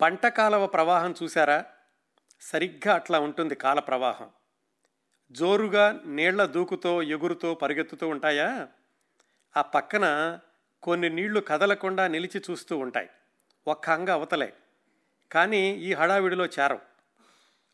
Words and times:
పంట 0.00 0.26
కాలవ 0.26 0.66
ప్రవాహం 0.66 1.14
చూసారా 1.22 1.64
సరిగ్గా 2.40 2.94
అట్లా 2.94 3.20
ఉంటుంది 3.20 3.54
కాల 3.54 3.80
ప్రవాహం. 3.80 4.30
జోరుగా 5.32 6.00
నీళ్ళ 6.06 6.44
దూకుతో 6.44 7.02
ఎగురుతో 7.02 7.54
పరిగెత్తుతూ 7.54 8.08
ఉంటాయా? 8.08 8.68
ఆ 9.56 9.62
పక్కన 9.62 10.38
కొన్ని 10.82 11.08
నీళ్ళు 11.08 11.40
కదలకుండా 11.40 12.08
నిలిచి 12.08 12.42
చూస్తూ 12.50 12.78
ఉంటాయి. 12.78 13.08
ఒక్క 13.66 13.90
అంగ 13.90 14.10
అవతలే. 14.10 14.52
కానీ 15.32 15.70
ఈ 15.70 15.92
హడావిడిలో 15.92 16.46
చేరం 16.46 16.78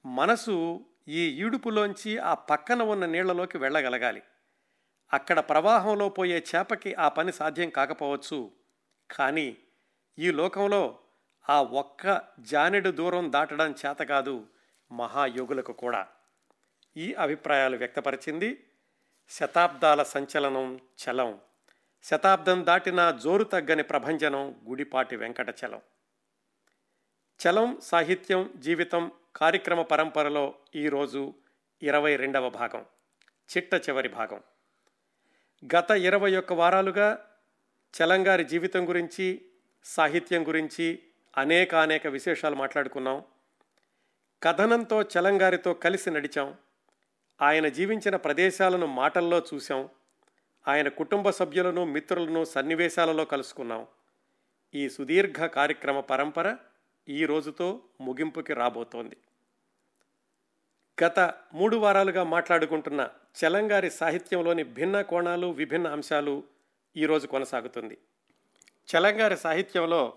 మనసు 0.06 0.84
ఈ 1.08 1.20
ఈడుపులోంచి 1.20 2.18
ఆ 2.18 2.34
పక్కన 2.34 2.82
ఉన్న 2.82 3.06
నీళ్ళలోకి 3.06 3.58
వెళ్ళగలగాలి. 3.58 4.22
అక్కడ 5.12 5.40
ప్రవాహంలో 5.40 6.08
పోయే 6.08 6.44
చేపకి 6.54 6.94
ఆ 6.94 7.08
పని 7.08 7.32
సాధ్యం 7.32 7.70
కాకపోవచ్చు. 7.70 8.50
కానీ 9.10 9.56
ఈ 10.18 10.30
లోకంలో 10.30 10.98
ఆ 11.50 11.62
ఒక్క 11.62 12.22
జానెడు 12.40 12.90
దూరం 12.90 13.32
దాటడం 13.32 13.74
చేత 13.86 13.96
కాదు 13.96 14.46
మహాయోగులకు 14.92 15.72
కూడా. 15.72 16.08
ఈ 16.96 17.14
అభిప్రాయాలు 17.14 17.76
వ్యక్తపరిచింది 17.76 18.66
శతాబ్దాల 19.28 20.02
సంచలనం 20.02 20.76
చలం. 20.76 21.40
శతాబ్దం 22.02 22.66
దాటిన 22.66 23.10
జోరు 23.10 23.44
తగ్గని 23.44 23.82
ప్రభంజనం 23.82 24.60
గుడిపాటి 24.68 25.16
వెంకటచలం 25.16 25.80
చలం. 27.40 27.80
సాహిత్యం 27.82 28.52
జీవితం 28.56 29.12
కార్యక్రమ 29.36 29.82
పరంపరలో 29.82 30.54
ఈరోజు 30.74 31.34
ఇరవై 31.82 32.16
రెండవ 32.16 32.50
భాగం 32.50 32.86
చిట్ట 33.56 33.74
చివరి 33.74 34.08
భాగం. 34.08 34.42
గత 35.76 35.90
ఇరవై 35.90 36.36
ఒక్క 36.36 36.52
వారాలుగా 36.52 37.30
చలంగారి 37.94 38.44
జీవితం 38.44 38.88
గురించి 38.88 39.46
సాహిత్యం 39.84 40.48
గురించి 40.48 41.02
అనేక 41.36 41.74
అనేక 41.74 42.06
విశేషాలు 42.06 42.54
మాట్లాడుకున్నాం. 42.54 43.22
కథనంతో 44.42 45.02
చలంగారితో 45.02 45.74
కలిసి 45.74 46.10
నడిచాం. 46.10 46.54
ఆయన 47.42 47.68
జీవించిన 47.68 48.16
ప్రదేశాలను 48.16 48.86
మాటల్లో 48.86 49.42
చూసాం 49.54 49.88
ఆయన 50.68 50.88
కుటుంబ 50.88 51.30
సభ్యులను 51.30 51.84
మిత్రులను 51.84 52.44
సన్నివేశాలలో 52.44 53.24
కలుసుకున్నాం. 53.24 53.86
ఈ 54.74 54.88
సుదీర్ఘ 54.88 55.44
కార్యక్రమ 55.44 56.00
పరంపర 56.00 56.56
ఈ 57.08 57.24
రోజుతో 57.24 57.80
ముగింపుకి 58.00 58.54
రాబోతోంది. 58.54 59.16
గత 61.04 61.34
మూడు 61.54 61.76
వారాలుగా 61.76 62.24
మాట్లాడుకుంటున్న 62.24 63.08
చలంగారి 63.44 63.90
సాహిత్యంలోని 63.90 64.62
భిన్న 64.62 65.02
కోణాలు 65.02 65.46
విభిన్న 65.46 65.88
అంశాలు 65.88 66.44
ఈరోజు 66.96 67.26
కొనసాగుతుంది. 67.26 67.98
చలంగారి 68.96 69.36
సాహిత్యంలో 69.36 70.16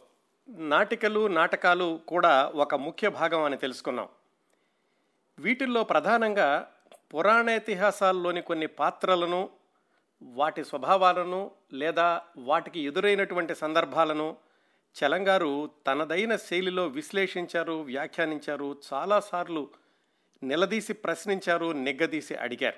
నాటికలు 0.50 1.28
నాటకాలు 1.28 2.00
కూడా 2.08 2.46
ఒక 2.56 2.76
ముఖ్య 2.76 3.10
భాగం 3.10 3.44
అని 3.44 3.58
తెలుసుకున్నాం. 3.58 4.10
వీటిల్లో 5.40 5.84
ప్రధానంగా 5.84 6.72
పురాణేతిహాసాల్లోని 7.14 8.42
కొన్ని 8.42 8.68
పాత్రలను 8.68 9.50
వాటి 10.24 10.64
స్వభావాలను 10.64 11.52
లేదా 11.74 12.22
వాటికి 12.38 12.80
ఎదురైనటువంటి 12.80 13.56
సందర్భాలను 13.56 14.38
చలంగారు 14.96 15.70
తనదైన 15.88 16.36
శైలిలో 16.36 16.88
విశ్లేషించారు 16.88 17.74
వ్యాఖ్యానించారు 17.74 18.78
చాలాసార్లు 18.94 19.70
నిలదీసి 20.44 20.94
ప్రశ్నించారు 20.94 21.72
నిగ్గదీసి 21.72 22.36
అడిగారు. 22.36 22.78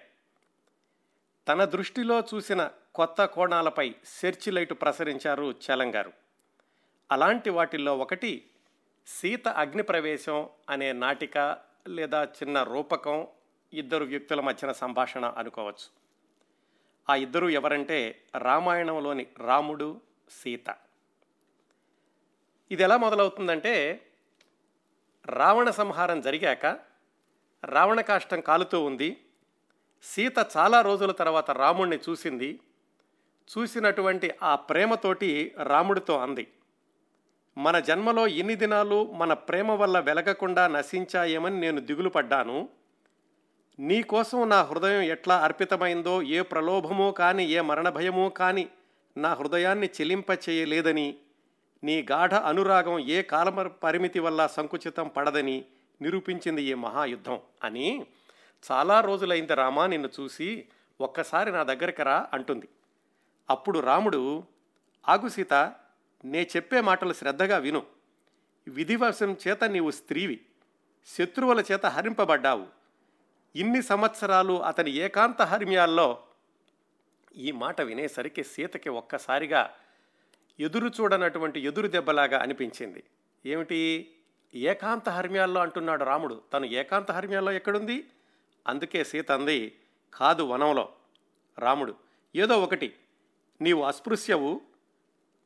తన 1.47 1.65
దృష్టిలో 1.65 2.19
చూసిన 2.19 2.71
కొత్త 2.95 3.25
కోణాలపై 3.25 3.95
సెర్చ్ 4.05 4.53
లైటు 4.53 4.73
ప్రసరించారు 4.73 5.55
చలంగారు 5.67 6.28
అలాంటి 7.11 7.49
వాటిల్లో 7.49 7.97
ఒకటి 7.97 8.45
సీత 9.07 9.47
అగ్నిప్రవేశం 9.47 10.49
అనే 10.69 10.93
నాటిక 10.93 11.57
లేదా 11.87 12.23
చిన్న 12.23 12.63
రూపకం 12.63 13.27
ఇద్దరు 13.73 14.05
వ్యక్తుల 14.05 14.41
మధ్యన 14.41 14.71
సంభాషణ 14.71 15.25
అనుకోవచ్చు. 15.25 15.99
ఆ 17.09 17.15
ఇద్దరు 17.15 17.49
ఎవరంటే 17.49 18.21
రామాయణంలోని 18.37 19.27
రాముడు 19.37 20.01
సీత. 20.29 20.75
ఇది 22.71 22.83
ఎలా 22.83 22.97
మొదలవుతుందంటే 22.97 24.05
రావణ 25.25 25.69
సంహారం 25.69 26.21
జరిగాక 26.21 26.79
రావణ 27.65 28.01
కాష్టం 28.01 28.41
కాలుతూ 28.41 28.83
ఉంది. 28.83 29.23
సీత 30.03 30.37
చాలా 30.57 30.81
రోజుల 30.81 31.11
తర్వాత 31.11 31.51
రాముణ్ణి 31.51 31.99
చూసింది. 32.09 32.59
చూసినటువంటి 33.57 34.31
ఆ 34.43 34.55
ప్రేమతోటి 34.55 35.55
రాముడితో 35.63 36.19
అంది. 36.19 36.47
మన 37.59 37.79
జన్మలో 37.79 38.27
ఇన్ని 38.27 38.55
దినాలు 38.55 39.11
మన 39.11 39.33
ప్రేమ 39.33 39.71
వల్ల 39.71 39.99
వెలగకుండా 39.99 40.67
నశించాయేమని 40.67 41.59
నేను 41.59 41.81
దిగులు 41.81 42.09
పడ్డాను. 42.09 42.69
నీకోసం 43.79 44.49
నా 44.49 44.61
హృదయం 44.61 45.01
ఎట్లా 45.01 45.37
అర్పితమైందో 45.37 46.21
ఏ 46.21 46.41
ప్రలోభమో 46.41 47.11
కానీ 47.11 47.45
ఏ 47.45 47.61
మరణ 47.61 47.89
భయమో 47.89 48.29
కానీ 48.29 48.69
నా 49.17 49.33
హృదయాన్ని 49.33 49.87
చెలింప 49.87 50.25
చేయలేదని 50.49 51.17
నీ 51.83 52.07
గాఢ 52.11 52.33
అనురాగం 52.33 52.99
ఏ 52.99 53.21
కాల 53.21 53.49
పరిమితి 53.83 54.19
వల్ల 54.19 54.47
సంకుచితం 54.47 55.07
పడదని 55.07 55.65
నిరూపించింది 56.01 56.63
ఈ 56.63 56.73
మహాయుద్ధం 56.73 57.39
అని 57.63 58.05
చాలా 58.71 58.99
రోజులైంది 58.99 59.53
రామా 59.53 59.87
నిన్ను 59.87 60.09
చూసి 60.19 60.65
ఒక్కసారి 61.01 61.51
నా 61.51 61.63
దగ్గరికి 61.63 62.03
రా 62.03 62.27
అంటుంది. 62.33 62.67
అప్పుడు 63.49 63.79
రాముడు 63.79 64.43
ఆగు 65.09 65.27
సీత 65.27 65.73
నే 66.25 66.49
చెప్పే 66.55 66.81
మాటలు 66.81 67.13
శ్రద్ధగా 67.13 67.57
విను. 67.57 67.85
విధివశం 68.67 69.37
చేత 69.47 69.63
నీవు 69.63 69.91
స్త్రీవి. 69.91 70.39
శత్రువుల 71.07 71.63
చేత 71.71 71.85
హరింపబడ్డావు. 71.85 72.67
ఇన్ని 73.55 73.83
సంవత్సరాలు 73.83 74.63
అతని 74.63 74.91
ఏకాంత 74.91 75.41
హర్మ్యాల్లో 75.41 76.23
ఈ 77.35 77.51
మాట 77.51 77.81
వినేసరికి 77.81 78.43
సీతకి 78.43 78.89
ఒక్కసారిగా 78.89 79.75
ఎదురు 80.59 80.87
చూడనటువంటి 80.87 81.59
ఎదురు 81.59 81.87
దెబ్బలాగా 81.87 82.41
అనిపించింది. 82.41 83.03
ఏమిటి? 83.45 84.13
ఏకాంత 84.55 85.09
హర్మ్యాల్లో 85.09 85.61
అంటున్నాడు 85.61 86.03
రాముడు. 86.03 86.41
తను 86.53 86.65
ఏకాంత 86.65 87.11
హర్మ్యాల్లో 87.11 87.51
ఎక్కడుంది? 87.51 88.07
అందుకే 88.67 89.03
సీత 89.03 89.31
అంది 89.31 89.75
కాదు 90.13 90.43
వనంలో. 90.43 90.89
రాముడు 91.57 91.95
ఏదో 92.35 92.63
ఒకటి. 92.63 92.95
నీవు 93.61 93.83
అస్పృశ్యవు 93.83 94.61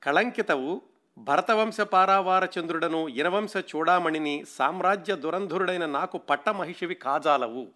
కళంకితవు. 0.03 0.81
భరతవంశ 1.17 1.81
పారావారచంద్రుడను 1.81 3.07
ఇనవంశ 3.07 3.53
చూడామణిని 3.57 4.45
సామ్రాజ్య 4.49 5.15
దురంధురుడైన 5.15 5.85
నాకు 5.85 6.17
పట్టమహిషివి 6.17 6.95
కాజాలవు. 6.95 7.67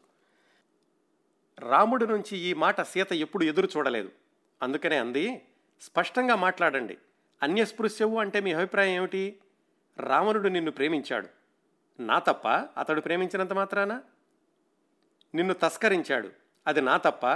రాముడి 1.60 2.08
నుంచి 2.08 2.38
ఈ 2.38 2.54
మాట 2.54 2.82
సీత 2.82 3.14
ఎప్పుడు 3.14 3.44
ఎదురు 3.44 3.70
చూడలేదు. 3.78 4.12
అందుకనే 4.62 4.98
అంది 4.98 5.42
స్పష్టంగా 5.82 6.36
మాట్లాడండి. 6.36 6.98
అన్యస్పృశ్యవు 7.44 8.20
అంటే 8.20 8.40
మీ 8.40 8.54
అభిప్రాయం 8.54 8.90
ఏమిటి? 8.90 9.40
రావణుడు 10.00 10.50
నిన్ను 10.50 10.72
ప్రేమించాడు. 10.72 11.28
నా 12.00 12.20
తప్ప 12.20 12.48
అతడు 12.48 13.02
ప్రేమించినంత 13.02 13.54
మాత్రాన? 13.54 14.02
నిన్ను 15.36 15.54
తస్కరించాడు. 15.54 16.30
అది 16.68 16.82
నా 16.82 16.98
తప్ప? 16.98 17.28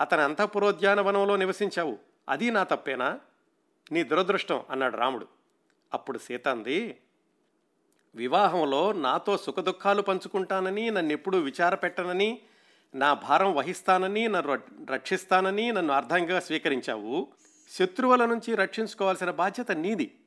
అతని 0.00 0.20
అంతఃపురోద్యానవనంలో 0.20 1.36
నివసించావు. 1.36 1.98
అది 2.28 2.50
నా 2.50 2.62
తప్పేనా? 2.62 3.20
నీ 3.92 4.02
దురదృష్టం 4.02 4.62
అన్నాడు 4.70 4.96
రాముడు. 4.96 5.26
అప్పుడు 5.94 6.18
సీత 6.18 6.48
అంది 6.48 7.00
వివాహంలో 8.14 8.92
నాతో 8.92 9.38
సుఖదుఖాలు 9.38 10.02
పంచుకుంటానని 10.02 10.90
నన్ను 10.90 11.12
ఎప్పుడూ 11.12 11.38
విచారపెట్టనని 11.38 12.38
నా 12.94 13.14
భారం 13.14 13.54
వహిస్తానని 13.54 14.28
నన్ను 14.28 14.58
రక్షిస్తానని 14.92 15.72
నన్ను 15.72 15.92
అర్థంగా 15.92 16.40
స్వీకరించావు. 16.40 17.28
శత్రువుల 17.72 18.24
నుంచి 18.26 18.54
రక్షించుకోవాల్సిన 18.54 19.30
బాధ్యత 19.30 19.72
నీది. 19.72 20.18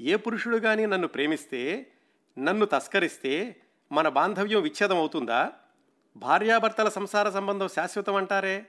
ఏ 0.00 0.16
పురుషుడు 0.16 0.56
కానీ 0.56 0.86
నన్ను 0.86 1.08
ప్రేమిస్తే 1.08 1.92
నన్ను 2.38 2.66
తస్కరిస్తే 2.66 3.56
మన 3.92 4.08
బాంధవ్యం 4.08 4.62
విచ్ఛేదం 4.62 4.96
అవుతుందా 4.96 5.52
భార్యాభర్తల 6.16 6.88
సంసార 6.88 7.30
సంబంధం 7.30 7.68
శాశ్వతం 7.68 8.14
అంటారే 8.14 8.66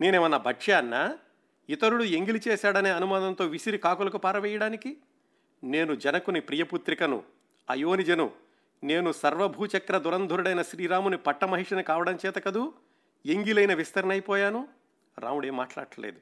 నేనేమన్నా 0.00 0.38
భక్ష్యాన్నా 0.38 1.18
ఇతరుడు 1.70 2.04
ఎంగిలి 2.04 2.40
చేశాడనే 2.48 2.90
అనుమానంతో 2.90 3.46
విసిరి 3.46 3.78
కాకులకు 3.78 4.18
పారవేయడానికి? 4.18 4.96
నేను 5.64 5.94
జనకుని 5.94 6.40
ప్రియపుత్రికను 6.40 7.22
అయోనిజను 7.70 8.30
నేను 8.84 9.12
సర్వభూచక్ర 9.12 9.98
దురంధురుడైన 9.98 10.62
శ్రీరాముని 10.62 11.16
పట్టమహిషిని 11.16 11.82
కావడం 11.82 12.18
చేత 12.26 12.34
కదూ 12.34 12.72
ఎంగిలైన 13.26 13.74
విస్తరణ 13.74 14.10
అయిపోయాను? 14.10 14.68
రాముడు 15.18 15.46
ఏం 15.46 15.56
మాట్లాడట్లేదు. 15.56 16.20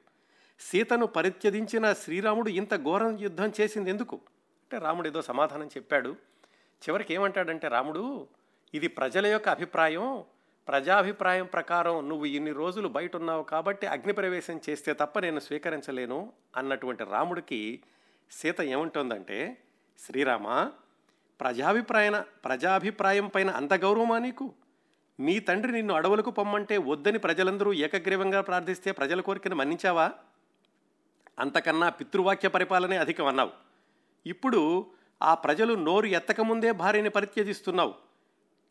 సీతను 0.59 1.05
పరిత్యజించిన 1.05 1.93
శ్రీరాముడు 1.93 2.49
ఇంత 2.49 2.75
ఘోరం 2.75 3.19
యుద్ధం 3.19 3.51
చేసింది 3.61 3.89
ఎందుకు 3.89 4.15
అంటే 4.63 4.77
రాముడు 4.77 5.07
ఏదో 5.07 5.21
సమాధానం 5.21 5.67
చెప్పాడు. 5.67 6.15
చివరికి 6.89 7.13
ఏమంటాడంటే 7.13 7.67
రాముడు 7.67 8.27
ఇది 8.73 8.87
ప్రజల 8.87 9.25
యొక్క 9.25 9.49
అభిప్రాయం. 9.49 10.23
ప్రజాభిప్రాయం 10.67 11.45
ప్రకారం 11.45 12.09
నువ్వు 12.09 12.25
ఇన్ని 12.25 12.51
రోజులు 12.51 12.87
బయట 12.87 13.15
ఉన్నావు 13.15 13.43
కాబట్టి 13.43 13.87
అగ్నిప్రవేశం 13.87 14.61
చేస్తే 14.69 14.93
తప్ప 14.93 15.19
నేను 15.19 15.39
స్వీకరించలేను 15.39 16.33
అన్నటువంటి 16.57 17.03
రాముడికి 17.03 17.79
సీత 18.31 18.61
ఏముంటుందంటే 18.61 19.57
శ్రీరామ 19.99 20.71
ప్రజాభిప్రాయన 21.41 22.23
ప్రజాభిప్రాయం 22.45 23.27
పైన 23.27 23.49
అంత 23.49 23.73
గౌరవమా 23.73 24.19
నీకు? 24.19 24.53
మీ 25.19 25.39
తండ్రి 25.39 25.71
నిన్ను 25.71 25.93
అడవులకు 25.93 26.31
పొమ్మంటే 26.31 26.77
వద్దని 26.77 27.19
ప్రజలందరూ 27.19 27.73
ఏకగ్రీవంగా 27.73 28.41
ప్రార్థిస్తే 28.41 28.91
ప్రజల 28.91 29.21
కోరికను 29.21 29.55
మన్నించావా? 29.55 30.11
అంతకన్నా 31.39 31.89
పితృవాక్య 31.89 32.47
పరిపాలనే 32.47 32.97
అధికం 32.97 33.25
అన్నావు. 33.25 33.51
ఇప్పుడు 34.25 34.85
ఆ 35.23 35.33
ప్రజలు 35.33 35.73
నోరు 35.73 36.05
ఎత్తకముందే 36.05 36.71
భార్యని 36.71 37.09
పరిత్యజిస్తున్నావు. 37.09 37.93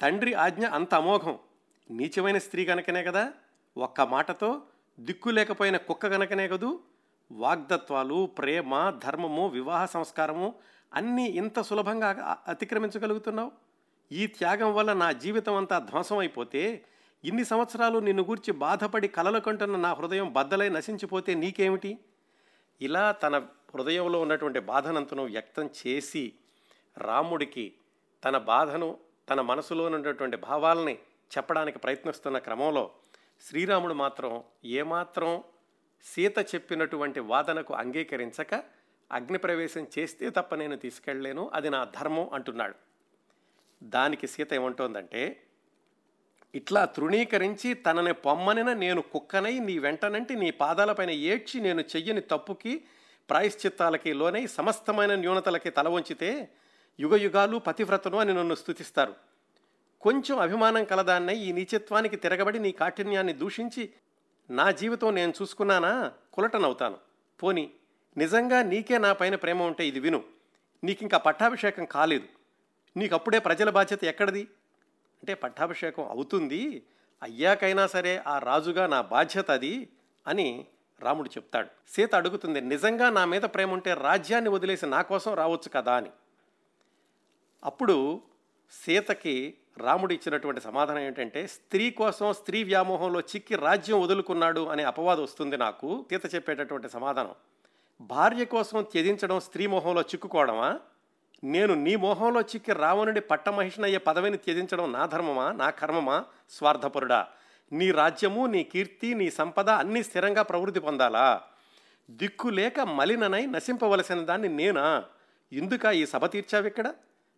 తండ్రి 0.00 0.34
ఆజ్ఞ 0.34 0.66
అంత 0.66 0.94
అమోఘం. 0.94 1.38
నీచమైన 1.90 2.38
స్త్రీ 2.38 2.64
కనుకనే 2.64 3.04
కదా? 3.04 3.32
ఒక్క 3.76 4.00
మాటతో 4.00 4.62
దిక్కు 5.00 5.30
లేకపోయిన 5.30 5.76
కుక్క 5.76 6.08
కనుకనే 6.08 6.48
కదూ? 6.48 6.80
వాగ్దత్వాలు 7.32 8.26
ప్రేమ 8.26 8.90
ధర్మము 9.04 9.48
వివాహ 9.48 9.86
సంస్కారము 9.86 10.54
అన్నీ 10.94 11.24
ఇంత 11.24 11.60
సులభంగా 11.60 12.38
అతిక్రమించగలుగుతున్నావు? 12.48 13.52
ఈ 14.12 14.26
త్యాగం 14.26 14.74
వల్ల 14.74 14.92
నా 14.92 15.12
జీవితం 15.12 15.54
అంతా 15.54 15.78
ధ్వంసం 15.78 16.18
అయిపోతే 16.18 16.84
ఇన్ని 17.24 17.44
సంవత్సరాలు 17.44 17.98
నిన్ను 17.98 18.22
గూర్చి 18.22 18.52
బాధపడి 18.52 19.08
కలలు 19.08 19.38
కంటున్న 19.38 19.76
నా 19.76 19.92
హృదయం 19.92 20.32
బద్దలై 20.32 20.68
నశించిపోతే 20.68 21.34
నీకేమిటి? 21.34 21.98
ఇలా 22.80 23.12
తన 23.12 23.38
హృదయంలో 23.74 24.20
ఉన్నటువంటి 24.20 24.60
బాధనంతను 24.60 25.24
వ్యక్తం 25.24 25.70
చేసి 25.86 26.32
రాముడికి 26.98 27.72
తన 28.24 28.38
బాధను 28.38 28.98
తన 29.30 29.40
మనసులో 29.40 29.84
ఉన్నటువంటి 29.84 30.36
భావాలని 30.36 30.98
చెప్పడానికి 31.36 31.78
ప్రయత్నిస్తున్న 31.78 32.38
క్రమంలో 32.38 32.90
శ్రీరాముడు 33.40 33.94
మాత్రం 33.94 34.44
ఏమాత్రం 34.64 35.42
సీత 36.04 36.38
చెప్పినటువంటి 36.54 37.20
వాదనకు 37.20 37.74
అంగీకరించక 37.74 38.54
అగ్నిప్రవేశం 39.10 39.86
చేస్తే 39.98 40.30
తప్ప 40.30 40.54
నేను 40.54 40.76
తీసుకెళ్ళలేను 40.76 41.50
అది 41.54 41.70
నా 41.70 41.84
ధర్మం 41.84 42.30
అంటున్నాడు. 42.32 42.74
దానికి 43.82 44.26
సీత 44.26 44.54
ఏమంటోందంటే 44.54 45.42
ఇట్లా 46.54 46.84
తృణీకరించి 46.84 47.74
తనని 47.74 48.12
పొమ్మనిన 48.12 48.72
నేను 48.72 49.02
కుక్కనై 49.02 49.58
నీ 49.58 49.78
వెంటనంటి 49.78 50.34
నీ 50.36 50.50
పాదాలపైన 50.50 51.10
ఏడ్చి 51.10 51.60
నేను 51.60 51.80
చెయ్యని 51.80 52.20
తప్పుకి 52.20 52.84
ప్రాయశ్చిత్తాలకి 53.30 54.12
లోనై 54.12 54.46
సమస్తమైన 54.46 55.14
న్యూనతలకి 55.14 55.70
తల 55.70 55.88
వంచితే 55.88 56.48
యుగయుగాలు 57.00 57.56
పతివ్రతను 57.56 58.18
అని 58.18 58.34
నన్ను 58.34 58.54
స్థుతిస్తారు 58.54 59.14
కొంచెం 60.02 60.38
అభిమానం 60.38 60.84
కలదాన్నై 60.84 61.36
ఈ 61.36 61.52
నీచత్వానికి 61.52 62.16
తిరగబడి 62.16 62.58
నీ 62.58 62.72
కాఠిన్యాన్ని 62.72 63.32
దూషించి 63.32 63.90
నా 64.50 64.70
జీవితం 64.70 65.14
నేను 65.14 65.32
చూసుకున్నానా? 65.42 66.12
కులటనవుతాను. 66.32 66.98
పోని 67.42 67.70
నిజంగా 68.16 68.62
నీకే 68.62 68.98
నా 68.98 69.12
పైన 69.12 69.34
ప్రేమ 69.34 69.62
ఉంటే 69.62 69.88
ఇది 69.88 70.00
విను. 70.00 70.24
నీకింకా 70.84 71.18
పట్టాభిషేకం 71.18 71.84
కాలేదు. 71.84 72.28
నీకు 72.96 73.14
అప్పుడే 73.14 73.38
ప్రజల 73.38 73.70
బాధ్యత 73.70 74.04
ఎక్కడిది? 74.04 74.42
అంటే 75.22 75.34
పట్టాభిషేకం 75.34 76.04
అవుతుంది 76.04 76.86
అయ్యాకైనా 77.22 77.86
సరే 77.86 78.22
ఆ 78.26 78.38
రాజుగా 78.38 78.86
నా 78.86 79.00
బాధ్యత 79.00 79.50
అది 79.50 79.88
అని 80.26 80.66
రాముడు 81.00 81.28
చెప్తాడు. 81.28 81.68
సీత 81.88 82.14
అడుగుతుంది 82.14 82.60
నిజంగా 82.60 83.10
నా 83.10 83.24
మీద 83.24 83.42
ప్రేమ 83.42 83.72
ఉంటే 83.72 83.94
రాజ్యాన్ని 83.94 84.50
వదిలేసి 84.50 84.86
నా 84.86 85.02
కోసం 85.02 85.34
రావచ్చు 85.34 85.70
కదా 85.74 85.96
అని. 85.96 86.10
అప్పుడు 87.64 88.22
సీతకి 88.72 89.54
రాముడు 89.78 90.12
ఇచ్చినటువంటి 90.12 90.60
సమాధానం 90.60 90.98
ఏంటంటే 90.98 91.46
స్త్రీ 91.46 91.90
కోసం 91.90 92.32
స్త్రీ 92.32 92.64
వ్యామోహంలో 92.64 93.20
చిక్కి 93.20 93.56
రాజ్యం 93.56 94.00
వదులుకున్నాడు 94.00 94.66
అనే 94.66 94.82
అపవాదం 94.82 95.22
వస్తుంది 95.22 95.56
నాకు. 95.56 96.06
తీత 96.10 96.34
చెప్పేటటువంటి 96.34 96.88
సమాధానం. 96.88 97.30
భార్య 98.00 98.44
కోసం 98.44 98.82
త్యజించడం 98.82 99.40
స్త్రీ 99.40 99.66
మోహంలో 99.66 100.00
చిక్కుకోవడమా? 100.00 100.80
నేను 101.44 101.74
నీ 101.74 101.96
మోహంలో 101.96 102.40
చిక్కి 102.40 102.72
రావణుడి 102.72 103.20
పట్టమహిషనయ్యే 103.20 103.98
పదవిని 103.98 104.36
త్యజించడం 104.36 104.92
నా 104.92 105.06
ధర్మమా? 105.06 105.52
నా 105.52 105.70
కర్మమా? 105.70 106.24
స్వార్థపరుడా 106.50 107.26
నీ 107.72 107.90
రాజ్యము 107.90 108.46
నీ 108.46 108.64
కీర్తి 108.64 109.14
నీ 109.14 109.30
సంపద 109.30 109.70
అన్నీ 109.70 110.02
స్థిరంగా 110.02 110.42
ప్రవృద్ధి 110.42 110.80
పొందాలా? 110.80 111.42
దిక్కు 112.10 112.48
లేక 112.48 112.80
మలిననై 112.80 113.46
నశింపవలసిన 113.46 114.20
దాన్ని 114.20 114.48
నేనా? 114.48 115.04
ఇందుక 115.52 115.84
ఈ 115.84 116.06
సభ 116.06 116.26
తీర్చావిక్కడ 116.26 116.94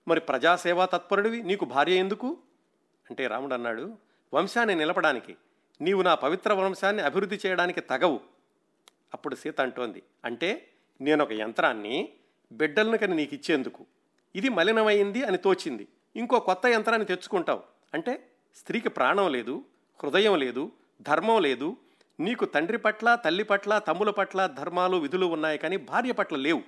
మరి 0.09 0.21
ప్రజాసేవా 0.21 0.87
తత్పరుడివి? 0.87 1.43
నీకు 1.43 1.65
భార్య 1.65 1.95
ఎందుకు? 1.95 2.39
అంటే 3.11 3.27
రాముడు 3.27 3.55
అన్నాడు 3.55 3.97
వంశాన్ని 4.35 4.75
నిలపడానికి 4.75 5.37
నీవు 5.81 6.03
నా 6.03 6.15
పవిత్ర 6.15 6.53
వంశాన్ని 6.53 7.03
అభివృద్ధి 7.03 7.41
చేయడానికి 7.47 7.81
తగవు. 7.81 8.21
అప్పుడు 9.15 9.35
సీత 9.35 9.61
అంటోంది 9.61 10.03
అంటే 10.25 10.69
నేను 11.01 11.25
ఒక 11.25 11.33
యంత్రాన్ని 11.33 12.09
బిడ్డలను 12.53 12.99
కని 12.99 13.17
నీకు 13.17 13.35
ఇచ్చేందుకు 13.35 13.87
ఇది 14.37 14.49
మలినమైంది 14.49 15.25
అని 15.25 15.37
తోచింది. 15.37 15.89
ఇంకో 16.17 16.41
కొత్త 16.41 16.67
యంత్రాన్ని 16.67 17.07
తెచ్చుకుంటావు. 17.07 17.63
అంటే 17.95 18.27
స్త్రీకి 18.57 18.89
ప్రాణం 18.89 19.33
లేదు 19.33 19.65
హృదయం 20.03 20.39
లేదు 20.39 20.73
ధర్మం 21.03 21.43
లేదు. 21.43 21.77
నీకు 22.21 22.45
తండ్రి 22.45 22.79
పట్ల 22.79 23.15
తల్లి 23.15 23.45
పట్ల 23.45 23.79
తమ్ముల 23.79 24.11
పట్ల 24.11 24.47
ధర్మాలు 24.47 24.97
విధులు 24.97 25.27
ఉన్నాయి 25.27 25.59
కానీ 25.59 25.77
భార్య 25.77 26.13
పట్ల 26.13 26.37
లేవు. 26.37 26.63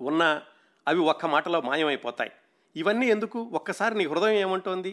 ఉన్నా 0.00 0.42
అవి 0.88 0.98
ఒక్క 0.98 1.26
మాటలో 1.26 1.60
మాయమైపోతాయి. 1.60 2.32
ఇవన్నీ 2.76 3.06
ఎందుకు? 3.06 3.42
ఒక్కసారి 3.42 3.94
నీ 3.94 4.06
హృదయం 4.06 4.28
ఏమంటోంది? 4.28 4.90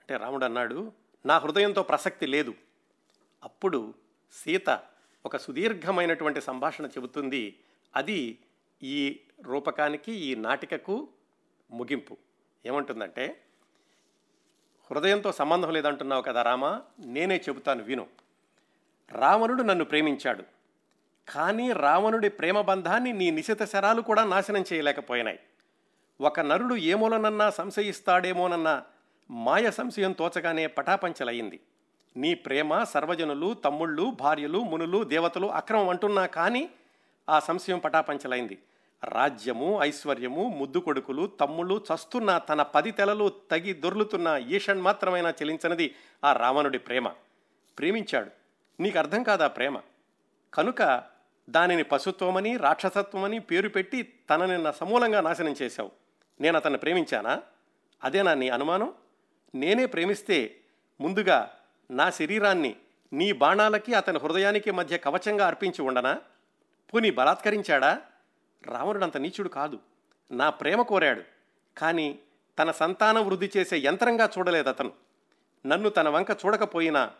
అంటే 0.00 0.16
రాముడు 0.16 0.44
అన్నాడు 0.44 0.92
నా 1.26 1.38
హృదయంతో 1.38 1.82
ప్రసక్తి 1.82 2.26
లేదు. 2.26 2.54
అప్పుడు 3.44 3.94
సీత 4.32 4.80
ఒక 5.26 5.36
సుదీర్ఘమైనటువంటి 5.36 6.40
సంభాషణ 6.40 6.86
చెబుతుంది. 6.86 7.58
అది 7.96 8.38
ఈ 8.82 9.20
రూపకానికి 9.42 10.12
ఈ 10.12 10.34
నాటికకు 10.34 11.08
ముగింపు. 11.70 12.16
ఏమంటుందంటే 12.66 13.44
హృదయంతో 14.90 15.32
సంబంధం 15.32 15.70
లేదంటున్నావు 15.70 16.22
కదా 16.22 16.42
రామా 16.42 16.82
నేనే 16.98 17.36
చెబుతాను 17.36 17.84
విను. 17.84 18.06
రావణుడు 19.12 19.62
నన్ను 19.62 19.84
ప్రేమించాడు. 19.84 20.59
కానీ 21.28 21.72
రావణుడి 21.72 22.28
ప్రేమ 22.28 22.60
బంధాన్ని 22.60 23.12
నీ 23.12 23.30
నిశిత 23.30 23.64
శరాలు 23.64 24.00
కూడా 24.00 24.24
నాశనం 24.24 24.64
చేయలేకపోయినాయి. 24.72 25.38
ఒక 26.20 26.40
నరుడు 26.40 26.74
ఏమోలనన్నా 26.74 27.50
సంశయిస్తాడేమోనన్న 27.50 28.82
మాయ 29.30 29.70
సంశయం 29.70 30.12
తోచగానే 30.12 30.66
పటాపంచలయ్యింది. 30.66 31.60
నీ 32.16 32.34
ప్రేమ 32.34 32.84
సర్వజనులు 32.84 33.54
తమ్ముళ్ళు 33.54 34.10
భార్యలు 34.20 34.58
మునులు 34.58 35.04
దేవతలు 35.04 35.46
అక్రమం 35.46 35.88
అంటున్నా 35.88 36.26
కానీ 36.26 36.70
ఆ 37.28 37.40
సంశయం 37.40 37.78
పటాపంచలైంది 37.78 38.58
రాజ్యము 39.04 39.78
ఐశ్వర్యము 39.82 40.48
ముద్దు 40.48 40.78
కొడుకులు 40.78 41.26
తమ్ముళ్ళు 41.26 41.84
చస్తున్న 41.94 42.38
తన 42.38 42.62
పది 42.62 42.90
తెలలు 42.90 43.32
తగి 43.50 43.72
దొర్లుతున్న 43.72 44.42
ఈషన్ 44.48 44.80
మాత్రమైనా 44.80 45.30
చెలించనిది 45.30 45.94
ఆ 46.24 46.32
రావణుడి 46.32 46.78
ప్రేమ. 46.78 47.08
ప్రేమించాడు. 47.78 48.30
నీకు 48.80 48.98
అర్థం 48.98 49.22
కాదా 49.22 49.46
ప్రేమ? 49.46 49.78
కనుక 50.54 51.04
దానిని 51.50 51.82
పశుత్వమని 51.84 52.56
రాక్షసత్వమని 52.56 53.38
పేరు 53.38 53.68
పెట్టి 53.68 54.02
తనని 54.30 54.62
నా 54.62 54.70
సమూలంగా 54.70 55.20
నాశనం 55.20 55.54
చేశావు. 55.62 55.90
నేను 56.40 56.56
అతన్ని 56.56 56.78
ప్రేమించానా? 56.78 57.42
అదేనా 58.04 58.34
నీ 58.34 58.48
అనుమానం. 58.48 58.94
నేనే 59.54 59.86
ప్రేమిస్తే 59.86 60.56
ముందుగా 61.00 61.50
నా 61.90 62.10
శరీరాన్ని 62.10 62.76
నీ 63.12 63.32
బాణాలకి 63.32 63.94
అతని 63.94 64.18
హృదయానికి 64.18 64.70
మధ్య 64.70 64.98
కవచంగా 64.98 65.46
అర్పించి 65.46 65.82
ఉండనా? 65.82 66.20
పోనీ 66.94 67.10
బలాత్కరించాడా? 67.10 68.00
రావణుడు 68.66 69.04
అంత 69.04 69.16
నీచుడు 69.16 69.48
కాదు. 69.48 69.78
నా 70.30 70.50
ప్రేమ 70.50 70.82
కోరాడు. 70.82 71.22
కానీ 71.78 72.18
తన 72.58 72.70
సంతానం 72.70 73.26
వృద్ధి 73.26 73.50
చేసే 73.56 73.76
యంత్రంగా 73.76 74.30
చూడలేదు 74.38 74.68
అతను. 74.68 74.92
నన్ను 75.66 75.88
తన 75.88 76.08
వంక 76.08 76.30
చూడకపోయినా 76.30 77.10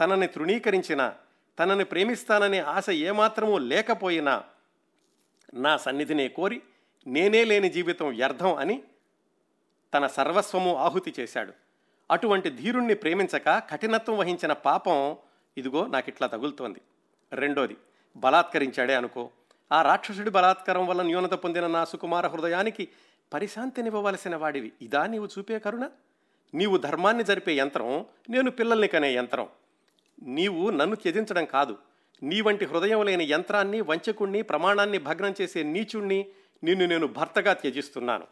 తనని 0.00 0.26
తృణీకరించినా 0.26 1.14
తనని 1.58 1.84
ప్రేమిస్తాననే 1.84 2.58
ఆశ 2.58 2.90
ఏమాత్రమూ 2.90 3.58
లేకపోయినా 3.58 4.44
నా 5.54 5.76
సన్నిధినే 5.76 6.28
కోరి 6.28 6.62
నేనే 7.06 7.44
లేని 7.44 7.70
జీవితం 7.70 8.08
వ్యర్థం 8.08 8.54
అని 8.54 8.82
తన 9.94 10.06
సర్వస్వము 10.06 10.76
ఆహుతి 10.76 11.14
చేశాడు. 11.20 11.52
అటువంటి 12.10 12.50
ధీరుణ్ణి 12.50 12.94
ప్రేమించక 12.94 13.58
కఠినత్వం 13.70 14.18
వహించిన 14.18 14.52
పాపం 14.52 15.16
ఇదిగో 15.56 15.86
నాకిట్లా 15.86 16.26
తగులుతోంది. 16.26 16.80
రెండోది 17.32 17.76
బలాత్కరించాడే 18.16 18.94
అనుకో. 18.94 19.30
ఆ 19.72 19.82
రాక్షసుడి 19.82 20.30
బలాత్కారం 20.30 20.86
వల్ల 20.86 21.02
న్యూనత 21.02 21.30
పొందిన 21.30 21.66
నా 21.66 21.84
సుకుమార 21.84 22.26
హృదయానికి 22.26 22.88
పరిశాంతినివ్వవలసిన 23.32 24.36
వాడివి. 24.36 24.72
ఇదా 24.82 25.06
నీవు 25.06 25.26
చూపే 25.26 25.58
కరుణ? 25.58 25.88
నీవు 26.54 26.76
ధర్మాన్ని 26.76 27.24
జరిపే 27.24 27.52
యంత్రం 27.52 28.06
నేను 28.30 28.50
పిల్లల్ని 28.50 28.88
కనే 28.88 29.14
యంత్రం. 29.14 29.48
నీవు 30.22 30.70
నన్ను 30.70 30.96
త్యజించడం 30.96 31.44
కాదు. 31.44 31.76
నీ 32.22 32.40
వంటి 32.40 32.64
హృదయం 32.64 33.04
లేని 33.04 33.24
యంత్రాన్ని 33.24 33.80
వంచకుణ్ణి 33.80 34.42
ప్రమాణాన్ని 34.42 34.98
భగ్నం 34.98 35.34
చేసే 35.40 35.62
నీచుణ్ణి 35.62 36.26
నిన్ను 36.64 36.86
నేను 36.86 37.06
భర్తగా 37.06 37.52
త్యజిస్తున్నాను. 37.52 38.26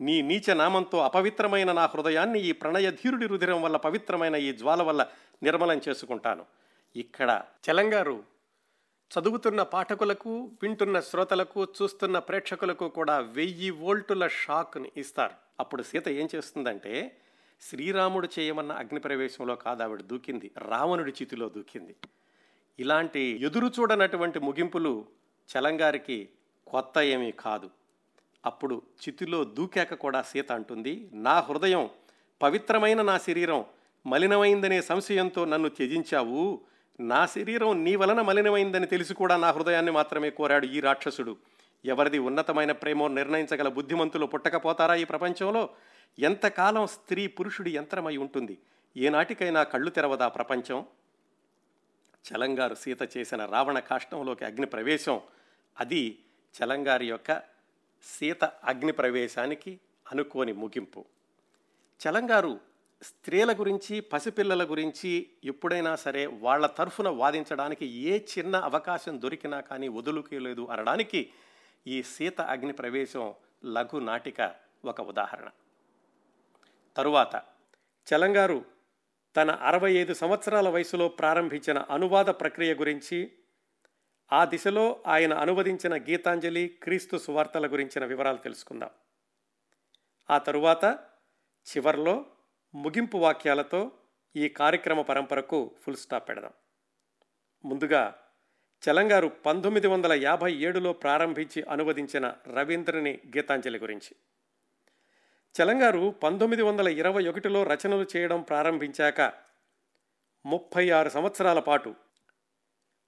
నీ 0.00 0.22
నీచ 0.22 0.54
నామంతో 0.54 0.98
అపవిత్రమైన 0.98 1.72
నా 1.72 1.86
హృదయాన్ని 1.86 2.40
ఈ 2.40 2.52
ప్రణయధీరుడి 2.52 3.26
రుధిరం 3.26 3.62
వల్ల 3.62 3.76
పవిత్రమైన 3.76 4.36
ఈ 4.36 4.52
జ్వాల 4.52 4.82
వల్ల 4.82 5.06
నిర్మలం 5.42 5.80
చేసుకుంటాను. 5.88 6.44
ఇక్కడ 6.96 7.42
చలంగారు 7.70 8.22
చదువుతున్న 9.18 9.62
పాఠకులకు 9.62 10.50
వింటున్న 10.62 11.00
శ్రోతలకు 11.00 11.64
చూస్తున్న 11.64 12.18
ప్రేక్షకులకు 12.18 12.88
కూడా 12.88 13.18
వెయ్యి 13.18 13.70
వోల్టుల 13.70 14.26
షాక్ని 14.26 14.92
ఇస్తారు. 14.96 15.32
అప్పుడు 15.60 15.82
సీత 15.82 16.08
ఏం 16.08 16.28
చేస్తుందంటే 16.34 17.16
శ్రీరాముడు 17.60 18.28
చేయమన్న 18.38 18.72
అగ్నిప్రవేశంలో 18.72 19.56
కాదు 19.56 19.82
ఆవిడ 19.82 20.02
దూకింది. 20.02 20.50
రావణుడి 20.58 21.10
చితిలో 21.10 21.48
దూకింది. 21.48 21.94
ఇలాంటి 22.78 23.20
ఎదురు 23.20 23.66
చూడనటువంటి 23.66 24.38
ముగింపులు 24.38 25.06
చలంగారికి 25.48 26.28
కొత్త 26.66 26.98
ఏమీ 26.98 27.30
కాదు. 27.30 27.70
అప్పుడు 28.46 28.82
చితిలో 29.08 29.44
దూకాక 29.44 29.94
కూడా 29.94 30.22
సీత 30.22 30.52
అంటుంది 30.52 31.10
నా 31.12 31.40
హృదయం 31.40 31.90
పవిత్రమైన 32.42 33.02
నా 33.02 33.18
శరీరం 33.18 33.64
మలినమైందనే 34.06 34.82
సంశయంతో 34.82 35.44
నన్ను 35.44 35.68
త్యజించావు. 35.68 36.60
నా 37.00 37.26
శరీరం 37.26 37.84
నీ 37.84 37.96
వలన 37.96 38.20
మలినమైందని 38.20 38.86
తెలిసి 38.86 39.14
కూడా 39.14 39.36
నా 39.36 39.50
హృదయాన్ని 39.50 39.92
మాత్రమే 39.92 40.30
కోరాడు 40.30 40.66
ఈ 40.66 40.80
రాక్షసుడు. 40.80 41.36
ఎవరిది 41.84 42.18
ఉన్నతమైన 42.18 42.72
ప్రేమో 42.72 43.08
నిర్ణయించగల 43.08 43.68
బుద్ధిమంతులు 43.68 44.26
పుట్టకపోతారా 44.26 44.94
ఈ 44.94 45.04
ప్రపంచంలో? 45.04 45.70
ఎంతకాలం 46.18 46.86
స్త్రీ 46.86 47.26
పురుషుడి 47.26 47.76
యంత్రమై 47.76 48.16
ఉంటుంది? 48.16 48.58
ఏనాటికైనా 48.96 49.62
కళ్ళు 49.62 49.90
తెరవదా 49.90 50.28
ప్రపంచం? 50.28 50.86
చలంగారు 52.28 52.74
సీత 52.74 53.16
చేసిన 53.16 53.44
రావణ 53.44 53.78
కాష్టంలోకి 53.78 54.44
అగ్ని 54.44 54.66
ప్రవేశం 54.66 55.20
అది 55.80 56.18
చలంగారి 56.54 57.08
యొక్క 57.08 57.42
సీత 58.04 58.44
అగ్ని 58.44 58.92
ప్రవేశానికి 58.92 59.80
అనుకోని 60.12 60.52
ముగింపు. 60.52 61.04
చలంగారు 62.08 62.60
స్త్రీల 63.02 63.52
గురించి 63.52 64.00
పసిపిల్లల 64.00 64.70
గురించి 64.70 65.26
ఎప్పుడైనా 65.44 65.96
సరే 65.96 66.26
వాళ్ళ 66.26 66.66
తరఫున 66.66 67.08
వాదించడానికి 67.08 67.86
ఏ 67.86 68.18
చిన్న 68.18 68.56
అవకాశం 68.56 69.22
దొరికినా 69.22 69.60
కానీ 69.60 69.88
వదులుకోలేదు 69.88 70.66
అనడానికి 70.66 71.30
ఈ 71.86 72.02
సీత 72.02 72.40
అగ్ని 72.40 72.72
ప్రవేశం 72.72 73.34
లఘు 73.64 73.98
నాటిక 73.98 74.54
ఒక 74.84 75.00
ఉదాహరణ. 75.00 75.50
తరువాత 76.96 77.42
చలంగారు 78.14 78.64
తన 79.36 79.50
అరవై 79.50 79.92
ఐదు 79.92 80.14
సంవత్సరాల 80.14 80.68
వయసులో 80.68 81.08
ప్రారంభించిన 81.08 81.78
అనువాద 81.78 82.24
ప్రక్రియ 82.24 82.74
గురించి 82.74 83.32
ఆ 84.32 84.44
దిశలో 84.44 85.02
ఆయన 85.06 85.34
అనువదించిన 85.34 85.96
గీతాంజలి 85.96 86.68
క్రీస్తు 86.68 87.16
సువార్తల 87.16 87.72
గురించిన 87.72 88.04
వివరాలు 88.04 88.36
తెలుసుకుందాం. 88.36 88.90
ఆ 90.30 90.38
తరువాత 90.38 90.84
చివర్లో 91.66 92.26
ముగింపు 92.74 93.18
వాక్యాలతో 93.18 93.90
ఈ 94.36 94.48
కార్యక్రమ 94.48 95.02
పరంపరకు 95.02 95.74
ఫుల్ 95.82 95.96
స్టాప్ 95.96 96.28
పెడదాం. 96.28 96.52
ముందుగా 97.64 98.18
చలంగారు 98.90 99.26
పంతొమ్మిది 99.28 99.86
వందల 99.86 100.12
యాభై 100.12 100.54
ఏడులో 100.54 100.92
ప్రారంభించి 100.92 101.62
అనువదించిన 101.62 102.34
రవీంద్రని 102.54 103.18
గీతాంజలి 103.36 103.78
గురించి. 103.78 104.16
చలంగారు 105.62 106.14
పంతొమ్మిది 106.22 106.62
వందల 106.62 106.88
ఇరవై 106.88 107.28
ఒకటిలో 107.28 107.62
రచనలు 107.62 108.06
చేయడం 108.16 108.40
ప్రారంభించాక 108.40 109.32
ముప్పై 110.46 110.90
ఆరు 110.90 111.08
సంవత్సరాల 111.08 111.60
పాటు 111.60 111.94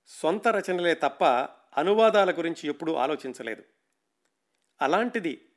సొంత 0.06 0.48
రచనలే 0.48 0.94
తప్ప 0.94 1.24
అనువాదాల 1.76 2.30
గురించి 2.30 2.68
ఎప్పుడూ 2.68 2.94
ఆలోచించలేదు. 2.94 3.64
అలాంటిది 4.82 5.48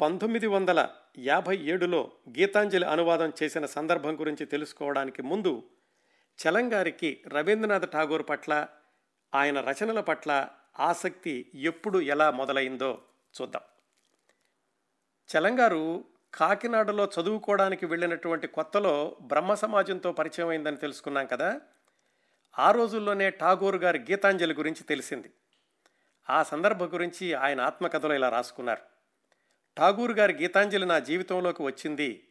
పంతొమ్మిది 0.00 0.46
వందల 0.46 0.88
యాభై 1.18 1.56
ఏడులో 1.56 2.12
గీతాంజలి 2.28 2.86
అనువాదం 2.86 3.32
చేసిన 3.42 3.66
సందర్భం 3.66 4.20
గురించి 4.20 4.46
తెలుసుకోవడానికి 4.46 5.22
ముందు 5.22 5.62
చలంగారికి 6.38 7.24
రవీంద్రనాథ్ 7.28 7.92
ఠాగూర్ 7.92 8.28
పట్ల 8.28 8.68
ఆయన 9.34 9.60
రచనల 9.60 10.00
పట్ల 10.00 10.48
ఆసక్తి 10.78 11.50
ఎప్పుడు 11.54 11.98
ఎలా 11.98 12.30
మొదలైందో 12.30 13.02
చూద్దాం. 13.40 13.62
చలంగారు 15.30 16.04
కాకినాడలో 16.34 17.10
చదువుకోవడానికి 17.20 17.86
వెళ్ళినటువంటి 17.86 18.46
కొత్తలో 18.46 19.16
బ్రహ్మ 19.22 19.54
సమాజంతో 19.54 20.12
పరిచయం 20.12 20.48
అయిందని 20.48 20.76
తెలుసుకున్నాం 20.76 21.26
కదా. 21.26 21.60
ఆ 22.58 22.70
రోజుల్లోనే 22.70 23.30
ఠాగూర్ 23.30 23.76
గారి 23.76 23.98
గీతాంజలి 23.98 24.54
గురించి 24.54 24.82
తెలిసింది. 24.82 25.30
ఆ 26.30 26.42
సందర్భం 26.42 26.94
గురించి 26.94 27.34
ఆయన 27.34 27.60
ఆత్మకథలో 27.60 28.14
ఇలా 28.14 28.28
రాసుకున్నారు. 28.28 28.80
ఠాగూర్ 29.78 30.12
గారి 30.12 30.32
గీతాంజలి 30.32 30.86
నా 30.86 30.98
జీవితంలోకి 30.98 31.62
వచ్చింది. 31.62 32.28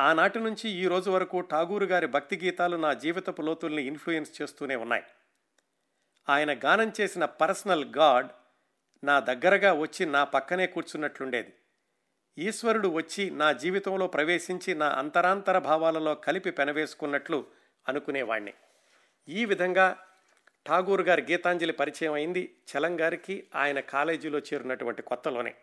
ఆనాటి 0.00 0.40
నుంచి 0.40 0.70
ఈ 0.70 0.86
రోజు 0.86 1.10
వరకు 1.10 1.40
ఠాగూర్ 1.40 1.84
గారి 1.84 2.06
భక్తి 2.06 2.40
గీతాలు 2.44 2.76
నా 2.76 2.92
జీవితపు 2.92 3.42
లోతుల్ని 3.42 3.84
ఇన్ఫ్లుయెన్స్ 3.84 4.42
చేస్తూనే 4.42 4.76
ఉన్నాయి. 4.76 5.02
ఆయన 6.28 6.54
గానం 6.64 6.92
చేసిన 7.00 7.24
పర్సనల్ 7.24 7.84
గాడ్ 7.84 8.28
నా 9.04 9.20
దగ్గరగా 9.20 9.72
వచ్చి 9.72 10.06
నా 10.06 10.24
పక్కనే 10.24 10.66
కూర్చున్నట్లుండేది. 10.66 11.54
ఈశ్వరుడు 12.38 12.88
వచ్చి 12.88 13.30
నా 13.30 13.52
జీవితంలో 13.52 14.06
ప్రవేశించి 14.06 14.74
నా 14.74 14.88
అంతరాంతర 14.88 15.58
భావాలలో 15.58 16.14
కలిపి 16.14 16.50
పెనవేసుకున్నట్లు 16.50 17.44
అనుకునేవాణ్ణి. 17.88 18.54
ఈ 19.28 19.44
విధంగా 19.44 19.96
ఠాగూర్ 20.68 21.02
గారి 21.02 21.22
గీతాంజలి 21.22 21.72
పరిచయం 21.72 22.12
అయింది 22.12 22.56
చలంగారికి 22.72 23.44
ఆయన 23.54 23.80
కాలేజీలో 23.80 24.38
చేరినటువంటి 24.38 25.02
కొత్తలోనే. 25.02 25.54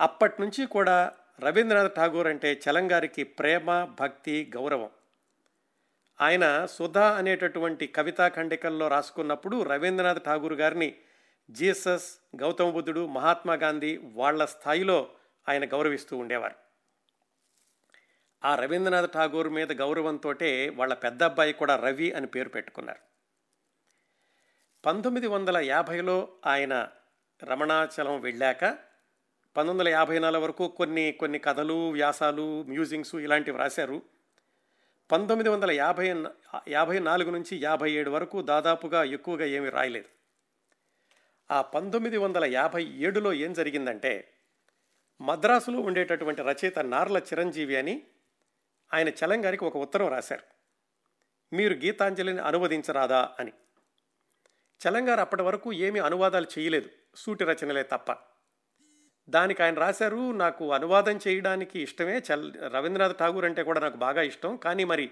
అప్పటి 0.00 0.42
నుంచి 0.42 0.66
కూడా 0.66 1.12
రవీంద్రనాథ్ 1.40 1.94
ఠాగూర్ 1.96 2.26
అంటే 2.26 2.60
చలంగారికి 2.70 3.24
ప్రేమ 3.24 3.84
భక్తి 3.84 4.52
గౌరవం. 4.56 4.90
ఆయన 6.20 6.66
సుధా 6.66 7.10
అనేటటువంటి 7.10 7.86
కవితా 7.86 8.28
ఖండికల్లో 8.28 8.88
రాసుకున్నప్పుడు 8.88 9.62
రవీంద్రనాథ్ 9.62 10.24
ఠాగూర్ 10.24 10.54
గారిని 10.54 10.94
జీసస్ 11.50 12.18
గౌతమ 12.36 12.70
బుద్ధుడు 12.70 13.06
మహాత్మా 13.06 13.54
గాంధీ 13.54 13.96
వాళ్ళ 13.96 14.44
స్థాయిలో 14.44 15.08
ఆయన 15.48 15.72
గౌరవిస్తూ 15.72 16.16
ఉండేవారు. 16.16 16.54
ఆ 18.44 18.54
రవీంద్రనాథ్ 18.54 19.12
ఠాగూర్ 19.12 19.48
మీద 19.48 19.72
గౌరవంతో 19.72 20.34
వాళ్ళ 20.74 20.94
పెద్ద 20.94 21.22
అబ్బాయి 21.22 21.52
కూడా 21.52 21.76
రవి 21.76 22.12
అని 22.12 22.26
పేరు 22.26 22.48
పెట్టుకున్నారు. 22.48 22.98
పంతొమ్మిది 24.86 25.26
వందల 25.26 25.58
యాభైలో 25.58 26.28
ఆయన 26.46 26.88
రమణాచలం 27.44 28.20
వెళ్ళాక 28.20 28.64
పంతొమ్మిది 29.56 29.78
వందల 29.78 29.88
యాభై 29.88 30.18
నాలుగు 30.18 30.42
వరకు 30.42 30.68
కొన్ని 30.68 31.12
కొన్ని 31.12 31.38
కథలు 31.38 31.90
వ్యాసాలు 31.90 32.62
మ్యూజింగ్స్ 32.62 33.14
ఇలాంటివి 33.14 33.58
రాశారు. 33.58 34.02
పంతొమ్మిది 35.12 35.48
వందల 35.50 35.70
యాభై 35.70 36.24
యాభై 36.68 36.98
నాలుగు 36.98 37.30
నుంచి 37.30 37.56
యాభై 37.56 37.92
ఏడు 37.92 38.10
వరకు 38.10 38.42
దాదాపుగా 38.42 39.04
ఎక్కువగా 39.04 39.44
ఏమీ 39.44 39.68
రాయలేదు. 39.68 40.08
ఆ 41.50 41.62
పంతొమ్మిది 41.62 42.16
వందల 42.16 42.44
యాభై 42.44 42.84
ఏడులో 42.84 43.32
ఏం 43.32 43.52
జరిగిందంటే 43.52 44.37
మద్రాసులో 45.20 45.80
ఉండేటటువంటి 45.80 46.42
రచయిత 46.42 46.78
నార్ల 46.78 47.18
చిరంజీవి 47.18 47.76
అని 47.76 48.02
ఆయన 48.94 49.08
చలంగారికి 49.08 49.64
ఒక 49.64 49.76
ఉత్తరం 49.76 50.08
రాశారు. 50.08 50.58
మీరు 51.54 51.74
గీతాంజలిని 51.74 52.40
అనువదించరాదా 52.40 53.30
అని. 53.38 53.52
చలంగారు 54.80 55.20
అప్పటి 55.20 55.42
వరకు 55.42 55.72
ఏమీ 55.72 56.00
అనువాదాలు 56.00 56.46
చేయలేదు 56.58 56.90
సూటి 57.14 57.44
రచనలే 57.44 57.82
తప్ప. 57.82 58.16
దానికి 59.28 59.62
ఆయన 59.62 59.74
రాశారు 59.74 60.32
నాకు 60.32 60.72
అనువాదం 60.72 61.18
చేయడానికి 61.28 61.82
ఇష్టమే 61.82 62.18
చల్ 62.18 62.52
రవీంద్రనాథ్ 62.74 63.18
ఠాగూర్ 63.18 63.44
అంటే 63.44 63.62
కూడా 63.62 63.80
నాకు 63.80 63.96
బాగా 63.96 64.22
ఇష్టం. 64.22 64.56
కానీ 64.56 64.84
మరి 64.84 65.10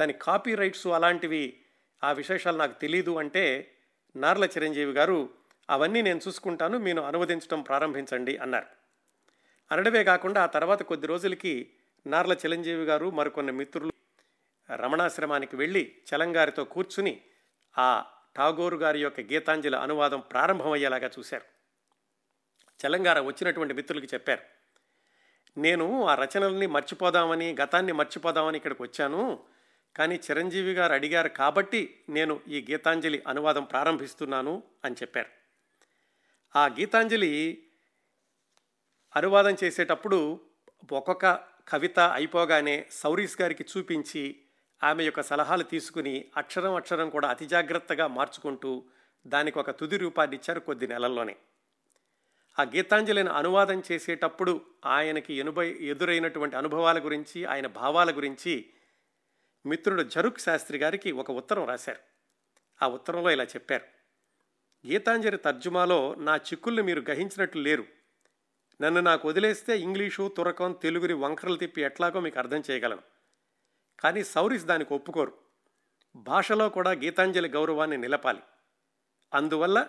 దాని 0.00 0.12
కాపీ 0.12 0.54
రైట్స్ 0.54 0.86
అలాంటివి 0.86 1.60
ఆ 2.04 2.12
విశేషాలు 2.12 2.56
నాకు 2.56 2.80
తెలీదు 2.80 3.18
అంటే 3.18 3.74
నార్ల 4.16 4.44
చిరంజీవి 4.44 4.92
గారు 4.92 5.28
అవన్నీ 5.70 6.02
నేను 6.02 6.20
చూసుకుంటాను 6.28 6.78
మీరు 6.78 7.00
అనువదించడం 7.00 7.62
ప్రారంభించండి 7.62 8.36
అన్నారు. 8.36 8.77
అనడమే 9.72 10.04
కాకుండా 10.04 10.42
ఆ 10.42 10.46
తర్వాత 10.46 10.82
కొద్ది 10.82 11.06
రోజులకి 11.06 11.70
నార్ల 12.06 12.32
చిరంజీవి 12.32 12.84
గారు 12.84 13.10
మరికొన్ని 13.10 13.52
మిత్రులు 13.52 13.92
రమణాశ్రమానికి 14.76 15.56
వెళ్ళి 15.56 15.96
చలంగారితో 16.14 16.64
కూర్చుని 16.64 17.20
ఆ 17.78 18.04
ఠాగోరు 18.36 18.76
గారి 18.76 19.02
యొక్క 19.02 19.20
గీతాంజలి 19.20 19.76
అనువాదం 19.76 20.20
ప్రారంభమయ్యేలాగా 20.20 21.10
చూశారు. 21.18 21.44
చలంగార 22.86 23.20
వచ్చినటువంటి 23.20 23.74
మిత్రులకి 23.74 24.06
చెప్పారు 24.14 24.58
నేను 25.60 26.06
ఆ 26.06 26.14
రచనల్ని 26.14 26.66
మర్చిపోదామని 26.66 27.56
గతాన్ని 27.62 27.92
మర్చిపోదామని 27.92 28.56
ఇక్కడికి 28.56 28.82
వచ్చాను. 28.82 29.44
కానీ 29.96 30.14
చిరంజీవి 30.14 30.72
గారు 30.72 30.92
అడిగారు 30.92 31.28
కాబట్టి 31.28 32.00
నేను 32.08 32.40
ఈ 32.48 32.66
గీతాంజలి 32.70 33.22
అనువాదం 33.28 33.64
ప్రారంభిస్తున్నాను 33.64 34.62
అని 34.84 34.94
చెప్పారు. 34.94 35.28
ఆ 36.58 36.66
గీతాంజలి 36.66 37.62
అనువాదం 39.16 39.56
చేసేటప్పుడు 39.64 40.40
ఒక్కొక్క 40.92 41.40
కవిత 41.68 41.98
అయిపోగానే 41.98 42.86
సౌరీస్ 42.90 43.40
గారికి 43.40 43.64
చూపించి 43.76 44.40
ఆమె 44.84 45.04
యొక్క 45.04 45.22
సలహాలు 45.22 45.62
తీసుకుని 45.62 46.24
అక్షరం 46.36 46.74
అక్షరం 46.74 47.10
కూడా 47.10 47.28
అతి 47.28 47.46
జాగ్రత్తగా 47.46 48.06
మార్చుకుంటూ 48.06 48.84
దానికి 49.26 49.58
ఒక 49.58 49.70
తుది 49.70 49.96
రూపాన్ని 49.96 50.36
ఇచ్చారు 50.36 50.60
కొద్ది 50.60 50.86
నెలల్లోనే. 50.86 51.36
ఆ 52.58 52.62
గీతాంజలిని 52.62 53.30
అనువాదం 53.30 53.82
చేసేటప్పుడు 53.92 54.60
ఆయనకి 54.86 55.34
ఎనుభై 55.34 55.76
ఎదురైనటువంటి 55.80 56.56
అనుభవాల 56.56 57.04
గురించి 57.04 57.44
ఆయన 57.44 57.66
భావాల 57.66 58.16
గురించి 58.16 58.70
మిత్రుడు 59.66 60.02
జరుక్ 60.02 60.38
శాస్త్రి 60.38 60.78
గారికి 60.78 61.12
ఒక 61.12 61.30
ఉత్తరం 61.30 61.68
రాశారు. 61.68 61.98
ఆ 62.84 62.88
ఉత్తరంలో 62.88 63.30
ఇలా 63.30 63.44
చెప్పారు. 63.44 63.84
గీతాంజలి 64.88 65.36
తర్జుమాలో 65.36 66.14
నా 66.14 66.36
చిక్కుల్ని 66.36 66.82
మీరు 66.82 67.00
గ్రహించినట్లు 67.00 67.60
లేరు. 67.60 67.97
నన్ను 68.80 69.00
నాకు 69.00 69.28
వదిలేస్తే 69.28 69.78
ఇంగ్లీషు 69.78 70.34
తురకం 70.36 70.72
తెలుగుని 70.72 71.12
వంకరలు 71.12 71.56
తిప్పి 71.56 71.82
ఎట్లాగో 71.82 72.20
మీకు 72.20 72.38
అర్థం 72.38 72.62
చేయగలను. 72.70 73.02
కానీ 74.00 74.24
సౌరిస్ 74.24 74.64
దానికి 74.64 74.94
ఒప్పుకోరు. 74.94 75.32
భాషలో 76.16 76.68
కూడా 76.68 76.90
గీతాంజలి 76.90 77.48
గౌరవాన్ని 77.48 77.96
నిలపాలి. 77.96 78.40
అందువల్ల 79.34 79.86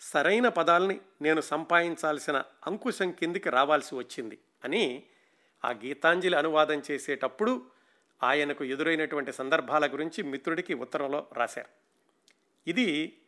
సరైన 0.00 0.48
పదాల్ని 0.48 1.00
నేను 1.22 1.40
సంపాదించాల్సిన 1.40 2.42
అంకుశం 2.66 3.10
కిందికి 3.10 3.50
రావాల్సి 3.50 3.94
వచ్చింది 3.94 4.38
అని 4.64 5.06
ఆ 5.64 5.70
గీతాంజలి 5.70 6.36
అనువాదం 6.36 6.82
చేసేటప్పుడు 6.90 7.62
ఆయనకు 8.22 8.64
ఎదురైనటువంటి 8.64 9.32
సందర్భాల 9.32 9.86
గురించి 9.86 10.22
మిత్రుడికి 10.22 10.74
ఉత్తరంలో 10.74 11.26
రాశారు. 11.32 11.68
ఇది 12.70 13.18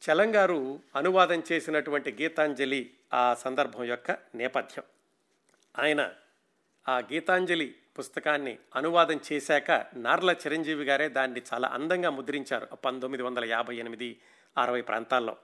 చలంగారు 0.00 0.80
అనువాదం 0.96 1.42
చేసినటువంటి 1.52 2.16
గీతాంజలి 2.22 2.94
ఆ 3.14 3.34
సందర్భం 3.34 3.84
యొక్క 3.84 4.10
నేపథ్యం. 4.34 4.84
ఆయన 5.78 6.12
ఆ 6.88 6.98
గీతాంజలి 6.98 7.74
పుస్తకాన్ని 7.98 8.58
అనువాదం 8.76 9.20
చేశాక 9.32 9.86
నార్ల 9.94 10.30
చిరంజీవి 10.30 10.84
గారే 10.84 11.08
దాన్ని 11.08 11.42
చాలా 11.54 11.68
అందంగా 11.68 12.10
ముద్రించారు 12.10 12.66
పంతొమ్మిది 12.66 13.22
వందల 13.22 13.44
యాభై 13.44 13.76
ఎనిమిది 13.76 14.20
అరవై 14.58 14.80
ప్రాంతాల్లో. 14.80 15.36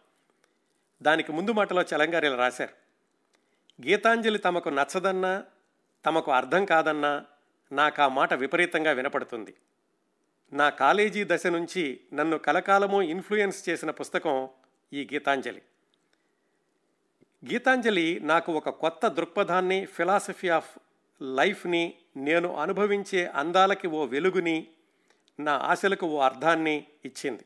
దానికి 1.02 1.32
ముందు 1.32 1.52
మాటలో 1.52 1.82
చలంగారు 1.82 2.26
ఇలా 2.26 2.36
రాశారు. 2.36 2.72
గీతాంజలి 3.88 4.38
తమకు 4.38 4.68
నచ్చదన్నా 4.68 5.44
తమకు 6.06 6.32
అర్థం 6.32 6.64
కాదన్నా 6.64 7.24
నాకు 7.72 8.02
ఆ 8.02 8.08
మాట 8.08 8.34
విపరీతంగా 8.34 8.90
వినపడుతుంది. 8.92 9.54
నా 10.52 10.70
కాలేజీ 10.70 11.24
దశ 11.24 11.46
నుంచి 11.46 12.00
నన్ను 12.12 12.38
కలకాలము 12.38 13.02
ఇన్ఫ్లుయెన్స్ 13.02 13.68
చేసిన 13.68 13.90
పుస్తకం 13.90 14.48
ఈ 14.92 15.08
గీతాంజలి. 15.12 15.62
గీతాంజలి 17.52 18.20
నాకు 18.22 18.52
ఒక 18.52 18.68
కొత్త 18.68 19.06
దృక్పథాన్ని 19.06 19.84
ఫిలాసఫీ 19.84 20.48
ఆఫ్ 20.48 20.78
లైఫ్ని 21.22 21.94
నేను 22.16 22.56
అనుభవించే 22.56 23.26
అందాలకి 23.26 23.86
ఓ 23.86 24.04
వెలుగుని 24.04 24.68
నా 25.40 25.52
ఆశలకు 25.52 26.06
ఓ 26.06 26.18
అర్థాన్ని 26.18 26.86
ఇచ్చింది. 27.04 27.44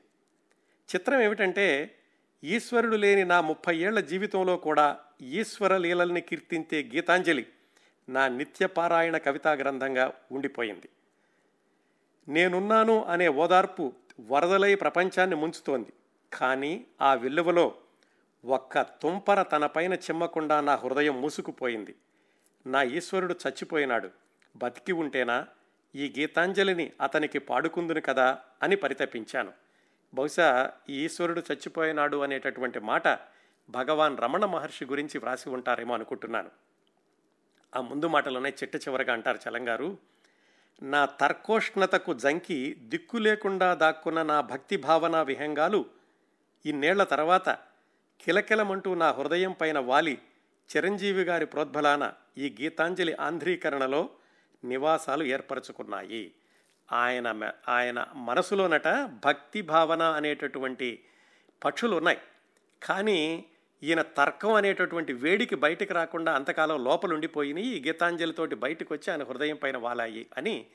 చిత్రం 0.97 1.21
ఏమిటంటే 1.21 1.97
ఈశ్వరుడు 2.45 2.97
లేని 2.97 3.25
నా 3.25 3.41
ముప్పై 3.41 3.77
ఏళ్ళ 3.77 4.01
జీవితంలో 4.01 4.57
కూడా 4.57 4.97
ఈశ్వర 5.23 5.77
లీలల్ని 5.77 6.21
కీర్తించే 6.21 6.83
గీతాంజలి 6.95 7.47
నా 8.09 8.29
నిత్యపారాయణ 8.29 9.17
కవితా 9.17 9.53
గ్రంథంగా 9.53 10.13
ఉండిపోయింది. 10.33 10.89
నేనున్నాను 12.29 13.05
అనే 13.05 13.29
ఓదార్పు 13.29 13.93
వరదలై 14.21 14.75
ప్రపంచాన్ని 14.75 15.37
ముంచుతోంది. 15.37 15.93
కానీ 16.33 16.87
ఆ 17.01 17.15
విల్లువలో 17.15 17.75
ఒక్క 18.45 18.83
తుంపర 18.83 19.43
తనపైన 19.43 19.95
చిమ్మకుండా 19.95 20.61
నా 20.61 20.75
హృదయం 20.75 21.21
మూసుకుపోయింది. 21.21 21.95
నా 22.67 22.83
ఈశ్వరుడు 22.83 23.35
చచ్చిపోయినాడు. 23.49 24.11
బతికి 24.57 24.93
ఉంటేనా 24.93 25.47
ఈ 25.95 26.15
గీతాంజలిని 26.19 26.93
అతనికి 27.01 27.39
పాడుకుందును 27.39 28.01
కదా 28.01 28.39
అని 28.63 28.77
పరితపించాను. 28.77 29.53
బహుశా 30.15 30.73
ఈ 30.89 31.05
ఈశ్వరుడు 31.05 31.43
చచ్చిపోయినాడు 31.53 32.17
అనేటటువంటి 32.17 32.81
మాట 32.81 33.09
భగవాన్ 33.71 34.19
రమణ 34.19 34.45
మహర్షి 34.45 34.85
గురించి 34.85 35.19
వ్రాసి 35.19 35.51
ఉంటారేమో 35.51 35.95
అనుకుంటున్నాను. 35.95 36.51
ఆ 37.77 37.81
ముందు 37.81 38.07
మాటలోనే 38.07 38.49
చిట్ట 38.49 38.77
చివరగా 38.77 39.13
అంటారు 39.13 39.39
చలంగారు. 39.49 39.99
నా 40.83 41.07
తర్కోష్ణతకు 41.07 42.15
జంకి 42.15 42.75
దిక్కు 42.83 43.17
లేకుండా 43.17 43.75
దాక్కున్న 43.75 44.23
నా 44.23 44.41
భక్తి 44.41 44.77
భావన 44.77 45.23
విహంగాలు 45.23 45.87
ఇన్నేళ్ళ 46.67 47.03
తర్వాత 47.05 47.49
కిలకిలమంటూ 48.21 48.95
నా 48.95 49.11
హృదయం 49.11 49.53
పైన 49.53 49.79
వాలి 49.79 50.19
చిరంజీవి 50.77 51.23
గారి 51.23 51.47
ప్రోద్బలాన 51.47 52.13
ఈ 52.39 52.57
గీతాంజలి 52.61 53.15
ఆంధ్రీకరణలో 53.15 54.11
నివాసాలు 54.65 55.25
ఏర్పరచుకున్నాయి. 55.25 56.35
ఆయన 56.93 57.53
ఆయన 57.69 58.07
మనసులోనట 58.15 58.89
భక్తి 59.25 59.63
భావన 59.63 60.03
అనేటటువంటి 60.03 61.05
పక్షులు 61.65 61.97
ఉన్నాయి 61.97 62.19
కానీ 62.83 63.45
ఈయన 63.85 64.03
తర్కం 64.03 64.53
అనేటటువంటి 64.55 65.13
వేడికి 65.13 65.55
బయటకు 65.55 65.93
రాకుండా 65.93 66.35
అంతకాలం 66.35 66.85
లోపలుండిపోయినాయి 66.85 67.67
ఈ 67.67 67.89
గీతాంజలితోటి 67.89 68.55
బయటకు 68.55 68.95
వచ్చి 68.95 69.11
ఆయన 69.11 69.23
హృదయం 69.23 69.57
పైన 69.57 69.77
వాలాయి 69.77 70.27
అని 70.37 70.67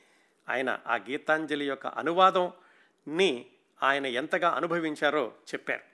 ఆయన 0.48 0.78
ఆ 0.86 0.96
గీతాంజలి 0.96 1.66
యొక్క 1.66 1.86
అనువాదంని 1.86 3.46
ఆయన 3.82 4.06
ఎంతగా 4.06 4.48
అనుభవించారో 4.50 5.24
చెప్పారు. 5.54 5.84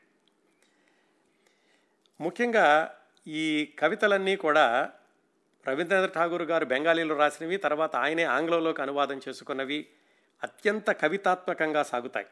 ముఖ్యంగా 2.21 2.97
ఈ 3.27 3.75
కవితలన్నీ 3.79 4.37
కూడా 4.37 4.91
రవీంద్రనాథ్ 5.69 6.15
ఠాగూర్ 6.15 6.43
గారు 6.43 6.65
బెంగాలీలో 6.65 7.17
రాసినవి 7.17 7.57
తర్వాత 7.57 7.97
ఆయనే 7.97 8.25
ఆంగ్లంలోకి 8.25 8.83
అనువాదం 8.83 9.21
చేసుకున్నవి 9.29 9.87
అత్యంత 10.43 10.91
కవితాత్మకంగా 10.91 11.83
సాగుతాయి. 11.83 12.27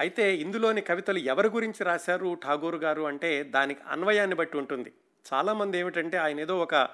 అయితే 0.00 0.36
ఇందులోని 0.36 0.80
కవితలు 0.80 1.18
ఎవరి 1.18 1.48
గురించి 1.48 1.84
రాశారు 1.84 2.38
ఠాగూర్ 2.44 2.76
గారు 2.76 3.02
అంటే 3.02 3.42
దానికి 3.42 3.80
అన్వయాన్ని 3.88 4.36
బట్టి 4.36 4.56
ఉంటుంది. 4.58 4.92
చాలామంది 5.32 5.78
ఏమిటంటే 5.78 6.16
ఆయన 6.16 6.40
ఏదో 6.40 6.58
ఒక 6.58 6.88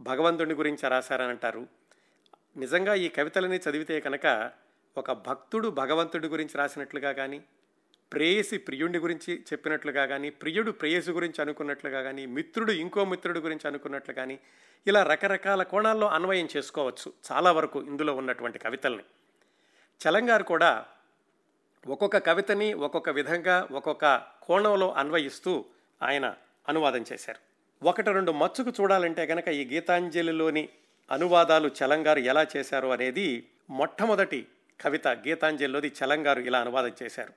భగవంతుని 0.00 0.54
గురించి 0.54 0.88
రాశారని 0.88 1.28
అంటారు 1.28 1.66
నిజంగా 2.56 2.94
ఈ 2.94 3.08
కవితలని 3.08 3.56
చదివితే 3.56 4.00
కనుక 4.00 4.52
ఒక 4.96 5.12
భక్తుడు 5.12 5.68
భగవంతుడి 5.68 6.28
గురించి 6.28 6.58
రాసినట్లుగా 6.58 7.12
కానీ 7.12 7.44
ప్రేయసి 8.12 8.58
ప్రియుడి 8.58 8.98
గురించి 8.98 9.42
చెప్పినట్లుగా 9.52 10.06
కానీ 10.06 10.30
ప్రియుడు 10.30 10.70
ప్రేయసి 10.70 11.10
గురించి 11.10 11.42
అనుకున్నట్లుగా 11.42 12.02
కానీ 12.02 12.26
మిత్రుడు 12.26 12.72
ఇంకో 12.72 13.04
మిత్రుడి 13.04 13.38
గురించి 13.38 13.68
అనుకున్నట్లు 13.68 14.14
కానీ 14.14 14.38
ఇలా 14.86 15.02
రకరకాల 15.02 15.62
కోణాల్లో 15.62 16.08
అన్వయం 16.08 16.48
చేసుకోవచ్చు 16.56 17.12
చాలా 17.32 17.52
వరకు 17.52 17.82
ఇందులో 17.82 18.16
ఉన్నటువంటి 18.16 18.58
కవితల్ని. 18.58 19.04
చలంగారు 20.00 20.42
కూడా 20.42 20.86
ఒక్కొక్క 21.86 22.18
కవితని 22.18 22.74
ఒక్కొక్క 22.74 23.10
విధంగా 23.10 23.68
ఒక్కొక్క 23.72 24.22
కోణంలో 24.42 24.92
అన్వయిస్తూ 24.92 25.64
ఆయన 26.02 26.34
అనువాదం 26.68 27.04
చేశారు. 27.12 27.38
ఒకటి 27.86 28.12
రెండు 28.12 28.32
మచ్చుకు 28.32 28.72
చూడాలంటే 28.80 29.26
కనుక 29.26 29.48
ఈ 29.48 29.74
గీతాంజలిలోని 29.74 30.68
అనువాదాలు 31.10 31.68
చలంగారు 31.68 32.18
ఎలా 32.18 32.46
చేశారు 32.56 32.88
అనేది 32.88 33.48
మొట్టమొదటి 33.70 34.46
కవిత 34.80 35.08
గీతాంజలిలోది 35.08 35.92
చలంగారు 36.04 36.40
ఇలా 36.40 36.60
అనువాదం 36.60 36.92
చేశారు. 37.02 37.32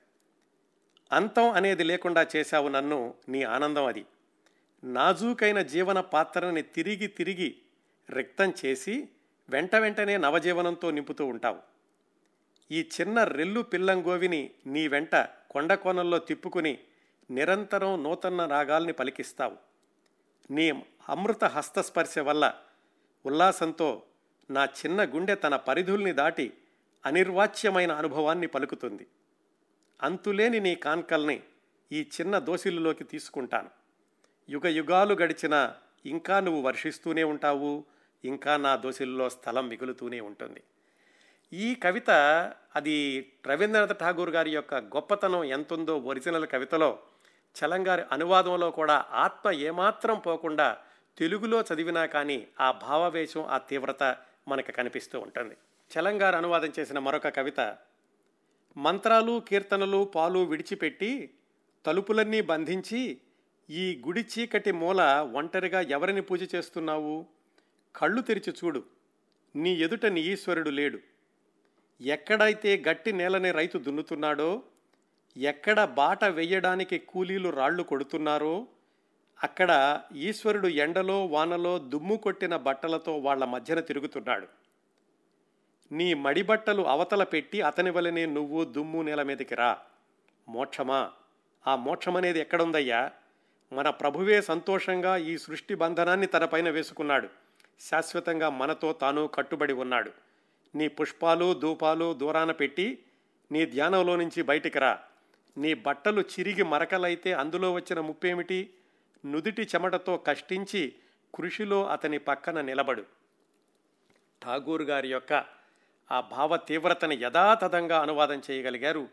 అంతం 1.12 1.50
అనేది 1.50 1.84
లేకుండా 1.84 2.26
చేశావు 2.36 2.68
నన్ను 2.68 3.14
నీ 3.28 3.42
ఆనందం 3.42 3.84
అది. 3.84 4.04
నాజూకైన 4.84 5.62
జీవన 5.62 6.00
పాత్రని 6.00 6.62
తిరిగి 6.62 7.06
తిరిగి 7.06 7.56
రిక్తం 8.10 8.54
చేసి 8.66 9.08
వెంట 9.48 9.76
వెంటనే 9.76 10.16
నవజీవనంతో 10.16 10.90
నింపుతూ 10.90 11.26
ఉంటావు. 11.26 11.77
ఈ 12.70 12.88
చిన్న 13.00 13.24
రెల్లు 13.24 13.62
పిల్లంగోవిని 13.62 14.50
నీ 14.66 14.88
వెంట 14.88 15.16
కొండ 15.50 15.74
కోణంలో 15.74 16.18
తిప్పుకుని 16.18 16.78
నిరంతరం 17.30 18.02
నూతన 18.02 18.46
రాగాల్ని 18.46 18.92
పలికిస్తావు. 18.92 19.56
నీ 20.50 20.84
అమృత 21.08 21.44
హస్తస్పర్శ 21.44 22.18
వల్ల 22.18 22.54
ఉల్లాసంతో 23.26 24.02
నా 24.50 24.64
చిన్న 24.64 25.04
గుండె 25.04 25.34
తన 25.34 25.56
పరిధుల్ని 25.56 26.12
దాటి 26.12 26.52
అనిర్వాచ్యమైన 27.06 27.92
అనుభవాన్ని 27.92 28.46
పలుకుతుంది. 28.46 29.06
అంతులేని 30.02 30.60
నీ 30.60 30.74
కాన్కల్ని 30.74 31.42
ఈ 31.92 32.06
చిన్న 32.20 32.38
దోసిలులోకి 32.38 33.04
తీసుకుంటాను. 33.04 33.70
యుగ 34.50 34.66
యుగాలు 34.66 35.14
గడిచిన 35.14 35.74
ఇంకా 36.06 36.40
నువ్వు 36.40 36.62
వర్షిస్తూనే 36.62 37.24
ఉంటావు 37.24 37.84
ఇంకా 38.24 38.56
నా 38.56 38.76
దోసిల్లో 38.76 39.30
స్థలం 39.30 39.68
మిగులుతూనే 39.68 40.20
ఉంటుంది. 40.20 40.62
ఈ 41.52 41.74
కవిత 41.74 42.10
అది 42.76 42.96
రవీంద్రనాథ్ 43.46 43.98
ఠాగూర్ 43.98 44.30
గారి 44.30 44.50
యొక్క 44.50 44.74
గొప్పతనం 44.74 45.44
ఎంతుందో 45.44 45.98
ఒరిజినల్ 45.98 46.46
కవితలో 46.46 46.98
చలంగారి 47.56 48.02
అనువాదంలో 48.12 48.70
కూడా 48.70 49.06
ఆత్మ 49.10 49.50
ఏమాత్రం 49.50 50.18
పోకుండా 50.18 50.76
తెలుగులో 51.18 51.60
చదివినా 51.60 52.06
కానీ 52.06 52.48
ఆ 52.60 52.72
భావవేశం 52.72 53.42
ఆ 53.42 53.58
తీవ్రత 53.58 54.16
మనకు 54.48 54.72
కనిపిస్తూ 54.72 55.20
ఉంటుంది. 55.20 55.56
చలంగారు 55.90 56.36
అనువాదం 56.36 56.72
చేసిన 56.78 56.98
మరొక 56.98 57.28
కవిత 57.28 57.76
మంత్రాలు 58.76 59.42
కీర్తనలు 59.48 60.12
పాలు 60.14 60.38
విడిచిపెట్టి 60.38 61.34
తలుపులన్నీ 61.86 62.40
బంధించి 62.40 63.20
ఈ 63.70 64.02
గుడి 64.06 64.24
చీకటి 64.38 64.72
మూల 64.72 65.30
ఒంటరిగా 65.34 65.80
ఎవరిని 65.80 66.22
పూజ 66.22 66.54
చేస్తున్నావు? 66.54 67.26
కళ్ళు 67.96 68.20
తెరిచి 68.20 68.54
చూడు 68.64 68.84
నీ 69.56 69.74
ఎదుట 69.74 70.06
నీ 70.06 70.20
ఈశ్వరుడు 70.20 70.70
లేడు. 70.70 70.98
ఎక్కడైతే 72.00 72.82
గట్టి 72.88 73.12
నేలని 73.12 73.50
రైతు 73.50 73.78
దున్నుతున్నాడో 73.78 74.62
ఎక్కడ 75.36 75.84
బాట 75.84 76.24
వెయ్యడానికి 76.24 76.98
కూలీలు 76.98 77.48
రాళ్ళు 77.48 77.82
కొడుతున్నారో 77.82 78.66
అక్కడ 79.42 80.00
ఈశ్వరుడు 80.14 80.68
ఎండలో 80.68 81.26
వానలో 81.26 81.78
దుమ్ము 81.78 82.16
కొట్టిన 82.16 82.56
బట్టలతో 82.56 83.16
వాళ్ళ 83.16 83.44
మధ్యన 83.44 83.80
తిరుగుతున్నాడు. 83.80 84.46
నీ 85.92 86.14
మడిబట్టలు 86.14 86.82
అవతల 86.82 87.24
పెట్టి 87.24 87.62
అతని 87.62 87.90
వలనే 87.90 88.26
నువ్వు 88.26 88.64
దుమ్ము 88.64 89.02
నేల 89.02 89.22
మీదకి 89.22 89.54
రా. 89.54 89.78
మోక్షమా? 90.48 91.10
ఆ 91.66 91.76
మోక్షమనేది 91.76 92.40
ఎక్కడుందయ్యా? 92.40 93.10
మన 93.72 93.90
ప్రభువే 93.90 94.42
సంతోషంగా 94.42 95.16
ఈ 95.16 95.38
సృష్టి 95.38 95.74
బంధనాన్ని 95.74 96.26
తనపైన 96.26 96.70
వేసుకున్నాడు. 96.70 97.28
శాశ్వతంగా 97.80 98.48
మనతో 98.48 98.92
తాను 98.92 99.26
కట్టుబడి 99.26 99.72
ఉన్నాడు. 99.72 100.27
నీ 100.74 100.88
పుష్పాలు 100.88 101.54
ధూపాలు 101.54 102.14
దూరాన 102.14 102.50
పెట్టి 102.50 102.98
నీ 103.52 103.66
ధ్యానంలో 103.66 104.16
నుంచి 104.16 104.42
బయటికి 104.42 104.78
రా. 104.78 104.98
నీ 105.56 105.74
బట్టలు 105.74 106.20
చిరిగి 106.20 106.62
మరకలైతే 106.62 107.32
అందులో 107.32 107.72
వచ్చిన 107.72 108.00
ముప్పేమిటి? 108.00 108.70
నుదిటి 109.26 109.62
చెమటతో 109.62 110.16
కష్టించి 110.16 110.92
కృషిలో 111.34 111.86
అతని 111.86 112.18
పక్కన 112.18 112.60
నిలబడు. 112.60 113.04
ఠాగూర్ 114.44 114.82
గారి 114.82 115.10
యొక్క 115.10 115.44
ఆ 116.10 116.20
భావ 116.20 116.56
తీవ్రతని 116.56 117.18
యథాతథంగా 117.22 118.00
అనువాదం 118.00 118.42
చేయగలిగారు 118.50 119.08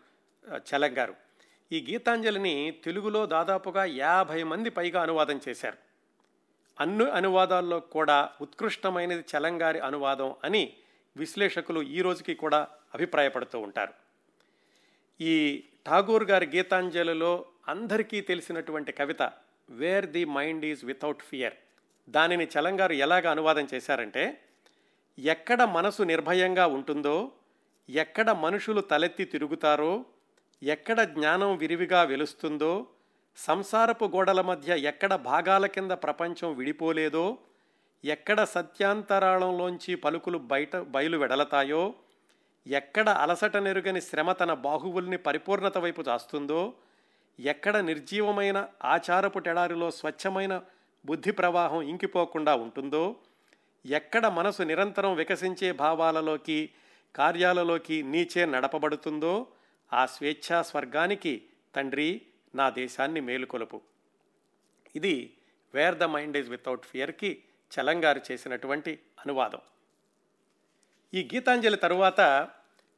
ఆ, 0.51 0.57
చలం 0.57 0.97
గారు. 0.97 1.15
ఈ 1.71 1.85
గీతాంజలిని 1.89 2.81
తెలుగులో 2.83 3.25
దాదాపుగా 3.25 3.85
యాభై 3.85 4.43
మంది 4.43 4.69
పైగా 4.69 5.01
అనువాదం 5.01 5.39
చేశారు. 5.49 5.77
అన్ని 6.79 7.11
అనువాదాల్లో 7.11 7.79
కూడా 7.79 8.29
ఉత్కృష్టమైనది 8.41 9.23
చలంగారి 9.37 9.79
అనువాదం 9.79 10.35
అని 10.43 10.73
విశ్లేషకులు 11.17 11.81
ఈ 11.81 12.01
రోజుకి 12.01 12.35
కూడా 12.35 12.67
అభిప్రాయపడుతూ 12.93 13.59
ఉంటారు. 13.59 13.93
ఈ 15.19 15.63
ఠాగూర్ 15.87 16.23
గారి 16.23 16.45
గీతాంజలిలో 16.45 17.45
అందరికీ 17.67 18.21
తెలిసినటువంటి 18.21 18.91
కవిత 18.91 19.23
where 19.69 20.05
the 20.05 20.25
mind 20.25 20.65
is 20.65 20.85
without 20.85 21.23
fear 21.23 21.53
దానిని 22.09 22.47
చలంగారు 22.57 22.93
ఎలాగ 22.93 23.29
అనువాదం 23.29 23.67
చేశారంటే 23.73 24.41
ఎక్కడ 25.19 25.61
మనసు 25.63 26.03
నిర్భయంగా 26.03 26.65
ఉంటుందో 26.65 27.31
ఎక్కడ 27.89 28.29
మనుషులు 28.29 28.81
తలెత్తి 28.81 29.25
తిరుగుతారో 29.25 30.05
ఎక్కడ 30.63 31.01
జ్ఞానం 31.01 31.57
విరివిగా 31.57 32.03
వెలుస్తుందో 32.03 32.87
సంసారపు 33.37 34.05
గోడల 34.05 34.41
మధ్య 34.41 34.77
ఎక్కడ 34.77 35.15
భాగాల 35.15 35.65
కింద 35.65 35.91
ప్రపంచం 35.91 36.55
విడిపోలేదో 36.55 37.37
ఎక్కడ 38.03 38.43
సత్యాంతరాళంలోంచి 38.43 39.95
పలుకులు 39.95 40.37
బయట 40.37 40.75
బయలు 40.75 41.17
వెడలతాయో 41.17 41.93
ఎక్కడ 42.67 43.09
అలసట 43.09 43.57
నెరుగని 43.57 44.01
శ్రమ 44.01 44.31
తన 44.31 44.53
బాహువుల్ని 44.53 45.17
పరిపూర్ణత 45.17 45.77
వైపు 45.77 46.01
చాస్తుందో 46.01 46.73
ఎక్కడ 47.39 47.77
నిర్జీవమైన 47.77 48.67
ఆచారపు 48.83 49.39
టెడారిలో 49.39 49.91
స్వచ్ఛమైన 49.91 50.61
బుద్ధి 51.05 51.31
ప్రవాహం 51.31 51.81
ఇంకిపోకుండా 51.81 52.55
ఉంటుందో 52.55 53.15
ఎక్కడ 53.85 54.25
మనసు 54.25 54.63
నిరంతరం 54.63 55.15
వికసించే 55.15 55.71
భావాలలోకి 55.71 56.69
కార్యాలలోకి 57.15 58.03
నీచే 58.03 58.45
నడపబడుతుందో 58.45 59.47
ఆ 59.93 60.05
స్వేచ్ఛా 60.05 60.61
స్వర్గానికి 60.61 61.45
తండ్రి 61.75 62.21
నా 62.55 62.69
దేశాన్ని 62.69 63.21
మేలుకొలుపు. 63.21 63.81
ఇది 64.95 65.33
where 65.73 65.95
the 65.95 66.03
mind 66.03 66.37
is 66.37 66.49
without 66.49 66.85
ఫియర్కి 66.85 67.43
చలంగారు 67.71 68.21
చేసినటువంటి 68.31 68.99
అనువాదం. 69.25 69.59
ఈ 71.13 71.29
గీతాంజలి 71.33 71.77
తరువాత 71.77 72.49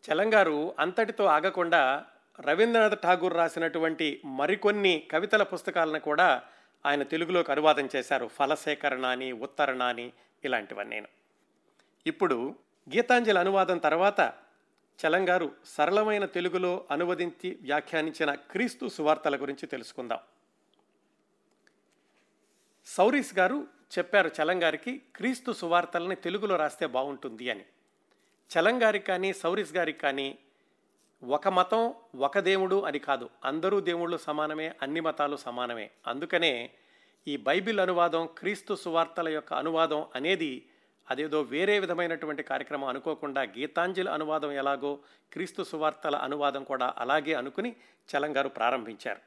చలంగారు 0.06 0.76
అంతటితో 0.80 1.26
ఆగకుండా 1.26 2.06
రవీంద్రనాథ్ 2.40 3.02
ఠాగూర్ 3.02 3.34
రాసినటువంటి 3.34 4.22
మరికొన్ని 4.26 5.08
కవితల 5.12 5.44
పుస్తకాలను 5.44 6.00
కూడా 6.00 6.44
ఆయన 6.86 7.04
తెలుగులోకి 7.04 7.52
అనువాదం 7.52 7.90
చేశారు. 7.96 8.28
ఫలసేకరణ 8.28 9.06
అని 9.06 9.32
ఉత్తరణ 9.32 9.84
అని 9.84 10.14
ఇలాంటివన్నీ 10.44 11.04
ఇప్పుడు 12.08 12.56
గీతాంజలి 12.96 13.40
అనువాదం 13.40 13.78
తర్వాత 13.78 14.34
చలంగారు 15.00 15.52
సరళమైన 15.66 16.26
తెలుగులో 16.26 16.86
అనువదించి 16.92 17.60
వ్యాఖ్యానించిన 17.62 18.34
క్రీస్తు 18.34 18.88
సువార్తల 18.88 19.42
గురించి 19.42 19.68
తెలుసుకుందాం. 19.68 20.20
సౌరీస్ 22.86 23.38
గారు 23.38 23.68
చెప్పారు 23.98 24.32
చలంగారికి 24.42 25.02
క్రీస్తు 25.16 25.52
సువార్తలని 25.52 26.16
తెలుగులో 26.16 26.56
రాస్తే 26.56 26.86
బాగుంటుంది 26.86 27.50
అని. 27.50 27.66
చలంగారికి 28.52 29.06
కానీ 29.06 29.34
సౌరిస్ 29.34 29.74
గారికి 29.76 30.00
కానీ 30.00 30.38
ఒక 31.24 31.48
మతం 31.48 31.94
ఒక 32.16 32.40
దేవుడు 32.40 32.82
అని 32.82 33.00
కాదు. 33.00 33.30
అందరూ 33.46 33.80
దేవుళ్ళు 33.80 34.18
సమానమే 34.18 34.74
అన్ని 34.82 35.00
మతాలు 35.00 35.36
సమానమే. 35.36 35.90
అందుకనే 36.08 36.72
ఈ 37.28 37.38
బైబిల్ 37.38 37.80
అనువాదం 37.80 38.30
క్రీస్తు 38.38 38.76
సువార్తల 38.76 39.30
యొక్క 39.30 39.54
అనువాదం 39.54 40.06
అనేది 40.16 40.70
అదేదో 41.10 41.42
వేరే 41.42 41.80
విధమైనటువంటి 41.80 42.44
కార్యక్రమం 42.44 42.88
అనుకోకుండా 42.88 43.42
గీతాంజలి 43.42 44.10
అనువాదం 44.10 44.52
ఎలాగో 44.52 45.00
క్రీస్తు 45.34 45.64
సువార్తల 45.64 46.16
అనువాదం 46.16 46.64
కూడా 46.64 46.94
అలాగే 46.98 47.34
అనుకుని 47.34 47.76
చలంగారు 48.10 48.50
ప్రారంభించారు. 48.50 49.20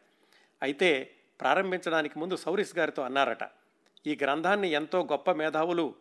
అయితే 0.62 1.14
ప్రారంభించడానికి 1.40 2.18
ముందు 2.18 2.36
సౌరిస్ 2.36 2.78
గారితో 2.78 3.02
అన్నారట 3.02 3.44
ఈ 4.06 4.18
గ్రంథాన్ని 4.22 4.68
ఎంతో 4.70 5.04
గొప్ప 5.04 5.30
మేధావులు 5.30 5.94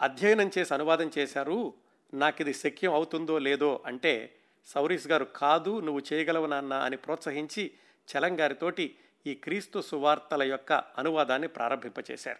అధ్యయనం 0.00 0.50
చేసి 0.58 0.74
అనువాదం 0.74 1.10
చేశారు. 1.18 1.74
నాకు 2.14 2.36
ఇది 2.40 2.54
శక్యం 2.54 2.94
అవుతుందో 2.94 3.38
లేదో 3.38 3.82
అంటే 3.86 4.34
సౌరీస్ 4.64 5.06
గారు 5.06 5.24
కాదు 5.24 5.80
నువ్వు 5.80 6.02
చేయగలవు 6.12 6.46
నాన్న 6.46 6.74
అని 6.74 6.96
ప్రోత్సహించి 6.96 7.70
చలంగారితోటి 8.08 8.96
ఈ 9.26 9.34
క్రీస్తు 9.34 9.80
సువార్తల 9.80 10.42
యొక్క 10.42 10.72
అనువాదాన్ని 10.72 11.48
ప్రారంభింపచేశారు. 11.48 12.38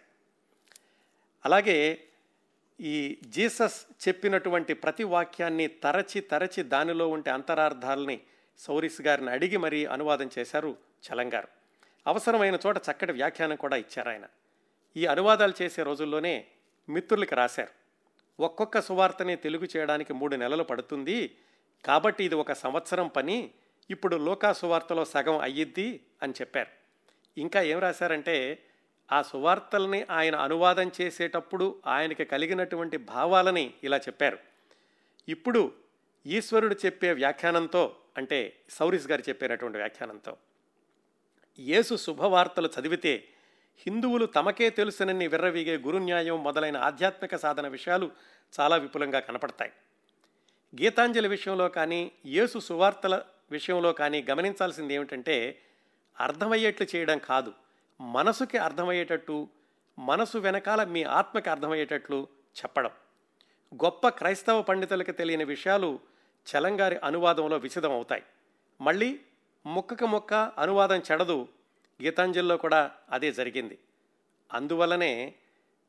అలాగే 1.45 2.03
ఈ 2.79 3.19
జీసస్ 3.25 4.07
చెప్పినటువంటి 4.07 4.73
ప్రతి 4.73 5.03
వాక్యాన్ని 5.03 5.67
తరచి 5.67 6.21
తరచి 6.21 6.63
దానిలో 6.63 7.07
ఉండే 7.07 7.31
అంతరార్థాలని 7.31 8.21
సౌరీస్ 8.57 9.01
గారిని 9.01 9.29
అడిగి 9.29 9.57
మరీ 9.57 9.85
అనువాదం 9.85 10.29
చేశారు 10.39 10.77
చలంగారు 11.03 11.47
అవసరమైన 12.07 12.57
చోట 12.65 12.77
చక్కటి 12.77 13.11
వ్యాఖ్యానం 13.11 13.55
కూడా 13.55 13.77
ఇచ్చారు 13.77 14.09
ఆయన. 14.09 14.25
ఈ 14.97 15.05
అనువాదాలు 15.05 15.53
చేసే 15.61 15.83
రోజుల్లోనే 15.83 16.45
మిత్రులకి 16.89 17.35
రాశారు. 17.35 17.71
ఒక్కొక్క 18.39 18.81
సువార్తని 18.81 19.35
తెలుగు 19.35 19.67
చేయడానికి 19.77 20.13
మూడు 20.13 20.35
నెలలు 20.35 20.63
పడుతుంది. 20.63 21.35
కాబట్టి 21.85 22.23
ఇది 22.23 22.35
ఒక 22.35 22.53
సంవత్సరం 22.53 23.07
పని. 23.07 23.51
ఇప్పుడు 23.89 24.15
లోకా 24.15 24.53
సువార్తలో 24.53 25.05
సగం 25.05 25.37
అయ్యిద్ది 25.37 25.99
అని 26.21 26.33
చెప్పారు. 26.41 26.67
ఇంకా 27.37 27.61
ఏం 27.61 27.79
రాశారంటే 27.79 28.63
ఆ 29.11 29.21
సువార్తల్ని 29.21 30.05
ఆయన 30.09 30.35
అనువాదం 30.35 30.91
చేసేటప్పుడు 31.01 31.81
ఆయనకి 31.87 32.25
కలిగినటువంటి 32.25 32.97
భావాలని 32.97 33.73
ఇలా 33.83 33.97
చెప్పారు. 33.97 34.37
ఇప్పుడు 35.29 35.71
ఈశ్వరుడు 36.25 36.75
చెప్పే 36.85 37.13
వ్యాఖ్యానంతో 37.13 37.95
అంటే 38.17 38.59
సౌరీస్ 38.69 39.07
గారు 39.07 39.23
చెప్పినటువంటి 39.29 39.77
వ్యాఖ్యానంతో 39.77 40.37
యేసు 41.59 41.95
శుభవార్తలు 41.95 42.69
చదివితే 42.79 43.29
హిందువులు 43.77 44.25
తమకే 44.25 44.69
తెలుసునని 44.69 45.27
విర్రవీగే 45.27 45.77
గురున్యాయం 45.77 46.43
మొదలైన 46.43 46.77
ఆధ్యాత్మిక 46.77 47.35
సాధన 47.35 47.67
విషయాలు 47.67 48.11
చాలా 48.59 48.75
విపులంగా 48.75 49.19
కనపడతాయి. 49.19 49.71
గీతాంజలి 50.81 51.27
విషయంలో 51.27 51.69
కానీ 51.69 52.11
యేసు 52.25 52.59
సువార్తల 52.59 53.21
విషయంలో 53.51 53.93
కానీ 53.93 54.25
గమనించాల్సింది 54.29 54.93
ఏమిటంటే 54.93 55.59
అర్థమయ్యేట్లు 56.19 56.87
చేయడం 56.95 57.17
కాదు. 57.17 57.53
మనసుకి 58.01 58.57
అర్థమయ్యేటట్టు 58.57 59.47
మనసు 59.99 60.37
వెనకాల 60.37 60.83
మీ 60.83 61.03
ఆత్మకి 61.03 61.49
అర్థమయ్యేటట్లు 61.49 62.27
చెప్పడం. 62.57 62.91
గొప్ప 63.75 64.09
క్రైస్తవ 64.09 64.61
పండితులకు 64.61 65.11
తెలియని 65.11 65.43
విషయాలు 65.43 65.99
చలంగారి 66.47 66.97
అనువాదంలో 66.97 67.57
విశదం 67.57 67.91
అవుతాయి 67.91 68.23
మళ్ళీ 68.81 69.19
ముక్కకు 69.65 70.05
ముక్క 70.05 70.33
అనువాదం 70.33 71.01
చెడదు 71.11 71.47
గీతాంజలిలో 72.01 72.57
కూడా 72.57 72.91
అదే 73.09 73.31
జరిగింది. 73.31 73.79
అందువలనే 74.53 75.35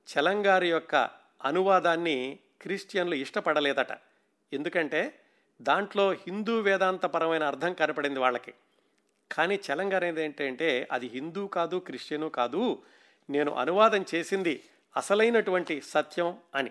చలంగారి 0.06 0.70
యొక్క 0.70 1.10
అనువాదాన్ని 1.44 2.38
క్రిస్టియన్లు 2.62 3.14
ఇష్టపడలేదట. 3.14 3.98
ఎందుకంటే 4.52 5.20
దాంట్లో 5.62 6.10
హిందూ 6.10 6.60
వేదాంతపరమైన 6.60 7.44
అర్థం 7.44 7.74
కనపడింది 7.74 8.18
వాళ్ళకి. 8.18 8.54
కానీ 9.32 9.60
చలంగారు 9.72 10.04
ఏంటంటే 10.04 10.88
అది 10.92 11.06
హిందూ 11.06 11.46
కాదు 11.46 11.76
క్రిస్టియను 11.76 12.28
కాదు 12.28 12.82
నేను 13.30 13.54
అనువాదం 13.54 14.04
చేసింది 14.14 14.64
అసలైనటువంటి 14.96 15.80
సత్యం 15.80 16.38
అని. 16.54 16.70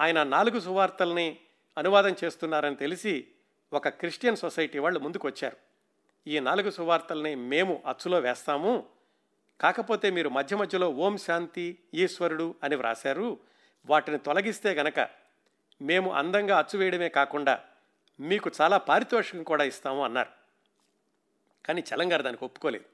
ఆయన 0.00 0.22
నాలుగు 0.22 0.60
సువార్తల్ని 0.60 1.38
అనువాదం 1.78 2.16
చేస్తున్నారని 2.24 2.76
తెలిసి 2.76 3.28
ఒక 3.72 3.88
క్రిస్టియన్ 3.88 4.36
సొసైటీ 4.36 4.78
వాళ్ళు 4.78 5.00
ముందుకు 5.00 5.28
వచ్చారు 5.28 5.56
ఈ 6.26 6.40
నాలుగు 6.40 6.70
సువార్తల్ని 6.70 7.34
మేము 7.34 7.82
అచ్చులో 7.86 8.18
వేస్తాము. 8.18 8.86
కాకపోతే 9.60 10.10
మీరు 10.10 10.28
మధ్య 10.28 10.56
మధ్యలో 10.56 10.90
ఓం 10.90 11.16
శాంతి 11.16 11.78
ఈశ్వరుడు 11.94 12.54
అని 12.62 12.76
వ్రాశారు. 12.76 13.38
వాటిని 13.86 14.18
తొలగిస్తే 14.18 14.70
గనక 14.72 15.08
మేము 15.82 16.12
అందంగా 16.12 16.58
అచ్చు 16.58 16.78
వేయడమే 16.78 17.08
కాకుండా 17.08 17.64
మీకు 18.20 18.50
చాలా 18.60 18.78
పారితోషికం 18.78 19.42
కూడా 19.42 19.64
ఇస్తాము 19.64 20.04
అన్నారు. 20.04 20.30
కానీ 21.66 21.84
చలంగారు 21.94 22.22
దానికి 22.22 22.44
ఒప్పుకోలేదు. 22.44 22.84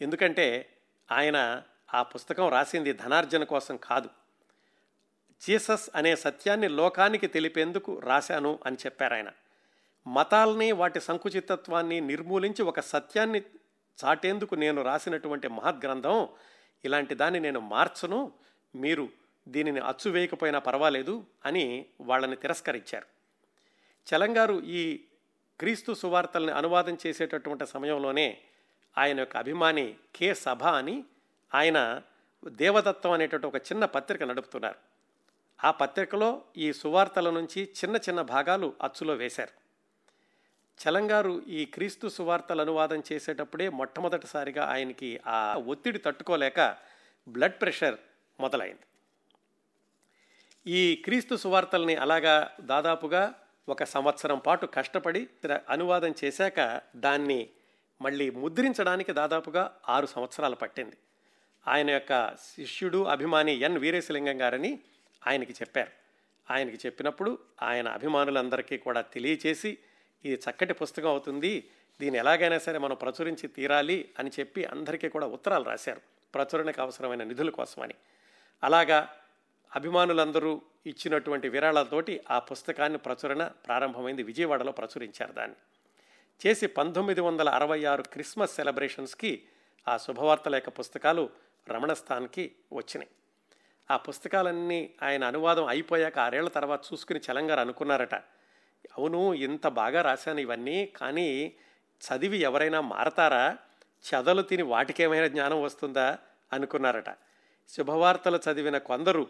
ఎందుకంటే 0.00 0.74
ఆయన 1.12 1.62
ఆ 1.94 2.02
పుస్తకం 2.02 2.48
రాసింది 2.48 2.92
ధనార్జన 2.92 3.44
కోసం 3.44 3.76
కాదు. 3.76 4.10
జీసస్ 5.42 5.90
అనే 5.94 6.16
సత్యాన్ని 6.16 6.68
లోకానికి 6.68 7.26
తెలిపేందుకు 7.26 7.98
రాశాను 7.98 8.58
అని 8.66 8.76
చెప్పారు 8.76 9.14
ఆయన 9.14 9.28
మతాల్ని 10.06 10.72
వాటి 10.72 11.00
సంకుచితత్వాన్ని 11.00 12.00
నిర్మూలించి 12.00 12.62
ఒక 12.62 12.80
సత్యాన్ని 12.80 13.42
చాటేందుకు 14.04 14.54
నేను 14.54 14.82
రాసినటువంటి 14.82 15.48
మహద్గ్రంథం. 15.48 16.28
ఇలాంటి 16.84 17.14
దాన్ని 17.14 17.40
నేను 17.40 17.60
మార్చను. 17.60 18.32
మీరు 18.74 19.08
దీనిని 19.48 19.80
అచ్చు 19.80 20.10
వేయకపోయినా 20.10 20.58
పర్వాలేదు 20.58 21.24
అని 21.46 21.86
వాళ్ళని 22.00 22.36
తిరస్కరించారు. 22.36 23.06
చలంగారు 24.08 24.60
ఈ 24.60 25.00
క్రీస్తు 25.60 25.94
సువార్తల్ని 25.94 26.52
అనువాదం 26.52 26.98
చేసేటటువంటి 27.06 27.66
సమయంలోనే 27.66 28.38
ఆయన 28.98 29.18
యొక్క 29.18 29.36
అభిమాని 29.36 29.94
కె 30.16 30.34
సభ 30.34 30.64
అని 30.64 31.04
ఆయన 31.54 32.02
దేవదత్తం 32.48 33.10
అనేటటువంటి 33.10 33.46
ఒక 33.46 33.56
చిన్న 33.56 33.84
పత్రిక 33.84 34.22
నడుపుతున్నారు. 34.22 34.74
ఆ 35.64 35.70
పత్రికలో 35.70 36.42
ఈ 36.56 36.72
సువార్తల 36.72 37.30
నుంచి 37.30 37.62
చిన్న 37.62 37.96
చిన్న 37.96 38.22
భాగాలు 38.22 38.74
అచ్చులో 38.82 39.14
వేశారు. 39.14 39.67
చలంగారు 40.78 41.42
ఈ 41.48 41.64
క్రీస్తు 41.64 42.08
సువార్తలు 42.08 42.60
అనువాదం 42.60 43.02
చేసేటప్పుడే 43.12 43.68
మొట్టమొదటిసారిగా 43.68 44.64
ఆయనకి 44.64 45.20
ఆ 45.26 45.54
ఒత్తిడి 45.54 45.98
తట్టుకోలేక 45.98 46.76
బ్లడ్ 47.28 47.60
ప్రెషర్ 47.60 47.94
మొదలైంది. 48.40 48.80
ఈ 50.70 50.96
క్రీస్తు 50.96 51.36
సువార్తల్ని 51.36 51.96
అలాగా 51.96 52.50
దాదాపుగా 52.60 53.34
ఒక 53.68 53.84
సంవత్సరం 53.84 54.38
పాటు 54.38 54.66
కష్టపడి 54.66 55.28
అనువాదం 55.68 56.14
చేశాక 56.24 56.80
దాన్ని 56.96 57.48
మళ్ళీ 58.02 58.30
ముద్రించడానికి 58.30 59.12
దాదాపుగా 59.12 59.76
ఆరు 59.88 60.06
సంవత్సరాలు 60.06 60.54
పట్టింది. 60.54 60.96
ఆయన 61.68 61.90
యొక్క 61.90 62.34
శిష్యుడు 62.34 63.04
అభిమాని 63.04 63.52
ఎన్ 63.52 63.78
వీరేశలింగం 63.78 64.40
గారని 64.40 64.78
ఆయనకి 65.26 65.52
చెప్పారు. 65.52 65.90
ఆయనకి 66.52 66.76
చెప్పినప్పుడు 66.86 67.38
ఆయన 67.62 67.88
అభిమానులందరికీ 67.88 68.78
కూడా 68.78 69.00
తెలియచేసి 69.00 69.78
ఇది 70.24 70.42
చక్కటి 70.50 70.74
పుస్తకం 70.74 71.08
అవుతుంది. 71.08 71.70
దీన్ని 72.00 72.18
ఎలాగైనా 72.18 72.58
సరే 72.58 72.78
మనం 72.78 72.96
ప్రచురించి 72.96 73.48
తీరాలి 73.48 74.10
అని 74.18 74.30
చెప్పి 74.40 74.64
అందరికీ 74.64 75.08
కూడా 75.08 75.26
ఉత్తరాలు 75.26 75.64
రాశారు. 75.64 76.00
ప్రచురణకు 76.34 76.82
అవసరమైన 76.82 77.24
నిధుల 77.24 77.50
కోసమని. 77.50 77.94
అలాగా 78.64 79.16
అభిమానులందరూ 79.76 80.62
ఇచ్చినటువంటి 80.86 81.48
విరాళాలతోటి 81.48 82.24
ఆ 82.30 82.38
పుస్తకాన్ని 82.38 82.98
ప్రచురణ 82.98 83.44
ప్రారంభమైంది. 83.44 84.22
విజయవాడలో 84.22 84.72
ప్రచురించారు 84.72 85.32
దాన్ని. 85.32 85.56
చేసి 86.46 86.66
పంతొమ్మిది 86.66 87.20
వందల 87.20 87.48
అరవై 87.48 87.84
ఆరు 87.84 88.02
క్రిస్మస్ 88.02 88.54
సెలబ్రేషన్స్కి 88.54 89.42
ఆ 89.88 89.96
శుభవార్తల 89.96 90.54
యొక్క 90.54 90.68
పుస్తకాలు 90.68 91.30
రమణస్థాన్కి 91.68 92.52
వచ్చినాయి. 92.72 93.08
ఆ 93.90 93.96
పుస్తకాలన్నీ 93.96 94.94
ఆయన 95.02 95.24
అనువాదం 95.24 95.66
అయిపోయాక 95.66 96.18
ఆరేళ్ళ 96.18 96.48
తర్వాత 96.48 96.80
చూసుకుని 96.92 97.20
చలంగారు 97.32 97.60
అనుకున్నారట. 97.60 98.14
అవును 98.86 99.34
ఇంత 99.34 99.66
బాగా 99.66 100.02
రాశాను 100.02 100.40
ఇవన్నీ 100.40 100.86
కానీ 100.86 101.54
చదివి 102.02 102.38
ఎవరైనా 102.38 102.80
మారతారా? 102.80 103.58
చదలు 104.04 104.42
తిని 104.42 104.62
వాటికేమైనా 104.62 105.26
జ్ఞానం 105.26 105.62
వస్తుందా? 105.62 106.18
అనుకున్నారట. 106.52 107.10
శుభవార్తలు 107.68 108.40
చదివిన 108.50 108.78
కొందరు 108.78 109.26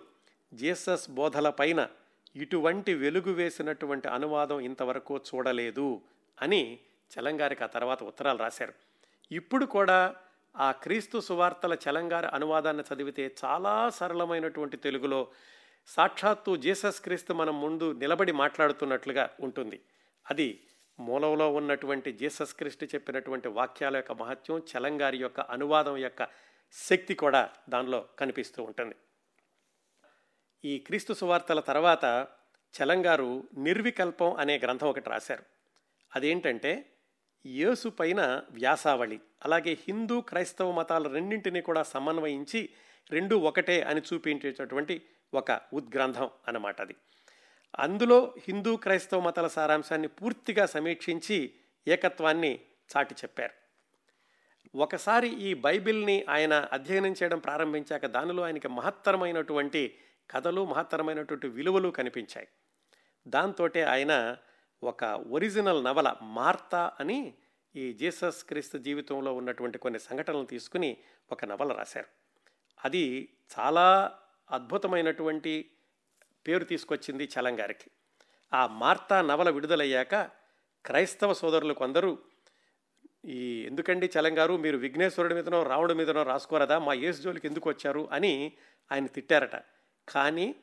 జీసస్ 0.54 1.10
బోధల 1.10 1.50
పైన 1.50 1.88
ఇటువంటి 2.36 2.94
వెలుగు 2.94 3.32
వేసినటువంటి 3.32 4.08
అనువాదం 4.08 4.60
ఇంతవరకు 4.60 5.16
చూడలేదు 5.16 6.00
అని 6.42 6.78
చలంగారికి 7.10 7.64
ఆ 7.64 7.66
తర్వాత 7.66 8.02
ఉత్తరాలు 8.02 8.38
రాశారు. 8.38 8.72
ఇప్పుడు 9.32 9.64
కూడా 9.64 10.16
ఆ 10.56 10.72
క్రీస్తు 10.72 11.20
సువార్తల 11.20 11.76
చలంగారి 11.88 12.26
అనువాదాన్ని 12.26 12.94
చదివితే 12.94 13.34
చాలా 13.44 13.90
సరళమైనటువంటి 13.90 14.76
తెలుగులో 14.76 15.28
సాక్షాత్తు 15.88 16.56
జీసస్ 16.56 17.00
క్రీస్తు 17.00 17.32
మనం 17.32 17.60
ముందు 17.60 17.92
నిలబడి 17.92 18.32
మాట్లాడుతున్నట్లుగా 18.32 19.30
ఉంటుంది. 19.40 19.80
అది 20.26 20.60
మూలంలో 20.98 21.52
ఉన్నటువంటి 21.52 22.12
జీసస్ 22.12 22.54
క్రీస్తు 22.54 22.84
చెప్పినటువంటి 22.84 23.48
వాక్యాల 23.48 23.96
యొక్క 23.96 24.12
మహత్యం 24.12 24.62
చలంగారి 24.70 25.18
యొక్క 25.18 25.40
అనువాదం 25.40 25.96
యొక్క 25.96 26.28
శక్తి 26.72 27.14
కూడా 27.14 27.50
దానిలో 27.68 28.06
కనిపిస్తూ 28.18 28.62
ఉంటుంది. 28.62 28.96
ఈ 30.64 30.78
క్రీస్తు 30.78 31.12
సువార్తల 31.12 31.60
తర్వాత 31.60 32.26
చలంగారు 32.74 33.44
నిర్వికల్పం 33.56 34.34
అనే 34.34 34.58
గ్రంథం 34.58 34.88
ఒకటి 34.88 35.10
రాశారు. 35.10 35.44
అదేంటంటే 36.14 36.72
యేసు 37.44 37.88
పైన 37.88 38.42
వ్యాసావళి 38.50 39.20
అలాగే 39.42 39.78
హిందూ 39.88 40.20
క్రైస్తవ 40.20 40.70
మతాల 40.70 41.08
రెండింటినీ 41.08 41.60
కూడా 41.60 41.82
సమన్వయించి 41.82 42.68
రెండు 43.12 43.36
ఒకటే 43.36 43.82
అని 43.82 44.00
చూపించేటటువంటి 44.00 45.02
ఒక 45.34 45.60
ఉద్గ్రంథం 45.72 46.30
అన్నమాట 46.48 46.80
అది. 46.80 46.94
అందులో 47.78 48.34
హిందూ 48.48 48.76
క్రైస్తవ 48.76 49.20
మతాల 49.20 49.46
సారాంశాన్ని 49.46 50.08
పూర్తిగా 50.08 50.66
సమీక్షించి 50.66 51.54
ఏకత్వాన్ని 51.88 52.60
చాటి 52.96 53.14
చెప్పారు. 53.14 53.52
ఒకసారి 54.78 55.28
ఈ 55.28 55.54
బైబిల్ని 55.54 56.24
ఆయన 56.28 56.68
అధ్యయనం 56.72 57.12
చేయడం 57.12 57.38
ప్రారంభించాక 57.38 58.06
దానిలో 58.06 58.42
ఆయనకి 58.42 58.68
మహత్తరమైనటువంటి 58.68 59.98
కథలు 60.30 60.64
మహత్తరమైనటువంటి 60.64 61.48
విలువలు 61.48 61.88
కనిపించాయి. 61.88 62.48
దాంతో 63.28 63.68
ఆయన 63.88 64.36
ఒక 64.82 65.04
ఒరిజినల్ 65.04 65.84
నవల 65.84 66.14
మార్తా 66.22 66.92
అని 67.00 67.34
ఈ 67.76 67.92
జీసస్ 67.92 68.44
క్రీస్తు 68.44 68.78
జీవితంలో 68.78 69.34
ఉన్నటువంటి 69.34 69.78
కొన్ని 69.78 70.00
సంఘటనలు 70.00 70.44
తీసుకుని 70.44 70.96
ఒక 71.32 71.44
నవల 71.44 71.72
రాశారు. 71.72 72.06
అది 72.84 73.32
చాలా 73.58 74.18
అద్భుతమైనటువంటి 74.50 75.70
పేరు 76.48 76.64
తీసుకొచ్చింది 76.64 77.24
చలంగారికి 77.24 77.90
ఆ 78.52 78.66
మార్తా 78.66 79.22
నవల 79.22 79.50
విడుదలయ్యాక 79.50 80.14
క్రైస్తవ 80.84 81.34
సోదరులు 81.34 81.74
కొందరు 81.74 82.18
ఈ 83.24 83.64
ఎందుకండి 83.66 84.10
చలంగారు 84.18 84.56
మీరు 84.56 84.78
విఘ్నేశ్వరుడి 84.78 85.34
మీదనో 85.34 85.62
రావణుడి 85.62 85.94
మీదనో 85.94 86.22
రాసుకోరదా? 86.22 86.78
మా 86.78 86.92
యేసు 86.92 87.20
జోలికి 87.22 87.46
ఎందుకు 87.46 87.68
వచ్చారు? 87.68 88.08
అని 88.12 88.52
ఆయన 88.92 89.06
తిట్టారట. 89.06 89.56
కానీ 90.08 90.54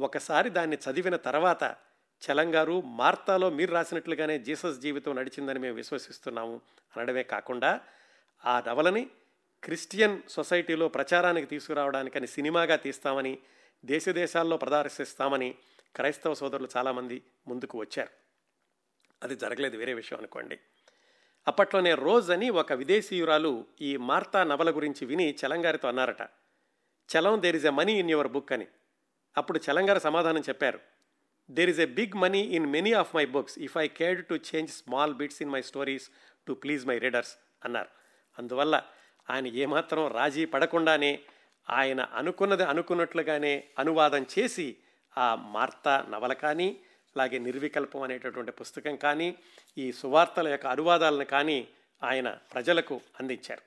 ఒకసారి 0.00 0.50
దాన్ని 0.50 0.76
చదివిన 0.76 1.16
తర్వాత 1.16 1.76
చలంగారు 2.22 2.80
మార్తాలో 2.80 3.50
మీరు 3.50 3.72
రాసినట్లుగానే 3.72 4.38
జీసస్ 4.38 4.78
జీవితం 4.78 5.16
నడిచిందని 5.16 5.58
మేము 5.58 5.74
విశ్వసిస్తున్నాము 5.74 6.60
అనడమే 6.96 7.22
కాకుండా 7.22 7.80
ఆ 8.44 8.62
నవలని 8.66 9.10
క్రిస్టియన్ 9.64 10.22
సొసైటీలో 10.28 10.88
ప్రచారానికి 10.88 11.46
తీసుకురావడానికని 11.46 12.26
సినిమాగా 12.26 12.76
తీస్తామని 12.76 13.38
దేశ 13.84 14.08
దేశాల్లో 14.08 14.56
ప్రదర్శిస్తామని 14.56 15.54
క్రైస్తవ 15.96 16.34
సోదరులు 16.34 16.68
చాలామంది 16.76 17.22
ముందుకు 17.48 17.78
వచ్చారు. 17.78 18.08
అది 19.22 19.36
జరగలేదు 19.36 19.76
వేరే 19.76 19.94
విషయం 19.94 20.18
అనుకోండి. 20.18 20.58
అప్పట్లోనే 21.48 21.94
రోజ్ 21.94 22.30
అని 22.30 22.50
ఒక 22.50 22.72
విదేశీయురాలు 22.72 23.64
ఈ 23.80 23.96
మార్తా 23.96 24.44
నవల 24.44 24.76
గురించి 24.76 25.06
విని 25.06 25.36
చలంగారితో 25.46 25.88
అన్నారట. 25.88 26.22
Chalam 27.16 27.42
there 27.42 27.56
is 27.56 27.66
a 27.66 27.70
money 27.70 27.98
in 27.98 28.10
your 28.10 28.28
book 28.28 28.52
అని. 28.52 28.66
అప్పుడు 29.36 29.60
చలంగారు 29.70 29.98
సమాధానం 29.98 30.40
చెప్పారు. 30.40 30.80
There 31.50 31.70
is 31.70 31.80
a 31.80 31.86
big 31.86 32.16
money 32.16 32.40
in 32.40 32.66
many 32.66 32.92
of 32.92 33.14
my 33.14 33.26
books 33.26 33.58
if 33.58 33.78
I 33.78 33.88
cared 33.88 34.26
to 34.26 34.34
change 34.34 34.70
small 34.70 35.14
bits 35.14 35.42
in 35.42 35.50
my 35.50 35.62
stories 35.62 36.10
to 36.48 36.52
please 36.52 36.86
my 36.86 36.98
readers 36.98 37.36
అన్నారు. 37.64 37.88
అందువల్ల 38.38 38.82
ఆయన 39.30 39.46
ఏమాత్రం 39.46 40.06
రాజీ 40.06 40.44
పడకుండానే 40.44 41.20
ఆయన 41.70 42.00
అనుకున్నది 42.00 42.64
అనుకున్నట్లుగానే 42.64 43.64
అనువాదం 43.78 44.26
చేసి 44.38 44.76
ఆ 45.18 45.34
మార్త 45.34 46.06
నవల 46.10 46.32
కానీ 46.32 46.80
అలాగే 47.16 47.38
నిర్వికల్పం 47.38 48.02
అనేటటువంటి 48.02 48.52
పుస్తకం 48.52 48.96
కానీ 48.96 49.34
ఈ 49.78 49.92
సువార్తల 49.92 50.48
యొక్క 50.48 50.66
అనువాదాలను 50.66 51.24
కానీ 51.24 51.68
ఆయన 52.02 52.38
ప్రజలకు 52.52 53.00
అందించారు. 53.20 53.62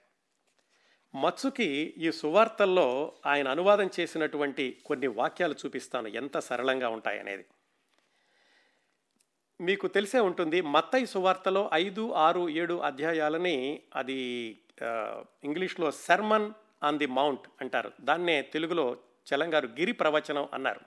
మత్సుకి 1.18 1.94
ఈ 1.98 2.12
సువార్తల్లో 2.12 3.14
ఆయన 3.26 3.48
అనువాదం 3.48 3.90
చేసినటువంటి 4.00 4.82
కొన్ని 4.86 5.08
వాక్యాలు 5.08 5.56
చూపిస్తాను. 5.66 6.08
ఎంత 6.08 6.40
సరళంగా 6.40 6.90
ఉంటాయనేది. 6.90 7.46
మీకు 9.62 9.88
తెలిసే 9.88 10.20
ఉంటుంది 10.20 10.62
మత్తయి 10.62 11.06
సువార్తలో 11.06 11.70
ఐదు 11.74 12.12
ఆరు 12.12 12.50
ఏడు 12.50 12.74
అధ్యాయాలని 12.74 13.82
అది 13.96 14.20
ఇంగ్లీష్లో 15.44 15.92
శర్మన్ 15.92 16.54
ఆన్ 16.84 16.98
ది 16.98 17.06
మౌంట్ 17.06 17.48
అంటారు. 17.62 17.92
దాన్నే 18.02 18.42
తెలుగులో 18.42 18.98
చలంగారు 19.34 19.68
గిరి 19.68 19.92
ప్రవచనం 19.92 20.50
అన్నారు. 20.54 20.80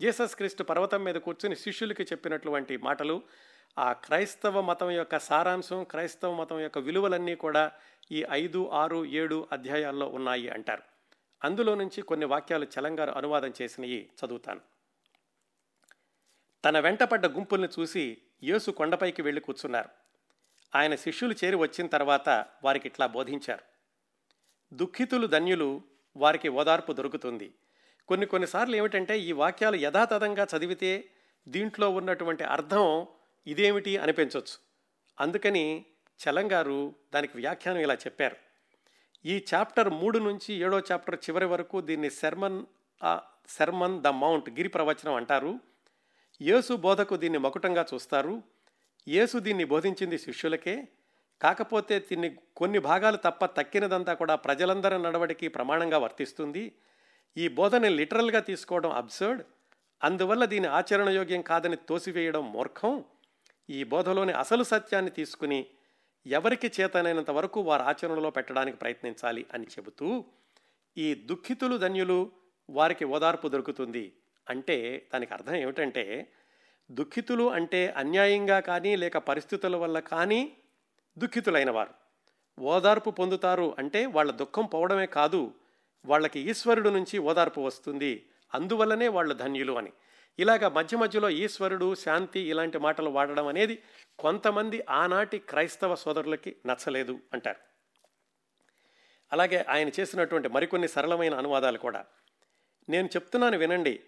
జీసస్ 0.00 0.36
క్రీస్తు 0.36 0.62
పర్వతం 0.62 1.04
మీద 1.04 1.14
కూర్చుని 1.14 1.56
శిష్యులకి 1.56 2.02
చెప్పినటువంటి 2.02 2.76
మాటలు 2.76 3.22
ఆ 3.78 3.92
క్రైస్తవ 3.92 4.60
మతం 4.60 4.90
యొక్క 4.90 5.18
సారాంశం 5.18 5.84
క్రైస్తవ 5.84 6.32
మతం 6.32 6.60
యొక్క 6.60 6.78
విలువలన్నీ 6.78 7.34
కూడా 7.34 7.72
ఈ 8.12 8.24
ఐదు 8.30 8.68
ఆరు 8.68 9.04
ఏడు 9.04 9.48
అధ్యాయాల్లో 9.52 10.08
ఉన్నాయి 10.08 10.48
అంటారు. 10.48 10.82
అందులో 11.44 11.74
నుంచి 11.74 12.02
కొన్ని 12.02 12.26
వాక్యాలు 12.26 12.66
చలంగారు 12.80 13.10
అనువాదం 13.10 13.52
చేసినవి 13.62 14.10
చదువుతాను. 14.24 14.60
తన 16.64 16.78
వెంటపడ్డ 16.78 17.26
గుంపుల్ని 17.26 17.68
చూసి 17.80 18.18
యేసు 18.42 18.70
కొండపైకి 18.70 19.22
వెళ్ళి 19.22 19.40
కూర్చున్నారు. 19.40 20.01
ఆయన 20.74 20.94
శిష్యులు 20.94 21.34
చేరి 21.44 21.56
వచ్చిన 21.56 21.86
తర్వాత 21.86 22.28
వారికి 22.64 22.88
ఇట్లా 22.88 23.06
బోధించారు. 23.06 23.64
దుఃఖితులు 24.72 25.26
ధన్యులు 25.26 25.82
వారికి 26.16 26.48
ఓదార్పు 26.48 26.92
దొరుకుతుంది. 26.92 27.48
కొన్ని 28.08 28.26
కొన్నిసార్లు 28.26 28.76
ఏమిటంటే 28.76 29.20
ఈ 29.20 29.32
వాక్యాలు 29.32 29.76
యథాతథంగా 29.76 30.46
చదివితే 30.56 31.08
దీంట్లో 31.48 31.90
ఉన్నటువంటి 31.90 32.44
అర్థం 32.44 33.06
ఇదేమిటి 33.46 33.96
అనిపించవచ్చు 33.96 34.56
అందుకని 35.20 35.84
చలంగారు 36.20 36.94
దానికి 37.14 37.34
వ్యాఖ్యానం 37.36 37.80
ఇలా 37.80 37.94
చెప్పారు. 37.94 38.36
ఈ 39.26 39.44
చాప్టర్ 39.54 39.90
మూడు 39.90 40.18
నుంచి 40.18 40.54
ఏడో 40.54 40.78
చాప్టర్ 40.78 41.16
చివరి 41.16 41.46
వరకు 41.46 41.80
దీన్ని 41.80 42.10
శర్మన్ 42.10 42.64
శర్మన్ 43.48 44.02
ద 44.02 44.06
మౌంట్ 44.06 44.50
గిరి 44.50 44.68
ప్రవచనం 44.68 45.14
అంటారు. 45.14 45.60
యేసు 46.40 46.72
బోధకు 46.76 47.16
దీన్ని 47.16 47.38
మకుటంగా 47.38 47.86
చూస్తారు. 47.94 48.42
యేసు 49.08 49.38
దీన్ని 49.38 49.64
బోధించింది 49.64 50.18
శిష్యులకే 50.18 50.88
కాకపోతే 51.40 51.98
దీన్ని 51.98 52.36
కొన్ని 52.56 52.78
భాగాలు 52.78 53.16
తప్ప 53.16 53.44
తక్కినదంతా 53.44 54.14
కూడా 54.14 54.34
ప్రజలందరి 54.34 55.02
నడవడికి 55.02 55.48
ప్రమాణంగా 55.48 55.98
వర్తిస్తుంది. 55.98 56.72
ఈ 57.36 57.48
బోధని 57.48 57.88
లిటరల్గా 57.88 58.40
తీసుకోవడం 58.40 58.90
అబ్సర్డ్. 58.90 59.42
అందువల్ల 60.02 60.44
దీని 60.44 60.66
ఆచరణయోగ్యం 60.66 61.42
కాదని 61.42 61.76
తోసివేయడం 61.76 62.52
మూర్ఖం. 62.52 63.04
ఈ 63.70 63.84
బోధలోని 63.84 64.32
అసలు 64.32 64.62
సత్యాన్ని 64.62 65.10
తీసుకుని 65.10 65.66
ఎవరికి 66.26 66.72
చేతనైనంత 66.80 67.30
వరకు 67.30 67.60
వారు 67.60 67.82
ఆచరణలో 67.82 68.30
పెట్టడానికి 68.30 68.76
ప్రయత్నించాలి 68.76 69.46
అని 69.54 69.64
చెబుతూ 69.64 70.24
ఈ 70.96 71.14
దుఃఖితులు 71.14 71.78
ధన్యులు 71.78 72.32
వారికి 72.70 73.04
ఓదార్పు 73.04 73.48
దొరుకుతుంది. 73.48 74.12
అంటే 74.48 75.08
దానికి 75.12 75.34
అర్థం 75.34 75.54
ఏమిటంటే 75.54 76.32
దుఃఖితులు 76.90 77.50
అంటే 77.50 77.94
అన్యాయంగా 77.96 78.60
కానీ 78.60 78.96
లేక 78.96 79.18
పరిస్థితుల 79.18 79.76
వల్ల 79.76 80.00
కానీ 80.00 80.56
దుఃఖితులైన 81.18 81.70
వారు 81.70 81.90
ఓదార్పు 82.60 83.10
పొందుతారు 83.10 83.74
అంటే 83.78 84.06
వాళ్ళ 84.06 84.30
దుఃఖం 84.30 84.66
పోవడమే 84.66 85.06
కాదు 85.06 85.54
వాళ్ళకి 86.04 86.40
ఈశ్వరుడు 86.40 86.90
నుంచి 86.90 87.18
ఓదార్పు 87.18 87.60
వస్తుంది. 87.60 88.28
అందువల్లనే 88.54 89.08
వాళ్ళు 89.08 89.34
ధన్యులు 89.34 89.72
అని. 89.72 89.92
ఇలాగ 90.38 90.68
మధ్య 90.68 90.96
మధ్యలో 90.96 91.30
ఈశ్వరుడు 91.30 91.94
శాంతి 91.94 92.40
ఇలాంటి 92.40 92.78
మాటలు 92.78 93.10
వాడడం 93.10 93.46
అనేది 93.46 93.82
కొంతమంది 94.18 94.84
ఆనాటి 94.90 95.38
క్రైస్తవ 95.38 95.94
సోదరులకి 95.94 96.56
నచ్చలేదు 96.66 97.18
అంటారు. 97.32 97.58
అలాగే 99.32 99.64
ఆయన 99.68 99.90
చేసినటువంటి 100.00 100.48
మరికొన్ని 100.48 100.88
సరళమైన 100.88 101.34
అనువాదాలు 101.34 101.78
కూడా. 101.78 102.04
నేను 102.88 103.06
చెప్తున్నాను 103.06 103.58
వినండి. 103.58 104.00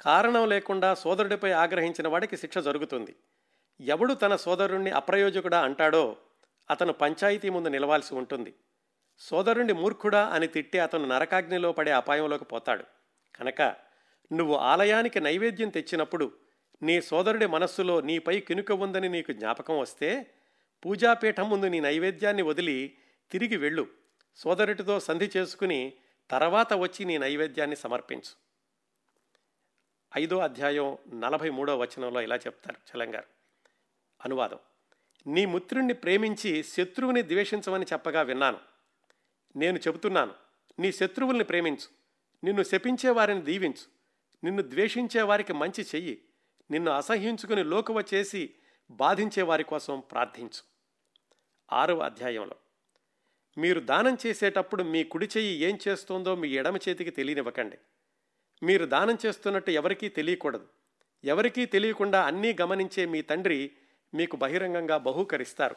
కారణం 0.00 0.48
లేకుండా 0.48 0.94
సోదరుడిపై 0.94 1.50
ఆగ్రహించిన 1.50 2.08
వాడికి 2.08 2.36
శిక్ష 2.36 2.58
జరుగుతుంది. 2.58 3.16
ఎవడు 3.80 4.14
తన 4.14 4.36
సోదరుణ్ణి 4.36 4.90
అప్రయోజకుడా 4.90 5.62
అంటాడో 5.62 6.16
అతను 6.70 6.92
పంచాయతీ 6.92 7.48
ముందు 7.48 7.68
నిలవాల్సి 7.68 8.14
ఉంటుంది. 8.14 8.54
సోదరుణ్ణి 9.18 9.72
మూర్ఖుడా 9.72 10.26
అని 10.26 10.46
తిట్టి 10.46 10.78
అతను 10.78 11.04
నరకాగ్నిలో 11.04 11.72
పడే 11.72 11.90
అపాయంలోకి 11.90 12.44
పోతాడు. 12.44 12.84
కనుక 13.36 13.74
నువ్వు 14.32 14.54
ఆలయానికి 14.54 15.20
నైవేద్యం 15.20 15.68
తెచ్చినప్పుడు 15.68 16.32
నీ 16.82 17.00
సోదరుడి 17.00 17.46
మనస్సులో 17.46 18.00
నీపై 18.00 18.40
కినుక 18.40 18.72
ఉందని 18.72 19.08
నీకు 19.08 19.32
జ్ఞాపకం 19.32 19.78
వస్తే 19.78 20.26
పూజాపీఠం 20.86 21.50
ముందు 21.50 21.66
నీ 21.66 21.80
నైవేద్యాన్ని 21.80 22.42
వదిలి 22.42 22.96
తిరిగి 23.30 23.56
వెళ్ళు. 23.56 23.86
సోదరుడితో 24.36 25.00
సంధి 25.00 25.30
చేసుకుని 25.36 25.92
తర్వాత 26.30 26.74
వచ్చి 26.74 27.04
నీ 27.04 27.18
నైవేద్యాన్ని 27.18 27.76
సమర్పించు. 27.76 28.49
ఐదో 30.16 30.38
అధ్యాయం 30.38 30.98
నలభై 31.14 31.50
మూడో 31.50 31.78
వచనంలో 31.78 32.20
ఇలా 32.20 32.36
చెప్తారు 32.36 32.96
చలంగారు. 32.96 33.24
అనువాదం 34.24 34.58
నీ 35.26 35.46
మిత్రుణ్ణి 35.46 35.94
ప్రేమించి 35.94 36.62
శత్రువుని 36.62 37.22
ద్వేషించమని 37.22 37.86
చెప్పగా 37.92 38.22
విన్నాను. 38.22 38.58
నేను 39.56 39.78
చెబుతున్నాను 39.78 40.34
నీ 40.78 40.92
శత్రువుల్ని 40.92 41.44
ప్రేమించు. 41.44 41.88
నిన్ను 42.44 42.62
శపించే 42.62 43.10
వారిని 43.10 43.42
దీవించు. 43.42 44.00
నిన్ను 44.44 44.62
ద్వేషించే 44.62 45.22
వారికి 45.22 45.52
మంచి 45.52 45.82
చెయ్యి. 45.82 46.24
నిన్ను 46.70 46.90
అసహ్యించుకుని 46.90 47.64
లోకువ 47.64 48.04
చేసి 48.14 48.54
బాధించే 48.90 49.42
వారి 49.42 49.64
కోసం 49.64 50.00
ప్రార్థించు. 50.00 50.62
ఆరవ 51.72 51.98
అధ్యాయంలో 51.98 52.54
మీరు 53.58 53.80
దానం 53.80 54.18
చేసేటప్పుడు 54.26 54.82
మీ 54.82 55.04
కుడి 55.04 55.28
చెయ్యి 55.36 55.58
ఏం 55.58 55.78
చేస్తోందో 55.88 56.34
మీ 56.34 56.48
ఎడమ 56.48 56.76
చేతికి 56.76 57.10
తెలియనివ్వకండి. 57.10 57.78
మీరు 58.62 58.84
దానం 58.84 59.18
చేస్తున్నట్టు 59.26 59.70
ఎవరికీ 59.70 60.08
తెలియకూడదు. 60.08 60.68
ఎవరికీ 61.24 61.66
తెలియకుండా 61.66 62.26
అన్నీ 62.26 62.56
గమనించే 62.60 63.06
మీ 63.06 63.22
తండ్రి 63.22 63.70
మీకు 64.14 64.36
బహిరంగంగా 64.36 64.96
బహూకరిస్తారు. 64.96 65.76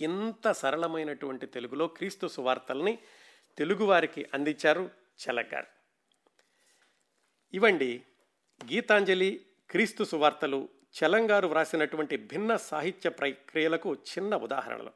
ఇంత 0.00 0.52
సరళమైనటువంటి 0.52 1.46
తెలుగులో 1.46 1.86
క్రీస్తు 1.86 2.26
సువార్తల్ని 2.26 2.98
తెలుగువారికి 3.58 4.26
అందించారు 4.34 4.90
చెలగారు 5.22 5.66
ఇవండి 7.54 8.02
గీతాంజలి 8.72 9.46
క్రీస్తు 9.70 10.04
సువార్తలు 10.04 10.68
చలంగారు 10.90 11.46
వ్రాసినటువంటి 11.46 12.16
భిన్న 12.16 12.56
సాహిత్య 12.56 13.10
ప్రక్రియలకు 13.10 13.94
చిన్న 13.94 14.36
ఉదాహరణలు. 14.36 14.92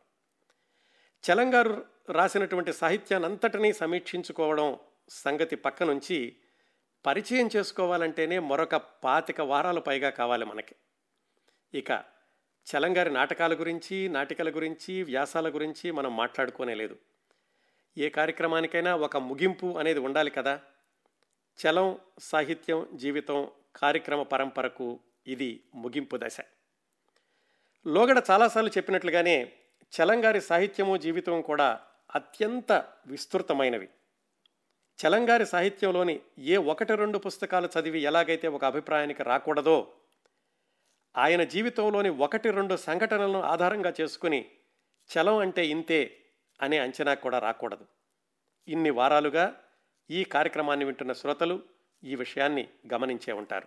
చలంగారు 1.25 1.87
రాసినటువంటి 2.09 2.73
సాహిత్యానంతటినీ 2.73 3.73
సమీక్షించుకోవడం 3.73 4.79
సంగతి 5.09 5.57
పక్క 5.57 5.83
నుంచి 5.83 6.37
పరిచయం 7.07 7.51
చేసుకోవాలంటేనే 7.57 8.39
మరొక 8.39 8.77
పాతిక 8.77 9.41
వారాలు 9.41 9.81
పైగా 9.81 10.11
కావాలి 10.11 10.45
మనకి. 10.45 10.75
ఇక 11.75 11.91
చలంగారి 12.67 13.11
నాటకాల 13.11 13.55
గురించి 13.55 14.09
నాటికల 14.09 14.49
గురించి 14.49 15.03
వ్యాసాల 15.03 15.49
గురించి 15.49 15.91
మనం 15.91 16.17
మాట్లాడుకోనే 16.17 16.75
లేదు. 16.75 16.97
ఏ 17.99 18.09
కార్యక్రమానికైనా 18.09 18.97
ఒక 18.97 19.17
ముగింపు 19.17 19.79
అనేది 19.79 20.01
ఉండాలి 20.01 20.31
కదా. 20.31 20.61
చలం 21.67 21.99
సాహిత్యం 22.19 22.89
జీవితం 22.95 23.49
కార్యక్రమ 23.77 24.23
పరంపరకు 24.23 25.01
ఇది 25.27 25.65
ముగింపు 25.75 26.17
దశ. 26.17 26.37
లోగడ 27.87 28.23
చాలాసార్లు 28.31 28.71
చెప్పినట్లుగానే 28.71 29.53
చలంగారి 30.01 30.41
సాహిత్యము 30.41 30.97
జీవితం 30.97 31.43
కూడా 31.43 31.81
అత్యంత 32.15 32.73
విస్తృతమైనవి. 33.07 33.89
చలంగారి 34.99 35.47
సాహిత్యంలోని 35.47 36.21
ఏ 36.39 36.57
ఒకటి 36.57 36.97
రెండు 36.97 37.19
పుస్తకాలు 37.19 37.69
చదివి 37.79 38.01
ఎలాగైతే 38.01 38.49
ఒక 38.49 38.65
అభిప్రాయానికి 38.65 39.23
రాకూడదో 39.23 39.93
ఆయన 41.17 41.45
జీవితంలోని 41.45 42.09
ఒకటి 42.09 42.51
రెండు 42.51 42.77
సంఘటనలను 42.77 43.41
ఆధారంగా 43.43 43.93
చేసుకుని 44.01 44.51
చలం 45.09 45.37
అంటే 45.37 45.67
ఇంతే 45.67 46.25
అనే 46.63 46.79
అంచనా 46.79 47.15
కూడా 47.15 47.39
రాకూడదు. 47.39 47.87
ఇన్ని 48.69 48.91
వారాలుగా 48.91 49.63
ఈ 50.11 50.25
కార్యక్రమాన్ని 50.25 50.85
వింటున్న 50.85 51.13
శ్రోతలు 51.13 51.63
ఈ 52.05 52.15
విషయాన్ని 52.15 52.69
గమనించే 52.95 53.33
ఉంటారు. 53.33 53.67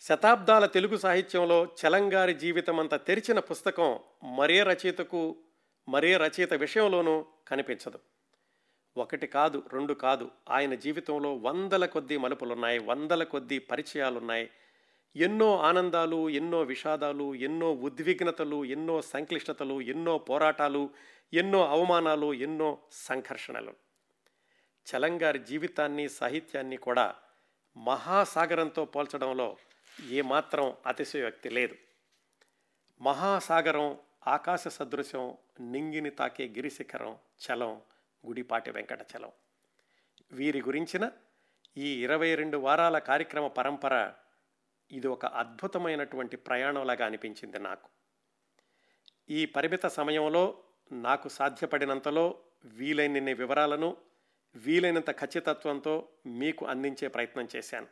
శతాబ్దాల 0.00 0.66
తెలుగు 0.66 0.96
సాహిత్యంలో 0.96 1.64
చలంగారి 1.64 2.34
జీవితం 2.34 2.80
అంత 2.80 2.94
తెరిచిన 2.94 3.38
పుస్తకం 3.38 3.98
మరే 4.24 4.62
రచయితకు 4.62 5.36
మరే 5.88 6.16
రచయిత 6.16 6.54
విషయంలోనూ 6.54 7.26
కనిపించదు. 7.48 7.98
ఒకటి 8.98 9.26
కాదు 9.26 9.62
రెండు 9.72 9.94
కాదు. 9.94 10.30
ఆయన 10.50 10.74
జీవితంలో 10.74 11.34
వందల 11.34 11.86
కొద్దీ 11.86 12.16
మలుపులున్నాయి 12.16 12.78
వందల 12.78 13.22
కొద్దీ 13.24 13.58
పరిచయాలున్నాయి. 13.58 14.50
ఎన్నో 15.16 15.58
ఆనందాలు 15.58 16.28
ఎన్నో 16.28 16.62
విషాదాలు 16.62 17.34
ఎన్నో 17.34 17.72
ఉద్విగ్నతలు 17.72 18.64
ఎన్నో 18.64 19.02
సంక్లిష్టతలు 19.02 19.80
ఎన్నో 19.80 20.18
పోరాటాలు 20.18 20.90
ఎన్నో 21.34 21.66
అవమానాలు 21.66 22.34
ఎన్నో 22.34 22.78
సంఘర్షణలు. 22.92 23.74
చలంగారి 24.88 25.38
జీవితాన్ని 25.38 26.08
సాహిత్యాన్ని 26.08 26.76
కూడా 26.76 27.14
మహాసాగరంతో 27.76 28.84
పోల్చడంలో 28.84 29.56
ఏమాత్రం 30.10 30.74
అతిశయోక్తి 30.86 31.48
లేదు. 31.48 31.74
మహాసాగరం 33.00 33.96
ఆకాశ 34.26 34.68
సదృశం 34.68 35.34
నింగిని 35.60 36.10
తాకే 36.10 36.44
గిరిశిఖరం 36.48 37.16
చలం 37.46 37.80
గుడిపాటి 38.26 38.70
వెంకటచలం. 38.70 39.32
వీరి 40.32 40.60
గురించిన 40.60 41.10
ఈ 41.76 42.02
ఇరవై 42.02 42.34
రెండు 42.34 42.58
వారాల 42.58 42.98
కార్యక్రమ 42.98 43.46
పరంపర 43.46 44.12
ఇది 44.92 45.06
ఒక 45.06 45.26
అద్భుతమైనటువంటి 45.26 46.36
ప్రయాణంలాగా 46.36 47.06
అనిపించింది 47.06 47.58
నాకు. 47.58 47.88
ఈ 49.30 49.46
పరిమిత 49.46 49.86
సమయంలో 49.86 50.62
నాకు 50.92 51.28
సాధ్యపడినంతలో 51.28 52.42
వీలైనన్ని 52.64 53.34
వివరాలను 53.34 53.96
వీలైనంత 54.56 55.10
ఖచ్చితత్వంతో 55.10 56.08
మీకు 56.26 56.66
అందించే 56.66 57.08
ప్రయత్నం 57.08 57.48
చేశాను. 57.56 57.86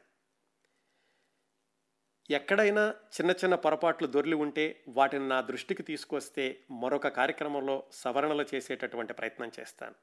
ఎక్కడైనా 2.30 2.90
చిన్న 2.90 3.30
చిన్న 3.30 3.55
పొరపాట్లు 3.55 4.07
దొర్లి 4.07 4.36
ఉంటే 4.36 4.84
వాటిని 4.88 5.28
నా 5.28 5.40
దృష్టికి 5.40 5.82
తీసుకొస్తే 5.82 6.61
మరొక 6.70 7.09
కార్యక్రమంలో 7.09 7.84
సవరణలు 7.92 8.46
చేసేటటువంటి 8.55 9.12
ప్రయత్నం 9.12 9.53
చేస్తాను. 9.61 9.94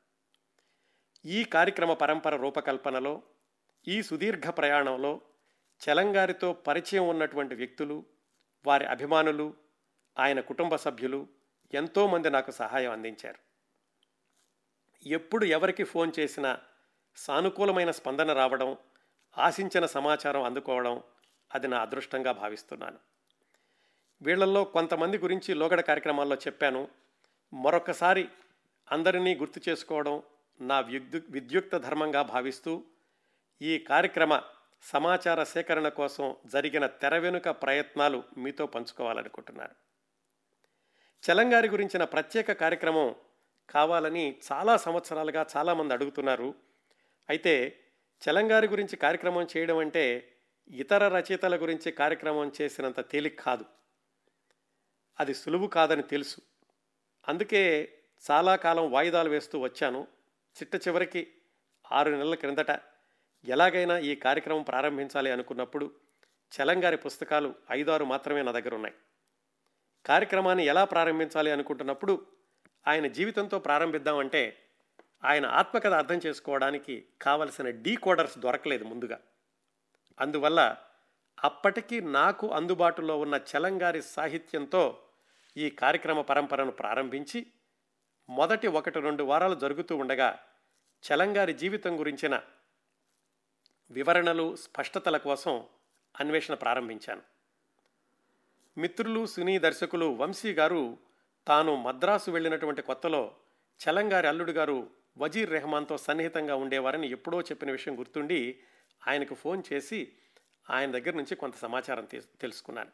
ఈ 1.25 1.43
కార్యక్రమ 1.43 1.93
పరంపర 1.93 2.35
రూపకల్పనలో 2.35 3.23
ఈ 3.87 4.03
సుదీర్ఘ 4.03 4.49
ప్రయాణంలో 4.49 5.21
చలంగారితో 5.81 6.53
పరిచయం 6.53 7.07
ఉన్నటువంటి 7.07 7.55
వ్యక్తులు 7.55 8.05
వారి 8.65 8.85
అభిమానులు 8.85 9.53
ఆయన 10.19 10.39
కుటుంబ 10.39 10.75
సభ్యులు 10.75 11.27
ఎంతోమంది 11.73 12.29
నాకు 12.29 12.51
సహాయం 12.51 12.91
అందించారు. 12.91 13.39
ఎప్పుడు 15.07 15.45
ఎవరికి 15.45 15.83
ఫోన్ 15.83 16.11
చేసినా 16.19 16.59
సానుకూలమైన 17.15 17.91
స్పందన 17.91 18.33
రావడం 18.33 18.77
ఆశించిన 19.37 19.85
సమాచారం 19.85 20.43
అందుకోవడం 20.43 21.03
అది 21.53 21.67
నా 21.67 21.81
అదృష్టంగా 21.81 22.31
భావిస్తున్నాను. 22.31 22.99
వీళ్ళల్లో 24.21 24.63
కొంతమంది 24.63 25.17
గురించి 25.17 25.53
లోగడ 25.53 25.81
కార్యక్రమాల్లో 25.81 26.35
చెప్పాను. 26.35 26.87
మరొకసారి 27.53 28.29
అందరినీ 28.91 29.35
గుర్తు 29.35 29.69
చేసుకోవడం 29.69 30.23
నా 30.61 30.79
విద్యు 30.79 31.21
విద్యుక్త 31.29 31.77
ధర్మంగా 31.77 32.21
భావిస్తూ 32.21 32.83
ఈ 33.61 33.77
కార్యక్రమ 33.79 34.41
సమాచార 34.81 35.43
సేకరణ 35.43 35.87
కోసం 35.87 36.35
జరిగిన 36.45 36.87
తెర 36.87 37.17
వెనుక 37.17 37.49
ప్రయత్నాలు 37.49 38.23
మీతో 38.37 38.65
పంచుకోవాలనుకుంటున్నాను 38.65 39.83
చలంగారి 41.23 41.69
గురించిన 41.69 42.03
ప్రత్యేక 42.03 42.51
కార్యక్రమం 42.51 43.15
కావాలని 43.69 44.39
చాలా 44.51 44.77
సంవత్సరాలుగా 44.77 45.45
చాలామంది 45.57 45.93
అడుగుతున్నారు. 45.93 46.53
అయితే 47.29 47.79
చలంగారి 48.29 48.67
గురించి 48.67 48.95
కార్యక్రమం 48.95 49.47
చేయడం 49.57 49.77
అంటే 49.77 50.35
ఇతర 50.71 51.07
రచయితల 51.07 51.61
గురించి 51.61 51.91
కార్యక్రమం 51.91 52.51
చేసినంత 52.61 53.09
తేలిక 53.09 53.41
కాదు. 53.41 53.65
అది 55.19 55.33
సులువు 55.33 55.67
కాదని 55.67 56.03
తెలుసు. 56.03 56.37
అందుకే 57.27 57.93
చాలా 58.31 58.55
కాలం 58.55 58.91
వాయిదాలు 58.91 59.29
వేస్తూ 59.29 59.59
వచ్చాను. 59.59 60.07
చిట్ట 60.57 60.87
చివరికి 60.87 61.27
ఆరు 61.91 62.11
నెలల 62.11 62.35
క్రిందట 62.35 62.71
ఎలాగైనా 63.45 63.97
ఈ 63.97 64.15
కార్యక్రమం 64.15 64.63
ప్రారంభించాలి 64.63 65.31
అనుకున్నప్పుడు 65.31 65.91
చలంగారి 66.51 66.97
పుస్తకాలు 66.97 67.55
ఐదారు 67.71 68.05
మాత్రమే 68.05 68.41
నా 68.41 68.51
దగ్గర 68.51 68.75
ఉన్నాయి. 68.75 68.93
కార్యక్రమాన్ని 70.05 70.65
ఎలా 70.65 70.83
ప్రారంభించాలి 70.83 71.51
అనుకుంటున్నప్పుడు 71.51 72.25
ఆయన 72.87 73.07
జీవితంతో 73.07 73.59
ప్రారంభిద్దామంటే 73.59 74.59
ఆయన 75.23 75.45
ఆత్మకథ 75.45 75.93
అర్థం 75.93 76.19
చేసుకోవడానికి 76.25 77.05
కావలసిన 77.21 77.69
డీ 77.69 77.95
కోడర్స్ 77.95 78.37
దొరకలేదు 78.37 78.83
ముందుగా. 78.83 79.19
అందువల్ల 80.19 80.75
అప్పటికి 81.43 82.01
నాకు 82.01 82.51
అందుబాటులో 82.51 83.19
ఉన్న 83.19 83.35
చలంగారి 83.35 84.01
సాహిత్యంతో 84.01 84.99
ఈ 85.57 85.69
కార్యక్రమ 85.69 86.21
పరంపరను 86.21 86.71
ప్రారంభించి 86.71 87.45
మొదటి 88.33 88.67
ఒకటి 88.67 88.99
రెండు 88.99 89.23
వారాలు 89.23 89.55
జరుగుతూ 89.55 89.97
ఉండగా 89.97 90.39
చలంగారి 91.03 91.53
జీవితం 91.53 91.99
గురించిన 91.99 92.41
వివరణలు 93.91 94.55
స్పష్టతల 94.55 95.17
కోసం 95.17 95.65
అన్వేషణ 96.19 96.53
ప్రారంభించాను. 96.53 97.21
మిత్రులు 98.77 99.25
సినీ 99.25 99.59
దర్శకులు 99.59 100.05
వంశీ 100.05 100.53
గారు 100.53 100.97
తాను 101.47 101.75
మద్రాసు 101.75 102.31
వెళ్ళినటువంటి 102.31 102.81
కొత్తలో 102.81 103.35
చలంగారి 103.79 104.27
అల్లుడు 104.27 104.51
గారు 104.51 104.89
వజీర్ 105.17 105.49
రెహమాన్తో 105.49 105.97
సన్నిహితంగా 105.97 106.55
ఉండేవారని 106.55 107.09
ఎప్పుడో 107.09 107.41
చెప్పిన 107.41 107.71
విషయం 107.71 107.99
గుర్తుండి 107.99 108.59
ఆయనకు 109.07 109.35
ఫోన్ 109.35 109.63
చేసి 109.73 110.13
ఆయన 110.69 110.91
దగ్గర 110.91 111.15
నుంచి 111.15 111.35
కొంత 111.35 111.55
సమాచారం 111.55 112.05
తెలుసుకున్నాను. 112.15 112.91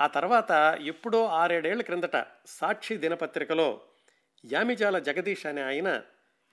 ఆ 0.00 0.06
తర్వాత 0.06 0.78
ఎప్పుడో 0.80 1.26
ఆరేడేళ్ళ 1.26 1.82
క్రిందట 1.82 2.26
సాక్షి 2.46 2.96
దినపత్రికలో 2.96 3.82
యామిజాల 4.52 4.98
జగదీష్ 4.98 5.46
అనే 5.46 5.62
ఆయన 5.62 6.02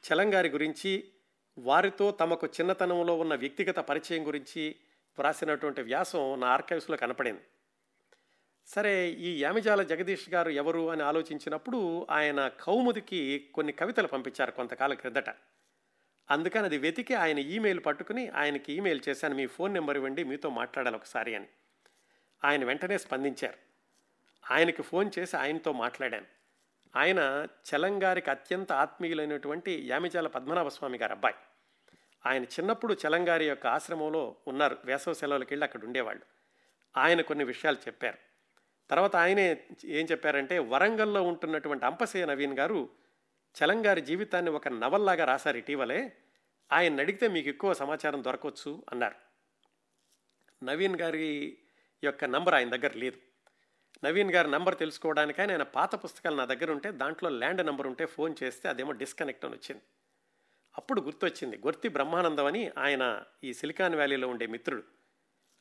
చలంగారి 0.03 0.49
గురించి 0.49 1.09
వారితో 1.57 2.11
తమకు 2.11 2.47
చిన్నతనంలో 2.47 3.17
ఉన్న 3.17 3.35
వ్యక్తిగత 3.35 3.79
పరిచయం 3.79 4.27
గురించి 4.27 4.75
వ్రాసినటువంటి 5.17 5.81
వ్యాసం 5.81 6.39
నా 6.39 6.47
ఆర్కైవ్స్లో 6.47 6.97
కనపడింది. 6.97 7.41
సరే 8.65 9.09
ఈ 9.09 9.41
యామిజాల 9.41 9.83
జగదీష్ 9.83 10.29
గారు 10.29 10.49
ఎవరు 10.49 10.91
అని 10.91 11.03
ఆలోచించినప్పుడు 11.03 12.07
ఆయన 12.09 12.47
కౌముదికి 12.47 13.49
కొన్ని 13.53 13.73
కవితలు 13.73 14.07
పంపించారు 14.07 14.51
కొంతకాలం 14.51 14.95
క్రిందట. 14.95 15.29
అందుకని 16.31 16.65
అది 16.65 16.77
వెతికి 16.77 17.13
ఆయన 17.13 17.39
ఈమెయిల్ 17.39 17.79
పట్టుకుని 17.85 18.29
ఆయనకి 18.29 18.73
ఈమెయిల్ 18.73 19.01
చేశాను 19.09 19.35
మీ 19.35 19.45
ఫోన్ 19.45 19.73
నెంబర్ 19.73 19.97
ఇవ్వండి 19.97 20.23
మీతో 20.23 20.49
మాట్లాడాలి 20.49 20.95
ఒకసారి 20.95 21.35
అని. 21.35 21.47
ఆయన 22.43 22.65
వెంటనే 22.65 22.97
స్పందించారు. 22.97 23.57
ఆయనకి 24.53 24.81
ఫోన్ 24.81 25.11
చేసి 25.19 25.37
ఆయనతో 25.37 25.71
మాట్లాడాను. 25.71 26.42
ఆయన 26.95 27.47
చలంగారికి 27.69 28.29
అత్యంత 28.29 28.71
ఆత్మీయులైనటువంటి 28.71 29.87
యామిజాల 29.87 30.27
పద్మనాభస్వామి 30.27 30.97
గారు 30.97 31.11
అబ్బాయి. 31.11 31.35
ఆయన 32.25 32.43
చిన్నప్పుడు 32.43 32.97
చలంగారి 33.07 33.47
యొక్క 33.47 33.67
ఆశ్రమంలో 33.67 34.35
ఉన్నారు. 34.47 34.77
వేసవ 34.85 35.13
సెలవులకి 35.13 35.53
వెళ్ళి 35.53 35.65
అక్కడ 35.65 35.83
ఉండేవాళ్ళు. 35.83 36.23
ఆయన 36.97 37.21
కొన్ని 37.21 37.45
విషయాలు 37.45 37.77
చెప్పారు. 37.77 38.17
తర్వాత 38.89 39.15
ఆయనే 39.15 39.63
ఏం 39.85 40.07
చెప్పారంటే 40.11 40.59
వరంగల్లో 40.59 41.21
ఉంటున్నటువంటి 41.21 41.85
అంపశయ్య 41.85 42.25
నవీన్ 42.25 42.57
గారు 42.57 42.89
చలంగారి 43.63 44.01
జీవితాన్ని 44.01 44.51
ఒక 44.51 44.67
నవల్లాగా 44.67 45.25
రాశారు 45.25 45.57
ఇటీవలే. 45.57 46.17
ఆయన 46.71 46.99
అడిగితే 46.99 47.27
మీకు 47.27 47.49
ఎక్కువ 47.49 47.73
సమాచారం 47.73 48.23
దొరకవచ్చు 48.23 48.83
అన్నారు. 48.91 49.15
నవీన్ 50.65 51.01
గారి 51.01 51.57
యొక్క 52.03 52.25
నంబర్ 52.25 52.53
ఆయన 52.53 52.69
దగ్గర 52.69 52.91
లేదు. 52.95 53.32
నవీన్ 54.03 54.31
గారి 54.31 54.51
నంబర్ 54.51 54.77
తెలుసుకోవడానికై 54.77 55.47
ఆయన 55.47 55.63
పాత 55.63 56.03
పుస్తకాలు 56.03 56.35
నా 56.35 56.45
దగ్గర 56.45 56.71
ఉంటే 56.71 56.91
దాంట్లో 56.91 57.29
ల్యాండ్ 57.29 57.65
నెంబర్ 57.65 57.87
ఉంటే 57.87 58.05
ఫోన్ 58.05 58.35
చేస్తే 58.43 58.69
అదేమో 58.69 58.91
డిస్కనెక్ట్ 58.91 59.45
అని 59.45 59.55
వచ్చింది. 59.55 59.81
అప్పుడు 60.77 61.01
గుర్తొచ్చింది 61.01 61.57
గుర్తి 61.57 61.87
బ్రహ్మానందం 61.87 62.45
అని 62.45 62.71
ఆయన 62.77 63.23
ఈ 63.43 63.53
సిలికాన్ 63.53 63.95
వ్యాలీలో 63.95 64.27
ఉండే 64.27 64.45
మిత్రుడు. 64.45 64.83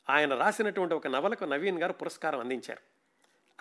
ఆయన 0.09 0.35
రాసినటువంటి 0.35 0.95
ఒక 0.95 1.07
నవలకు 1.07 1.45
నవీన్ 1.45 1.81
గారు 1.81 1.93
పురస్కారం 1.93 2.39
అందించారు. 2.39 2.79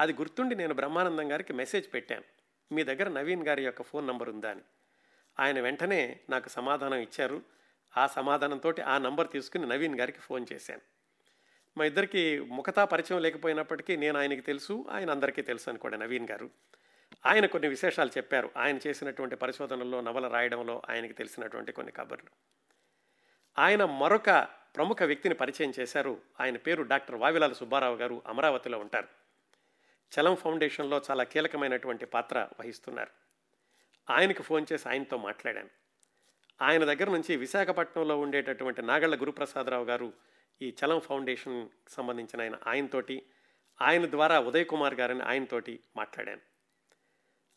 అది 0.01 0.13
గుర్తుండి 0.13 0.55
నేను 0.55 0.75
బ్రహ్మానందం 0.75 1.33
గారికి 1.33 1.53
మెసేజ్ 1.53 1.95
పెట్టాను. 1.95 2.25
మీ 2.75 2.85
దగ్గర 2.85 3.09
నవీన్ 3.09 3.47
గారి 3.47 3.65
యొక్క 3.65 3.83
ఫోన్ 3.83 4.07
నంబర్ 4.07 4.29
ఉందా 4.29 4.51
అని. 4.51 4.61
ఆయన 5.41 5.61
వెంటనే 5.61 6.21
నాకు 6.31 6.49
సమాధానం 6.49 6.97
ఇచ్చారు. 6.97 7.43
ఆ 7.97 8.07
సమాధానంతో 8.07 8.75
ఆ 8.87 8.99
నంబర్ 8.99 9.31
తీసుకుని 9.31 9.67
నవీన్ 9.67 10.01
గారికి 10.01 10.19
ఫోన్ 10.19 10.47
చేశాను. 10.53 10.92
మా 11.79 11.85
ఇద్దరికి 11.85 12.41
ముఖతా 12.41 12.85
పరిచయం 12.85 13.23
లేకపోయినప్పటికీ 13.23 13.97
నేను 13.97 14.19
ఆయనకి 14.19 14.41
తెలుసు 14.41 14.87
ఆయన 14.91 15.11
అందరికీ 15.11 15.43
తెలుసు 15.43 15.71
అనుకోండి 15.71 15.99
నవీన్ 15.99 16.29
గారు. 16.31 16.51
ఆయన 17.27 17.47
కొన్ని 17.47 17.69
విశేషాలు 17.69 18.09
చెప్పారు. 18.09 18.51
ఆయన 18.57 18.79
చేసినటువంటి 18.87 19.37
పరిశోధనల్లో 19.37 20.01
నవల 20.01 20.29
రాయడంలో 20.29 20.83
ఆయనకి 20.91 21.13
తెలిసినటువంటి 21.13 21.73
కొన్ని 21.73 21.93
కబుర్లు. 21.93 22.31
ఆయన 23.59 23.85
మరొక 23.85 24.31
ప్రముఖ 24.77 25.03
వ్యక్తిని 25.03 25.35
పరిచయం 25.35 25.73
చేశారు. 25.81 26.21
ఆయన 26.41 26.57
పేరు 26.57 26.83
డాక్టర్ 26.83 27.17
వావిలాల 27.17 27.53
సుబ్బారావు 27.53 27.97
గారు 27.97 28.23
అమరావతిలో 28.27 28.79
ఉంటారు. 28.79 29.09
చలం 30.21 30.37
ఫౌండేషన్లో 30.37 31.03
చాలా 31.11 31.25
కీలకమైనటువంటి 31.25 32.07
పాత్ర 32.07 32.49
వహిస్తున్నారు. 32.61 33.11
ఆయనకు 34.13 34.43
ఫోన్ 34.43 34.67
చేసి 34.73 34.89
ఆయనతో 34.89 35.17
మాట్లాడాను. 35.17 35.69
ఆయన 36.63 36.85
దగ్గర 36.85 37.11
నుంచి 37.11 37.37
విశాఖపట్నంలో 37.37 38.21
ఉండేటటువంటి 38.21 38.83
నాగళ్ళ 38.83 39.21
గురుప్రసాదరావు 39.21 39.85
గారు 39.85 40.13
ఈ 40.63 40.77
చలం 40.85 41.01
ఫౌండేషన్ 41.01 41.69
సంబంధించిన 41.89 42.41
ఆయన 42.41 42.57
ఆయనతోటి 42.67 43.27
ఆయన 43.83 44.11
ద్వారా 44.11 44.41
ఉదయ్ 44.41 44.67
కుమార్ 44.67 44.95
గారిని 44.95 45.23
ఆయనతోటి 45.23 45.81
మాట్లాడాను. 45.97 46.41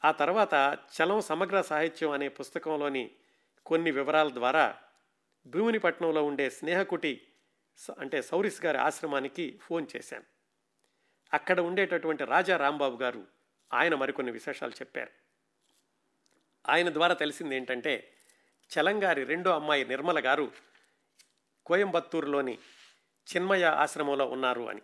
ఆ 0.06 0.12
తర్వాత 0.12 0.78
చలం 0.96 1.22
సమగ్ర 1.22 1.62
సాహిత్యం 1.62 2.12
అనే 2.12 2.28
పుస్తకంలోని 2.28 3.12
కొన్ని 3.66 3.92
వివరాల 3.92 4.30
ద్వారా 4.34 4.82
భూమినిపట్నంలో 5.48 6.26
ఉండే 6.26 6.50
స్నేహకుటి 6.50 7.28
అంటే 8.00 8.22
సౌరిస్ 8.22 8.66
గారి 8.66 8.78
ఆశ్రమానికి 8.78 9.60
ఫోన్ 9.64 9.88
చేశాను. 9.96 10.24
అక్కడ 11.34 11.60
ఉండేటటువంటి 11.60 12.26
రాజా 12.26 12.58
రాంబాబు 12.58 13.04
గారు 13.04 13.28
ఆయన 13.74 13.96
మరికొన్ని 13.96 14.34
విశేషాలు 14.34 14.72
చెప్పారు. 14.72 15.12
ఆయన 16.70 16.94
ద్వారా 16.94 17.14
తెలిసింది 17.14 17.56
ఏంటంటే 17.56 18.18
చలంగారి 18.70 19.24
రెండో 19.24 19.52
అమ్మాయి 19.52 19.86
నిర్మల 19.86 20.26
గారు 20.26 20.52
కోయంబత్తూరులోని 21.66 22.60
చిన్మయ 23.36 23.64
ఆశ్రమంలో 23.64 24.26
ఉన్నారు 24.26 24.70
అని. 24.70 24.82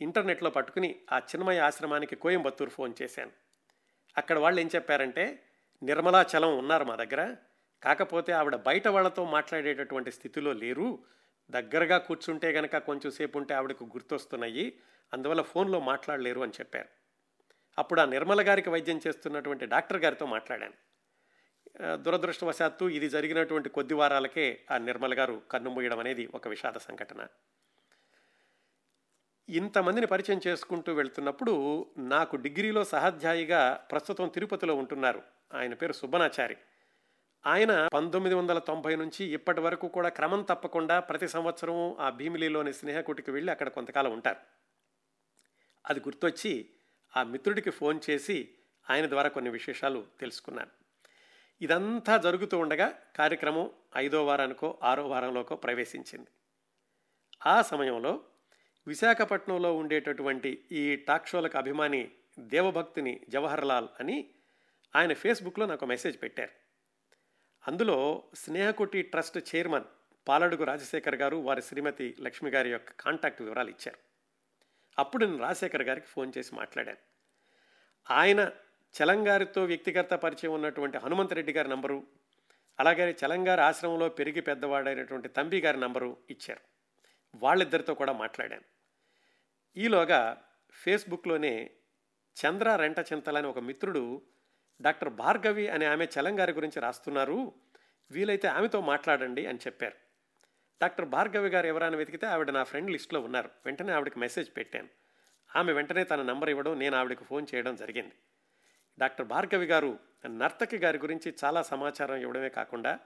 ఇంటర్నెట్లో 0.00 0.50
పట్టుకుని 0.50 1.00
ఆ 1.12 1.18
చిన్మయ 1.18 1.58
ఆశ్రమానికి 1.58 2.16
కోయంబత్తూరు 2.16 2.70
ఫోన్ 2.70 2.94
చేశాను. 3.02 3.30
అక్కడ 4.18 4.38
వాళ్ళు 4.38 4.60
ఏం 4.60 4.70
చెప్పారంటే 4.74 5.42
నిర్మలా 5.82 6.26
చలం 6.36 6.58
ఉన్నారు 6.58 6.84
మా 6.84 6.96
దగ్గర. 6.96 7.36
కాకపోతే 7.82 8.32
ఆవిడ 8.32 8.56
బయట 8.56 8.88
వాళ్ళతో 8.88 9.24
మాట్లాడేటటువంటి 9.24 10.12
స్థితిలో 10.12 10.52
లేరు. 10.52 11.04
దగ్గరగా 11.50 11.98
కూర్చుంటే 11.98 12.52
గనక 12.52 12.76
కొంచెం 12.76 13.10
సేపు 13.10 13.38
ఉంటే 13.38 13.54
ఆవిడకు 13.54 13.84
గుర్తొస్తున్నాయి. 13.84 14.80
అందువల్ల 15.12 15.42
ఫోన్లో 15.42 15.80
మాట్లాడలేరు 15.80 16.40
అని 16.40 16.52
చెప్పారు. 16.52 16.88
అప్పుడు 17.78 18.00
ఆ 18.00 18.04
నిర్మల 18.04 18.48
గారికి 18.48 18.70
వైద్యం 18.70 19.00
చేస్తున్నటువంటి 19.06 19.66
డాక్టర్ 19.66 20.02
గారితో 20.04 20.26
మాట్లాడాను. 20.26 20.89
దురదృష్టవశాత్తు 21.80 22.84
ఇది 22.84 23.08
జరిగినటువంటి 23.08 23.68
కొద్ది 23.68 23.94
వారాలకే 23.94 24.64
ఆ 24.70 24.78
నిర్మల 24.78 25.18
గారు 25.18 25.42
కన్నుమూయడం 25.50 25.98
అనేది 25.98 26.28
ఒక 26.34 26.48
విషాద 26.48 26.72
సంఘటన. 26.72 27.26
ఇంతమందిని 29.48 30.06
పరిచయం 30.06 30.40
చేసుకుంటూ 30.46 30.94
వెళ్తున్నప్పుడు 30.94 31.86
నాకు 31.98 32.36
డిగ్రీలో 32.36 32.84
సహాధ్యాయిగా 32.84 33.86
ప్రస్తుతం 33.90 34.28
తిరుపతిలో 34.28 34.74
ఉంటున్నారు. 34.74 35.22
ఆయన 35.54 35.74
పేరు 35.74 35.92
సుబ్బనాచారి. 35.92 36.56
ఆయన 37.46 37.88
పంతొమ్మిది 37.88 38.34
వందల 38.34 38.58
తొంభై 38.58 38.96
నుంచి 38.96 39.24
ఇప్పటి 39.24 39.60
వరకు 39.60 39.88
కూడా 39.88 40.08
క్రమం 40.08 40.42
తప్పకుండా 40.42 41.00
ప్రతి 41.00 41.28
సంవత్సరం 41.28 41.96
ఆ 42.00 42.10
భీమిలిలోని 42.10 42.72
స్నేహకుటికి 42.72 43.30
వెళ్ళి 43.30 43.52
అక్కడ 43.52 43.68
కొంతకాలం 43.68 44.12
ఉంటారు. 44.12 44.38
అది 45.86 46.00
గుర్తొచ్చి 46.00 46.70
ఆ 47.16 47.22
మిత్రుడికి 47.22 47.70
ఫోన్ 47.70 48.00
చేసి 48.10 48.48
ఆయన 48.90 49.08
ద్వారా 49.08 49.28
కొన్ని 49.28 49.50
విశేషాలు 49.50 50.06
తెలుసుకున్నాను. 50.20 50.79
ఇదంతా 51.62 52.16
జరుగుతూ 52.16 52.58
ఉండగా 52.58 52.98
కార్యక్రమం 53.16 53.70
ఐదో 53.96 54.26
వారానికో 54.26 54.78
ఆరో 54.82 55.08
వారంలోకో 55.08 55.56
ప్రవేశించింది. 55.56 56.30
ఆ 57.46 57.62
సమయంలో 57.62 58.24
విశాఖపట్నంలో 58.86 59.76
ఉండేటటువంటి 59.76 60.68
ఈ 60.72 60.96
టాక్ 60.96 61.28
షోలకు 61.28 61.58
అభిమాని 61.58 62.10
జవహర్ 62.38 63.20
జవహర్లాల్ 63.28 63.88
అని 64.00 64.34
ఆయన 64.96 65.12
ఫేస్బుక్లో 65.12 65.66
నాకు 65.66 65.86
మెసేజ్ 65.86 66.22
పెట్టారు. 66.22 66.50
అందులో 67.68 68.24
స్నేహకుటి 68.34 69.02
ట్రస్ట్ 69.02 69.56
చైర్మన్ 69.56 69.84
పాలడుగు 70.28 70.64
రాజశేఖర్ 70.64 71.14
గారు 71.14 71.36
వారి 71.36 71.62
శ్రీమతి 71.62 72.16
లక్ష్మి 72.20 72.50
గారి 72.50 72.70
యొక్క 72.70 72.92
కాంటాక్ట్ 73.00 73.42
వివరాలు 73.42 73.68
ఇచ్చారు. 73.68 73.98
అప్పుడు 74.98 75.24
నేను 75.24 75.38
రాజశేఖర్ 75.38 75.82
గారికి 75.82 76.06
ఫోన్ 76.06 76.32
చేసి 76.38 76.54
మాట్లాడాను. 76.54 76.96
ఆయన 78.10 78.50
చలంగారితో 78.94 79.64
వ్యక్తిగత 79.64 80.14
పరిచయం 80.14 80.52
ఉన్నటువంటి 80.52 80.98
హనుమంతరెడ్డి 80.98 81.52
గారి 81.52 81.68
నంబరు 81.68 82.06
అలాగే 82.80 83.16
చలంగారి 83.26 83.60
ఆశ్రమంలో 83.60 84.08
పెరిగి 84.08 84.40
పెద్దవాడైనటువంటి 84.40 85.28
తంబి 85.28 85.60
గారి 85.60 85.80
నంబరు 85.80 86.16
ఇచ్చారు. 86.30 86.60
వాళ్ళిద్దరితో 87.34 87.94
కూడా 87.94 88.12
మాట్లాడాను. 88.12 88.62
ఈలోగా 89.76 90.42
ఫేస్బుక్లోనే 90.70 91.70
చంద్ర 92.46 92.76
రెంట 92.76 92.98
చింతలని 92.98 93.46
ఒక 93.46 93.58
మిత్రుడు 93.58 94.22
డాక్టర్ 94.82 95.08
భార్గవి 95.08 95.68
అనే 95.68 95.86
ఆమె 95.86 96.06
చలంగారి 96.20 96.52
గురించి 96.52 96.80
రాస్తున్నారు. 96.80 97.52
వీలైతే 98.10 98.48
ఆమెతో 98.48 98.80
మాట్లాడండి 98.80 99.46
అని 99.46 99.58
చెప్పారు. 99.58 99.94
డాక్టర్ 100.82 101.04
భార్గవి 101.04 101.48
గారు 101.48 101.66
ఎవరైనా 101.66 101.96
వెతికితే 101.96 102.26
ఆవిడ 102.26 102.50
నా 102.50 102.62
ఫ్రెండ్ 102.62 102.90
లిస్ట్లో 102.90 103.20
ఉన్నారు. 103.20 103.50
వెంటనే 103.66 103.92
ఆవిడకి 103.92 104.18
మెసేజ్ 104.18 104.56
పెట్టాను. 104.56 104.88
ఆమె 105.56 105.72
వెంటనే 105.72 106.04
తన 106.04 106.22
నంబర్ 106.22 106.50
ఇవ్వడం 106.50 106.78
నేను 106.78 106.96
ఆవిడకి 106.96 107.24
ఫోన్ 107.24 107.46
చేయడం 107.54 107.76
జరిగింది. 107.76 108.12
డాక్టర్ 109.00 109.26
భార్గవి 109.26 109.66
గారు 109.66 109.98
నర్తకి 110.26 110.78
గారి 110.78 110.98
గురించి 110.98 111.34
చాలా 111.44 111.62
సమాచారం 111.62 112.14
ఇవ్వడమే 112.14 112.48
కాకుండా 112.48 112.98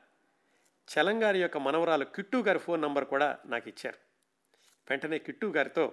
చలంగారి 0.88 1.42
యొక్క 1.42 1.58
మనవరాలు 1.58 2.04
కిట్టు 2.04 2.36
గారి 2.36 2.58
ఫోన్ 2.58 2.82
నంబర్ 2.82 3.04
కూడా 3.04 3.38
నాకు 3.46 3.68
ఇచ్చారు. 3.68 3.98
వెంటనే 4.90 5.18
కిట్టు 5.18 5.46
గారితో 5.46 5.92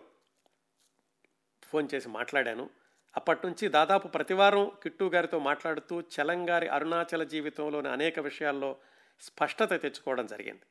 ఫోన్ 1.63 1.87
చేసి 1.93 2.09
మాట్లాడాను. 2.09 2.69
అప్పటి 3.17 3.47
నుంచి 3.47 3.67
దాదాపు 3.67 4.07
ప్రతివారం 4.07 4.71
కిట్టు 4.83 5.05
గారితో 5.05 5.39
మాట్లాడుతూ 5.39 6.01
చలంగారి 6.01 6.67
అరుణాచల 6.67 7.23
జీవితంలోని 7.23 7.89
అనేక 7.89 8.19
విషయాల్లో 8.19 8.77
స్పష్టత 9.21 9.81
తెచ్చుకోవడం 9.81 10.25
జరిగింది. 10.25 10.61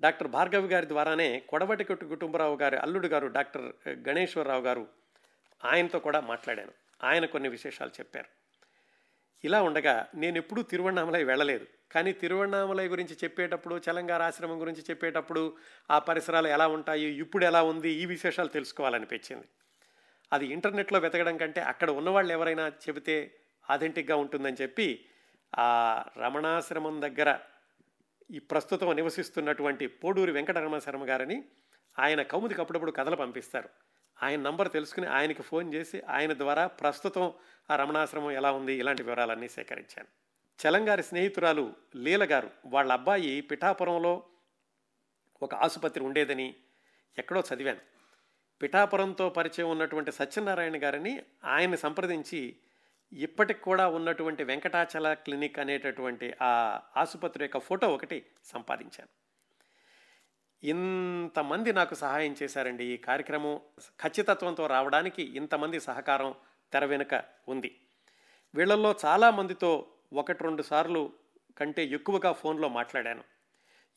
డాక్టర్ 0.00 0.28
భార్గవి 0.28 0.68
గారి 0.68 0.88
ద్వారానే 0.88 1.40
కొడవటి 1.40 1.84
కొట్టు 1.84 2.04
కుటుంబరావు 2.04 2.56
గారి 2.56 2.76
అల్లుడు 2.76 3.06
గారు 3.06 3.26
డాక్టర్ 3.26 3.72
గణేశ్వరరావు 3.88 4.62
గారు 4.62 4.88
ఆయనతో 5.64 5.98
కూడా 5.98 6.20
మాట్లాడాను. 6.20 6.85
ఆయన 7.04 7.26
కొన్ని 7.26 7.48
విశేషాలు 7.48 7.90
చెప్పారు. 7.90 8.26
ఇలా 9.44 9.62
ఉండగా 9.62 10.06
నేను 10.14 10.36
ఎప్పుడూ 10.36 10.62
తిరువణామలై 10.62 11.24
వెళ్ళలేదు. 11.24 11.66
కానీ 11.92 12.12
తిరువణామలై 12.12 12.88
గురించి 12.88 13.16
చెప్పేటప్పుడు 13.24 13.80
చలంగార 13.90 14.22
ఆశ్రమం 14.22 14.60
గురించి 14.60 14.82
చెప్పేటప్పుడు 14.90 15.56
ఆ 15.90 15.98
పరిసరాలు 15.98 16.48
ఎలా 16.48 16.66
ఉంటాయి 16.66 17.04
ఇప్పుడు 17.04 17.44
ఎలా 17.44 17.62
ఉంది 17.62 17.90
ఈ 17.90 18.06
విశేషాలు 18.06 18.48
తెలుసుకోవాలనిపించింది. 18.48 19.44
అది 20.32 20.46
ఇంటర్నెట్లో 20.46 20.98
వెతకడం 20.98 21.36
కంటే 21.36 21.60
అక్కడ 21.60 21.90
ఉన్నవాళ్ళు 21.90 22.32
ఎవరైనా 22.32 22.68
చెబితే 22.68 23.38
ఆథెంటిక్గా 23.70 24.16
ఉంటుందని 24.16 24.56
చెప్పి 24.62 25.06
ఆ 25.58 26.04
రమణాశ్రమం 26.18 27.02
దగ్గర 27.02 27.38
ఈ 28.30 28.38
ప్రస్తుతం 28.38 28.96
నివసిస్తున్నటువంటి 28.96 29.86
పోడూరి 29.86 30.32
వెంకటరమణ 30.32 30.78
శర్మ 30.78 31.08
గారని 31.08 31.44
ఆయన 31.98 32.22
కౌముదికి 32.22 32.60
అప్పుడప్పుడు 32.60 32.90
కథలు 32.90 33.16
పంపిస్తారు. 33.16 33.68
ఆయన 34.22 34.40
నంబర్ 34.40 34.72
తెలుసుకుని 34.72 35.06
ఆయనకి 35.06 35.42
ఫోన్ 35.42 35.74
చేసి 35.74 36.00
ఆయన 36.00 36.32
ద్వారా 36.32 36.66
ప్రస్తుతం 36.66 37.32
ఆ 37.70 37.76
రమణాశ్రమం 37.76 38.30
ఎలా 38.30 38.52
ఉంది 38.52 38.74
ఇలాంటి 38.74 39.02
వివరాలన్నీ 39.02 39.48
సేకరించాను. 39.48 40.06
చలంగారి 40.66 41.02
స్నేహితురాలు 41.02 41.72
లీల 41.96 42.24
గారు 42.24 42.50
వాళ్ళ 42.66 42.92
అబ్బాయి 42.92 43.40
పిఠాపురంలో 43.40 44.22
ఒక 45.42 45.54
ఆసుపత్రి 45.54 46.04
ఉండేదని 46.04 46.54
ఎక్కడో 47.18 47.42
చదివాను. 47.54 47.80
పిఠాపురంతో 48.62 49.28
పరిచయం 49.28 49.70
ఉన్నటువంటి 49.70 50.12
సత్యనారాయణ 50.12 50.84
గారిని 50.84 51.22
ఆయన్ని 51.44 51.76
సంప్రదించి 51.76 52.56
ఇప్పటికి 53.12 53.60
కూడా 53.60 53.88
ఉన్నటువంటి 53.88 54.44
వెంకటాచల 54.44 55.14
క్లినిక్ 55.14 55.58
అనేటటువంటి 55.58 56.34
ఆ 56.42 56.80
ఆసుపత్రి 56.96 57.44
యొక్క 57.44 57.58
ఫోటో 57.58 57.88
ఒకటి 57.88 58.26
సంపాదించాను. 58.44 59.25
ఇంతమంది 60.62 61.72
నాకు 61.72 61.94
సహాయం 61.94 62.36
చేశారండి. 62.42 62.84
ఈ 62.84 62.96
కార్యక్రమం 62.96 63.60
ఖచ్చితత్వంతో 64.00 64.66
రావడానికి 64.66 65.22
ఇంతమంది 65.22 65.80
సహకారం 65.80 66.34
తెర 66.72 66.84
వెనుక 66.84 67.22
ఉంది. 67.48 67.78
వీళ్ళల్లో 68.54 68.94
చాలామందితో 69.04 69.86
ఒకటి 70.12 70.44
రెండు 70.44 70.62
సార్లు 70.62 71.12
కంటే 71.58 71.86
ఎక్కువగా 71.86 72.32
ఫోన్లో 72.32 72.68
మాట్లాడాను. 72.68 73.24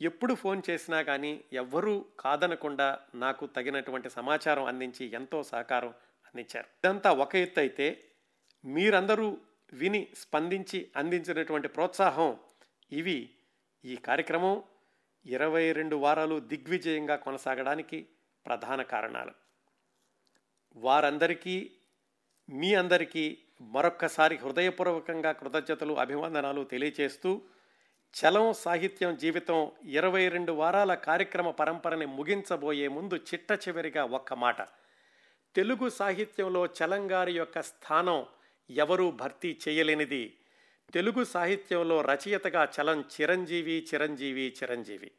ఎప్పుడు 0.01 0.34
ఫోన్ 0.34 0.62
చేసినా 0.70 1.01
కానీ 1.01 1.43
ఎవ్వరూ 1.53 2.05
కాదనకుండా 2.20 2.99
నాకు 3.16 3.45
తగినటువంటి 3.45 4.10
సమాచారం 4.10 4.66
అందించి 4.66 5.05
ఎంతో 5.05 5.43
సహకారం 5.43 5.89
అందించారు. 6.26 6.66
ఇదంతా 6.66 7.12
ఒక 7.12 7.36
ఎత్తు 7.36 7.60
అయితే 7.60 8.03
మీరందరూ 8.66 9.38
విని 9.74 10.07
స్పందించి 10.16 10.91
అందించినటువంటి 10.95 11.68
ప్రోత్సాహం 11.68 12.38
ఇవి. 12.91 13.30
ఈ 13.86 13.95
కార్యక్రమం 13.95 14.64
ఇరవై 15.26 15.72
రెండు 15.72 15.95
వారాలు 15.95 16.39
దిగ్విజయంగా 16.39 17.15
కొనసాగడానికి 17.15 18.07
ప్రధాన 18.45 18.82
కారణాలు. 18.82 19.32
వారందరికీ 20.76 21.72
మీ 22.49 22.74
అందరికీ 22.74 23.38
మరొక్కసారి 23.61 24.36
హృదయపూర్వకంగా 24.36 25.32
కృతజ్ఞతలు 25.32 25.93
అభివందనాలు 25.93 26.63
తెలియచేస్తూ 26.63 27.41
చలం 28.13 28.53
సాహిత్యం 28.53 29.15
జీవితం 29.15 29.72
ఇరవై 29.84 30.30
రెండు 30.30 30.51
వారాల 30.51 30.93
కార్యక్రమ 30.93 31.51
పరంపరని 31.51 32.05
ముగించబోయే 32.05 32.88
ముందు 32.88 33.15
చిట్ట 33.15 33.51
చివరిగా 33.51 34.03
ఒక్క 34.03 34.34
మాట. 34.34 34.61
తెలుగు 35.55 35.89
సాహిత్యంలో 35.89 36.65
చలంగారి 36.65 37.34
యొక్క 37.34 37.61
స్థానం 37.61 38.26
ఎవరూ 38.70 39.11
భర్తీ 39.11 39.59
చేయలేనిది 39.67 40.36
తెలుగు 40.94 41.24
సాహిత్యంలో 41.24 42.02
రచయితగా 42.02 42.68
చలం 42.76 43.02
చిరంజీవి 43.02 43.88
చిరంజీవి 43.94 44.56
చిరంజీవి. 44.64 45.12